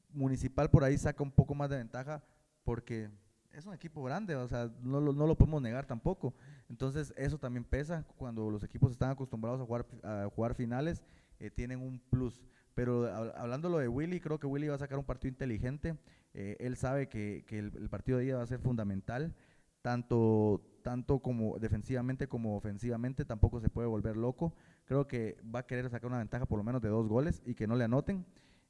Municipal 0.09 0.69
por 0.69 0.83
ahí 0.83 0.97
saca 0.97 1.21
un 1.23 1.31
poco 1.31 1.53
más 1.53 1.69
de 1.69 1.77
ventaja 1.77 2.23
porque 2.63 3.09
es 3.51 3.65
un 3.65 3.73
equipo 3.73 4.03
grande, 4.03 4.35
o 4.35 4.47
sea, 4.47 4.71
no 4.81 4.99
lo, 5.01 5.13
no 5.13 5.27
lo 5.27 5.35
podemos 5.35 5.61
negar 5.61 5.85
tampoco. 5.85 6.33
Entonces, 6.69 7.13
eso 7.17 7.37
también 7.37 7.63
pesa 7.63 8.05
cuando 8.17 8.49
los 8.49 8.63
equipos 8.63 8.91
están 8.91 9.11
acostumbrados 9.11 9.61
a 9.61 9.65
jugar, 9.65 9.85
a 10.03 10.29
jugar 10.33 10.53
finales, 10.55 11.03
eh, 11.39 11.49
tienen 11.49 11.79
un 11.81 11.99
plus. 11.99 12.43
Pero 12.75 13.05
hab- 13.07 13.33
hablando 13.35 13.69
de 13.77 13.87
Willy, 13.87 14.19
creo 14.19 14.39
que 14.39 14.47
Willy 14.47 14.67
va 14.67 14.75
a 14.75 14.79
sacar 14.79 14.99
un 14.99 15.05
partido 15.05 15.29
inteligente. 15.29 15.97
eh, 16.33 16.55
él 16.59 16.75
sabe 16.77 17.07
que, 17.09 17.43
que 17.47 17.59
el, 17.59 17.71
el 17.77 17.89
partido 17.89 18.17
de 18.19 18.25
ida 18.25 18.37
va 18.37 18.43
a 18.43 18.47
ser 18.47 18.59
fundamental, 18.59 19.33
tanto, 19.81 20.61
tanto 20.83 21.19
como 21.19 21.57
defensivamente 21.59 22.27
como 22.27 22.55
ofensivamente, 22.57 23.25
tampoco 23.25 23.59
se 23.59 23.69
puede 23.69 23.87
volver 23.87 24.17
loco. 24.17 24.53
Creo 24.85 25.07
que 25.07 25.37
va 25.53 25.59
a 25.59 25.65
querer 25.67 25.89
sacar 25.89 26.07
una 26.09 26.19
ventaja 26.19 26.45
por 26.45 26.57
lo 26.57 26.63
menos 26.63 26.81
de 26.81 26.89
dos 26.89 27.07
goles 27.07 27.41
y 27.45 27.55
que 27.55 27.67
no 27.67 27.75
le 27.75 27.85
anoten. 27.85 28.25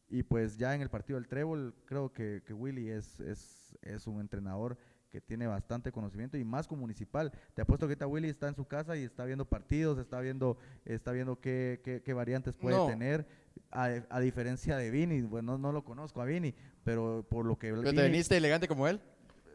Y 0.10 0.24
pues 0.24 0.58
ya 0.58 0.74
en 0.74 0.82
el 0.82 0.90
partido 0.90 1.20
del 1.20 1.28
Trébol, 1.28 1.76
creo 1.86 2.14
que, 2.14 2.42
que 2.46 2.54
Willy 2.54 2.90
es, 2.90 3.20
es, 3.20 3.78
es 3.82 4.08
un 4.08 4.22
entrenador 4.22 4.78
que 5.12 5.22
tiene 5.22 5.48
bastante 5.48 5.92
conocimiento 5.92 6.38
y 6.38 6.44
más 6.44 6.68
con 6.68 6.80
Municipal. 6.80 7.32
Te 7.54 7.62
apuesto 7.62 7.88
que 7.88 7.92
ahorita 7.94 8.08
Willy 8.08 8.30
está 8.30 8.48
en 8.48 8.56
su 8.56 8.66
casa 8.66 8.98
y 8.98 9.04
está 9.04 9.24
viendo 9.26 9.46
partidos, 9.46 9.98
está 10.00 10.20
viendo, 10.20 10.58
está 10.86 11.12
viendo 11.12 11.40
qué, 11.40 11.82
qué, 11.84 12.02
qué 12.04 12.14
variantes 12.14 12.54
puede 12.56 12.76
No. 12.76 12.88
tener. 12.88 13.26
A, 13.72 13.86
a 14.10 14.20
diferencia 14.20 14.78
de 14.78 14.92
Vini, 14.92 15.22
bueno, 15.22 15.54
no, 15.54 15.58
no 15.58 15.72
lo 15.72 15.84
conozco 15.84 16.22
a 16.22 16.26
Vini, 16.26 16.54
pero 16.84 17.26
por 17.30 17.46
lo 17.46 17.58
que 17.58 17.70
¿Pero 17.70 17.82
Vini- 17.82 17.96
te 17.96 18.02
veniste 18.04 18.38
elegante 18.38 18.68
como 18.68 18.88
él? 18.88 19.02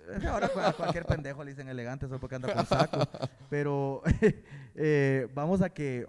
eh, 0.08 0.26
Ahora 0.26 0.50
a 0.66 0.72
cualquier 0.72 1.06
pendejo 1.06 1.42
le 1.44 1.50
dicen 1.52 1.68
elegante 1.68 2.06
solo 2.06 2.18
porque 2.20 2.36
anda 2.36 2.52
con 2.52 2.66
saco. 2.66 2.98
Pero 3.50 4.02
eh, 4.74 5.28
vamos 5.34 5.62
a 5.62 5.70
que, 5.70 6.06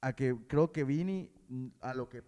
a 0.00 0.12
que 0.14 0.34
creo 0.48 0.72
que 0.72 0.84
Vini, 0.84 1.30
mm, 1.48 1.66
a 1.80 1.94
lo 1.94 2.08
que 2.08 2.22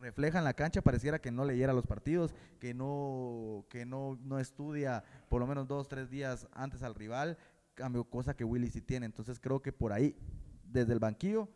refleja 0.00 0.38
en 0.38 0.44
la 0.44 0.54
cancha, 0.54 0.80
pareciera 0.82 1.18
que 1.20 1.30
no 1.30 1.44
leyera 1.44 1.72
los 1.72 1.86
partidos, 1.86 2.34
que 2.60 2.74
no, 2.74 3.64
que 3.68 3.84
no, 3.84 4.18
no 4.22 4.38
estudia 4.38 5.02
por 5.28 5.40
lo 5.40 5.46
menos 5.46 5.66
dos, 5.66 5.88
tres 5.88 6.08
días 6.10 6.46
antes 6.52 6.82
al 6.82 6.94
rival, 6.94 7.36
cambio, 7.74 8.04
cosa 8.04 8.34
que 8.34 8.44
Willy 8.44 8.70
sí 8.70 8.80
tiene. 8.80 9.06
Entonces 9.06 9.38
creo 9.40 9.60
que 9.60 9.72
por 9.72 9.92
ahí, 9.92 10.16
desde 10.64 10.92
el 10.92 10.98
banquillo, 10.98 11.48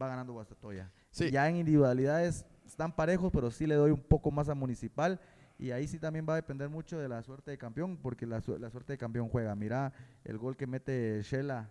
va 0.00 0.08
ganando 0.08 0.32
Guastatoya. 0.32 0.92
Sí. 1.10 1.30
Ya 1.30 1.48
en 1.48 1.56
individualidades 1.56 2.44
están 2.66 2.94
parejos, 2.94 3.30
pero 3.32 3.50
sí 3.50 3.66
le 3.66 3.74
doy 3.76 3.90
un 3.92 4.00
poco 4.02 4.30
más 4.30 4.48
a 4.48 4.54
Municipal. 4.54 5.20
Y 5.56 5.70
ahí 5.70 5.86
sí 5.86 6.00
también 6.00 6.26
va 6.28 6.32
a 6.32 6.36
depender 6.36 6.68
mucho 6.68 6.98
de 6.98 7.08
la 7.08 7.22
suerte 7.22 7.52
de 7.52 7.58
campeón, 7.58 7.96
porque 7.96 8.26
la, 8.26 8.40
su- 8.40 8.58
la 8.58 8.70
suerte 8.70 8.94
de 8.94 8.98
campeón 8.98 9.28
juega. 9.28 9.54
Mira 9.54 9.92
el 10.24 10.36
gol 10.36 10.56
que 10.56 10.66
mete 10.66 11.22
Shela 11.22 11.70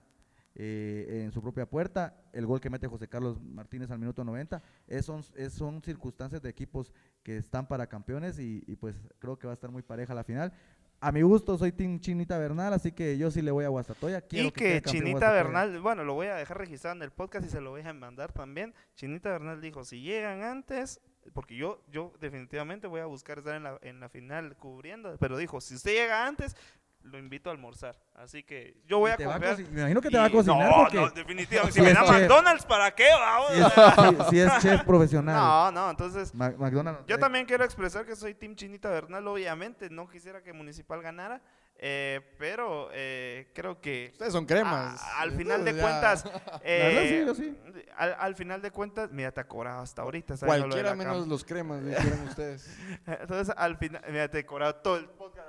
eh, 0.56 1.24
en 1.26 1.32
su 1.32 1.42
propia 1.42 1.68
puerta, 1.70 2.16
el 2.32 2.46
gol 2.46 2.62
que 2.62 2.70
mete 2.70 2.88
José 2.88 3.08
Carlos 3.08 3.42
Martínez 3.42 3.90
al 3.92 4.00
minuto 4.00 4.24
90. 4.24 4.62
Es, 4.88 5.06
son, 5.06 5.24
es- 5.36 5.54
son 5.54 5.82
circunstancias 5.84 6.42
de 6.42 6.50
equipos 6.50 6.92
que 7.24 7.38
están 7.38 7.68
para 7.68 7.88
campeones 7.88 8.38
y, 8.40 8.64
y 8.68 8.76
pues 8.76 8.96
creo 9.20 9.38
que 9.40 9.48
va 9.48 9.54
a 9.54 9.56
estar 9.56 9.72
muy 9.72 9.82
pareja 9.82 10.14
la 10.14 10.24
final. 10.24 10.54
A 11.00 11.12
mi 11.12 11.22
gusto 11.22 11.58
soy 11.58 11.74
Team 11.74 12.00
Chinita 12.00 12.38
Bernal, 12.38 12.72
así 12.72 12.94
que 12.94 13.18
yo 13.18 13.30
sí 13.30 13.42
le 13.42 13.52
voy 13.52 13.66
a 13.66 13.70
Guastatoya. 13.70 14.22
Quiero 14.22 14.48
Y 14.48 14.52
que 14.52 14.82
Chinita. 14.82 15.34
Bernal, 15.34 15.82
bueno, 15.82 16.06
lo 16.06 16.14
voy 16.14 16.28
a 16.28 16.36
dejar 16.36 16.58
registrado 16.60 16.96
en 16.96 17.02
el 17.02 17.12
podcast 17.12 17.46
y 17.46 17.50
se 17.50 17.60
lo 17.60 17.72
voy 17.72 17.82
a 17.82 17.92
mandar 17.94 18.32
también. 18.32 18.74
Chinita 18.96 19.30
Bernal 19.32 19.60
dijo, 19.60 19.84
si 19.84 20.00
llegan 20.02 20.44
antes, 20.44 21.02
porque 21.34 21.58
yo, 21.58 21.84
yo 21.92 22.14
definitivamente 22.22 22.88
voy 22.88 23.02
a 23.02 23.06
buscar 23.06 23.40
estar 23.40 23.56
en 23.56 23.64
la, 23.64 23.80
en 23.82 24.00
la 24.00 24.08
final 24.08 24.56
cubriendo, 24.56 25.18
pero 25.20 25.36
dijo, 25.38 25.60
si 25.60 25.76
usted 25.76 25.92
llega 25.92 26.26
antes, 26.26 26.56
lo 27.04 27.18
invito 27.18 27.50
a 27.50 27.54
almorzar. 27.54 27.98
Así 28.16 28.44
que 28.44 28.78
yo 28.86 29.00
voy 29.00 29.12
a 29.12 29.18
te 29.18 29.26
va 29.26 29.36
a 29.36 29.40
confiar. 29.40 29.58
coci- 29.58 29.70
me 29.70 29.80
imagino 29.82 30.02
que 30.02 30.10
te 30.10 30.18
va 30.18 30.26
a 30.26 30.30
cocinar 30.30 30.70
No, 30.70 30.76
porque- 30.84 30.98
no, 30.98 31.10
definitivamente. 31.12 31.74
Si 31.74 31.80
Si 31.80 31.86
me 31.86 31.94
da 31.94 32.02
chef. 32.06 32.12
McDonald's, 32.22 32.66
¿para 32.66 32.92
qué? 32.96 33.08
Vamos? 33.12 33.52
Si 33.52 33.60
es, 33.60 33.74
si- 33.74 34.30
si 34.30 34.40
es 34.40 34.58
chef 34.60 34.84
profesional. 34.84 35.36
No, 35.36 35.72
no, 35.72 35.90
entonces... 35.90 36.34
Ma- 36.34 36.52
McDonald's. 36.58 37.06
Yo 37.08 37.16
eh, 37.16 37.20
también 37.20 37.46
quiero 37.46 37.64
expresar 37.66 38.06
que 38.06 38.16
soy 38.16 38.34
Team 38.36 38.56
Chinita 38.56 38.90
Bernal, 38.90 39.28
obviamente. 39.28 39.90
No 39.90 40.08
quisiera 40.08 40.42
que 40.42 40.54
Municipal 40.54 41.02
ganara, 41.02 41.42
eh, 41.78 42.22
pero 42.38 42.90
eh, 42.94 43.52
creo 43.54 43.82
que 43.82 44.10
Ustedes 44.14 44.32
son 44.32 44.46
cremas. 44.46 45.02
a- 45.04 45.22
al 45.22 45.32
final 45.32 45.66
de 45.66 45.72
cuentas, 45.74 46.24
verdad, 46.24 46.62
eh, 46.64 47.08
sí, 47.10 47.26
yo 47.28 47.36
sí. 47.36 47.58
Al, 47.98 48.16
al 48.18 48.36
final 48.36 48.62
de 48.62 48.72
cuentas, 48.72 49.12
mira, 49.12 49.32
te 49.32 49.42
ha 49.42 49.48
cobrado 49.48 49.82
hasta 49.82 50.02
ahorita. 50.04 50.36
Cualquiera 50.38 50.96
menos 50.96 51.28
los 51.28 51.44
cremas, 51.44 51.84
dijeron 51.84 52.28
ustedes. 52.28 52.70
Entonces, 53.08 53.54
al 53.58 53.78
final, 53.78 54.02
mira, 54.10 54.30
te 54.30 54.40
he 54.40 54.46
cobrado 54.46 54.76
todo 54.76 54.98
el 54.98 55.10
podcast 55.10 55.48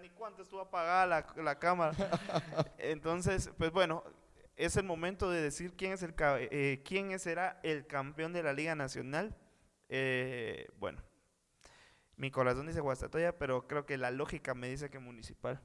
Ni 0.00 0.10
cuánto 0.10 0.42
estuvo 0.42 0.60
apagada 0.60 1.06
la, 1.06 1.42
la 1.42 1.58
cámara. 1.58 1.94
Entonces, 2.78 3.50
pues 3.58 3.72
bueno, 3.72 4.02
es 4.56 4.76
el 4.76 4.84
momento 4.84 5.30
de 5.30 5.40
decir 5.40 5.74
quién 5.76 5.92
es 5.92 6.02
el 6.02 6.14
eh, 6.18 6.82
quién 6.84 7.18
será 7.18 7.60
el 7.62 7.86
campeón 7.86 8.32
de 8.32 8.42
la 8.42 8.52
Liga 8.52 8.74
Nacional. 8.74 9.36
Eh, 9.88 10.68
bueno, 10.78 11.02
mi 12.16 12.30
corazón 12.30 12.66
dice 12.66 12.80
Guastatoya, 12.80 13.36
pero 13.38 13.66
creo 13.66 13.86
que 13.86 13.98
la 13.98 14.10
lógica 14.10 14.54
me 14.54 14.68
dice 14.68 14.90
que 14.90 14.98
Municipal. 14.98 15.60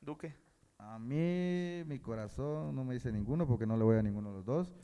Duque. 0.00 0.34
A 0.78 0.98
mí, 0.98 1.84
mi 1.86 2.00
corazón 2.00 2.74
no 2.74 2.84
me 2.84 2.94
dice 2.94 3.12
ninguno 3.12 3.46
porque 3.46 3.66
no 3.66 3.76
le 3.76 3.84
voy 3.84 3.98
a 3.98 4.02
ninguno 4.02 4.30
de 4.30 4.36
los 4.36 4.44
dos. 4.44 4.74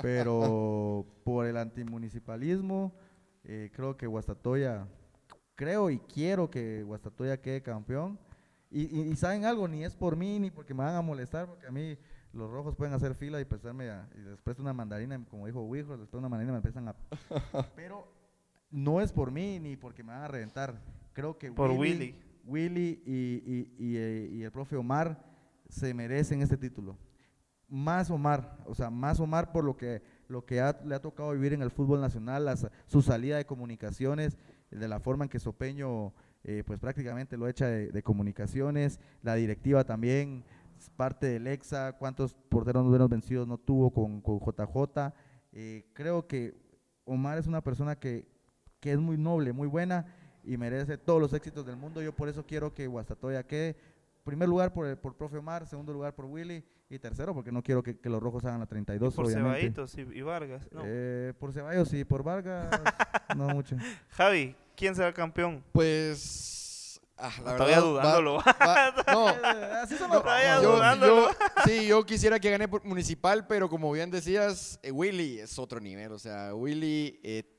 Pero 0.00 1.04
por 1.24 1.46
el 1.46 1.56
antimunicipalismo, 1.56 2.94
eh, 3.42 3.70
creo 3.74 3.96
que 3.96 4.06
Guastatoya, 4.06 4.86
creo 5.56 5.90
y 5.90 5.98
quiero 5.98 6.48
que 6.48 6.84
Guastatoya 6.84 7.40
quede 7.40 7.60
campeón. 7.62 8.20
Y, 8.70 8.82
y- 8.82 9.10
y 9.12 9.16
saben 9.16 9.44
algo, 9.44 9.66
ni 9.68 9.84
es 9.84 9.94
por 9.94 10.16
mí 10.16 10.38
ni 10.38 10.50
porque 10.50 10.74
me 10.74 10.84
van 10.84 10.94
a 10.94 11.02
molestar, 11.02 11.46
porque 11.46 11.66
a 11.66 11.70
mí 11.70 11.96
los 12.32 12.50
rojos 12.50 12.76
pueden 12.76 12.92
hacer 12.94 13.14
fila 13.14 13.40
y 13.40 13.44
prestarme 13.44 13.88
a- 13.90 14.08
y 14.16 14.20
después 14.20 14.58
una 14.58 14.72
mandarina, 14.72 15.18
como 15.30 15.46
dijo 15.46 15.62
Wijo, 15.62 15.96
después 15.96 16.18
una 16.18 16.28
mandarina 16.28 16.52
me 16.52 16.58
empiezan 16.58 16.88
a... 16.88 16.94
Pero 17.76 18.06
no 18.70 19.00
es 19.00 19.12
por 19.12 19.30
mí 19.30 19.58
ni 19.58 19.76
porque 19.76 20.02
me 20.02 20.12
van 20.12 20.22
a 20.22 20.28
reventar. 20.28 20.80
Creo 21.14 21.38
que 21.38 21.50
Por 21.50 21.70
Willy. 21.70 22.14
Willy 22.44 23.02
y, 23.06 23.12
y- 23.46 23.74
y, 23.78 23.96
eh, 23.96 24.28
y 24.32 24.42
el 24.42 24.52
profe 24.52 24.76
Omar 24.76 25.24
se 25.68 25.92
merecen 25.94 26.42
este 26.42 26.56
título. 26.56 26.96
Más 27.68 28.10
Omar, 28.10 28.58
o 28.66 28.74
sea, 28.74 28.88
más 28.90 29.20
Omar 29.20 29.52
por 29.52 29.64
lo 29.64 29.76
que, 29.76 30.02
lo 30.28 30.44
que 30.46 30.60
ha- 30.60 30.78
le 30.84 30.94
ha 30.94 31.00
tocado 31.02 31.32
vivir 31.32 31.52
en 31.52 31.60
el 31.62 31.70
fútbol 31.70 32.00
nacional, 32.00 32.48
su 32.86 33.02
salida 33.02 33.36
de 33.36 33.44
comunicaciones, 33.46 34.38
de 34.70 34.88
la 34.88 35.00
forma 35.00 35.24
en 35.24 35.30
que 35.30 35.38
Sopeño 35.38 36.12
eh, 36.44 36.62
pues 36.66 36.78
prácticamente 36.78 37.36
lo 37.36 37.48
echa 37.48 37.66
de, 37.66 38.02
comunicaciones, 38.02 39.00
la 39.22 39.34
directiva 39.34 39.84
también, 39.84 40.44
parte 40.96 41.26
del 41.26 41.46
EXA, 41.46 41.94
cuántos 41.98 42.34
porteros 42.34 42.86
buenos 42.86 43.08
vencidos 43.08 43.46
no 43.46 43.58
tuvo 43.58 43.90
con, 43.90 44.20
con 44.20 44.38
JJ. 44.38 45.12
Eh, 45.52 45.84
creo 45.92 46.26
que 46.26 46.54
Omar 47.04 47.38
es 47.38 47.46
una 47.46 47.62
persona 47.62 47.96
que, 47.96 48.28
que 48.80 48.92
es 48.92 48.98
muy 48.98 49.16
noble, 49.16 49.52
muy 49.52 49.66
buena 49.66 50.06
y 50.44 50.56
merece 50.56 50.96
todos 50.96 51.20
los 51.20 51.32
éxitos 51.32 51.66
del 51.66 51.76
mundo. 51.76 52.00
Yo 52.00 52.14
por 52.14 52.28
eso 52.28 52.46
quiero 52.46 52.74
que 52.74 52.86
Guastatoya 52.86 53.42
quede. 53.42 53.76
Primer 54.24 54.48
lugar 54.48 54.72
por 54.72 54.86
el 54.86 54.96
por 54.96 55.16
profe 55.16 55.38
Omar, 55.38 55.66
segundo 55.66 55.92
lugar 55.92 56.14
por 56.14 56.26
Willy 56.26 56.64
y 56.90 56.98
tercero 56.98 57.34
porque 57.34 57.52
no 57.52 57.62
quiero 57.62 57.82
que, 57.82 57.98
que 57.98 58.08
los 58.08 58.22
rojos 58.22 58.44
hagan 58.44 58.60
la 58.60 58.66
32, 58.66 59.14
por 59.14 59.26
obviamente. 59.26 59.58
Ceballitos 59.58 59.94
y, 59.98 60.00
y 60.18 60.22
Vargas. 60.22 60.66
No. 60.72 60.82
Eh, 60.84 61.34
por 61.38 61.52
Ceballos 61.52 61.92
y 61.92 62.04
por 62.04 62.22
Vargas, 62.22 62.68
no 63.36 63.48
mucho. 63.48 63.76
Javi, 64.10 64.56
¿quién 64.76 64.94
será 64.94 65.08
el 65.08 65.14
campeón? 65.14 65.62
Pues. 65.72 67.00
ah, 67.18 67.30
la 67.44 67.56
Todavía 67.56 67.76
verdad, 67.80 67.90
dudándolo. 67.90 68.36
va- 68.36 68.94
no, 69.12 69.28
Así 69.82 69.96
No, 70.00 70.20
Todavía 70.22 70.62
yo, 70.62 70.76
dudándolo. 70.76 71.28
yo- 71.30 71.36
sí, 71.66 71.86
yo 71.86 72.06
quisiera 72.06 72.40
que 72.40 72.50
gane 72.50 72.68
por 72.68 72.84
municipal, 72.84 73.46
pero 73.46 73.68
como 73.68 73.92
bien 73.92 74.10
decías, 74.10 74.80
eh, 74.82 74.90
Willy 74.90 75.40
es 75.40 75.58
otro 75.58 75.80
nivel. 75.80 76.12
O 76.12 76.18
sea, 76.18 76.54
Willy. 76.54 77.20
eh, 77.22 77.54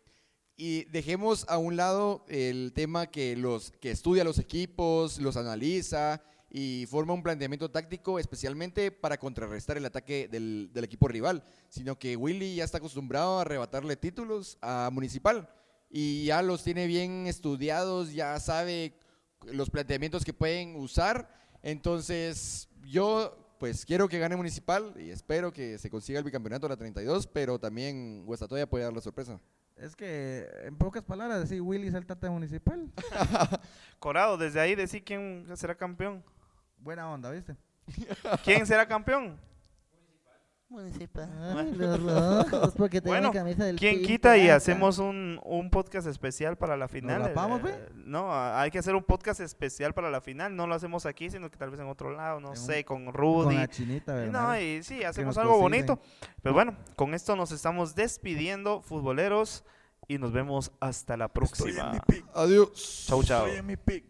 y 0.62 0.84
dejemos 0.86 1.46
a 1.48 1.58
un 1.58 1.78
lado 1.78 2.26
el 2.28 2.74
tema 2.76 3.08
que, 3.08 3.38
los, 3.38 3.72
que 3.80 3.92
estudia 3.92 4.26
los 4.26 4.40
equipos, 4.40 5.18
los 5.20 5.38
analiza 5.38 6.22
y 6.50 6.86
forma 6.88 7.14
un 7.14 7.24
planteamiento 7.24 7.70
táctico 7.70 8.20
especialmente 8.20 8.92
para 8.92 9.18
contrarrestar 9.18 9.78
el 9.78 9.86
ataque 9.86 10.28
del, 10.28 10.70
del 10.74 10.84
equipo 10.84 11.08
rival, 11.08 11.44
sino 11.70 11.98
que 11.98 12.16
Willy 12.16 12.56
ya 12.56 12.64
está 12.64 12.80
acostumbrado 12.80 13.38
a 13.38 13.42
arrebatarle 13.42 13.96
títulos 13.96 14.58
a 14.62 14.90
Municipal 14.92 15.50
y 15.90 16.26
ya 16.26 16.42
los 16.42 16.64
tiene 16.64 16.88
bien 16.88 17.28
estudiados, 17.28 18.14
ya 18.14 18.40
sabe 18.40 18.94
los 19.46 19.70
planteamientos 19.70 20.24
que 20.24 20.34
pueden 20.34 20.76
usar. 20.76 21.30
Entonces, 21.62 22.70
yo 22.84 23.36
pues 23.60 23.86
quiero 23.86 24.08
que 24.08 24.20
gane 24.20 24.36
Municipal 24.36 24.94
y 24.98 25.10
espero 25.10 25.52
que 25.52 25.78
se 25.78 25.90
consiga 25.90 26.20
el 26.20 26.26
bicampeonato 26.26 26.68
de 26.68 26.74
la 26.74 26.78
32, 26.78 27.28
pero 27.28 27.60
también 27.60 28.24
Huestatoya 28.26 28.70
puede 28.70 28.86
dar 28.86 28.94
la 28.94 29.02
sorpresa. 29.02 29.40
Es 29.76 29.96
que, 29.96 30.48
en 30.64 30.78
pocas 30.78 31.04
palabras, 31.04 31.40
decir 31.40 31.62
Willy 31.62 31.88
es 31.88 31.94
el 31.94 32.06
tata 32.06 32.30
municipal. 32.30 32.92
Corado, 34.00 34.38
desde 34.38 34.60
ahí 34.60 34.76
decir 34.76 35.04
quién 35.04 35.46
será 35.56 35.76
campeón. 35.76 36.24
Buena 36.80 37.10
onda, 37.12 37.32
¿viste? 37.32 37.56
¿Quién 38.44 38.66
será 38.66 38.88
campeón? 38.88 39.40
Ay, 40.72 41.74
los 41.74 42.00
rojos, 42.04 42.76
porque 42.78 43.02
tengo 43.02 43.14
Bueno, 43.16 43.30
la 43.30 43.34
camisa 43.34 43.66
del 43.66 43.76
¿Quién 43.76 44.04
quita 44.04 44.38
y 44.38 44.50
hacemos 44.50 45.00
un, 45.00 45.40
un 45.44 45.72
podcast 45.72 46.06
especial 46.08 46.58
para 46.60 46.78
la 46.78 46.88
final? 46.88 47.24
rapamos, 47.24 47.58
Eh, 47.62 47.62
pues? 47.64 47.76
No, 48.06 48.32
a- 48.32 48.62
hay 48.62 48.70
que 48.70 48.78
hacer 48.78 48.94
un 48.94 49.04
podcast 49.04 49.40
especial 49.40 49.96
para 49.96 50.12
la 50.12 50.22
final. 50.22 50.56
No 50.56 50.68
lo 50.68 50.76
hacemos 50.76 51.08
aquí, 51.08 51.32
sino 51.32 51.50
que 51.50 51.58
tal 51.58 51.72
vez 51.72 51.80
en 51.80 51.88
otro 51.88 52.12
lado, 52.16 52.40
no 52.40 52.50
En 52.52 52.56
sé, 52.58 52.78
un- 52.78 52.84
con 52.84 53.06
Con 53.06 53.14
Rudy. 53.16 53.56
la 53.56 53.68
chinita, 53.68 54.14
¿verdad? 54.14 54.32
No, 54.48 54.62
y 54.62 54.84
sí, 54.84 55.04
hacemos 55.04 55.36
nos 55.36 55.44
algo 55.44 55.60
cocinen. 55.60 55.88
bonito. 55.88 56.02
Pero 56.44 56.54
bueno, 56.54 56.78
con 56.96 57.16
esto 57.16 57.36
nos 57.36 57.52
estamos 57.52 57.96
despidiendo, 57.96 58.84
futboleros, 58.84 59.66
y 60.08 60.20
nos 60.20 60.32
vemos 60.34 60.72
hasta 60.80 61.18
la 61.18 61.30
próxima. 61.30 62.00
Adiós. 62.36 63.06
Chau, 63.08 63.24
chau. 63.24 63.46
Estoy 63.48 63.58
en 63.60 63.66
mi 63.66 63.76
pick. 63.76 64.06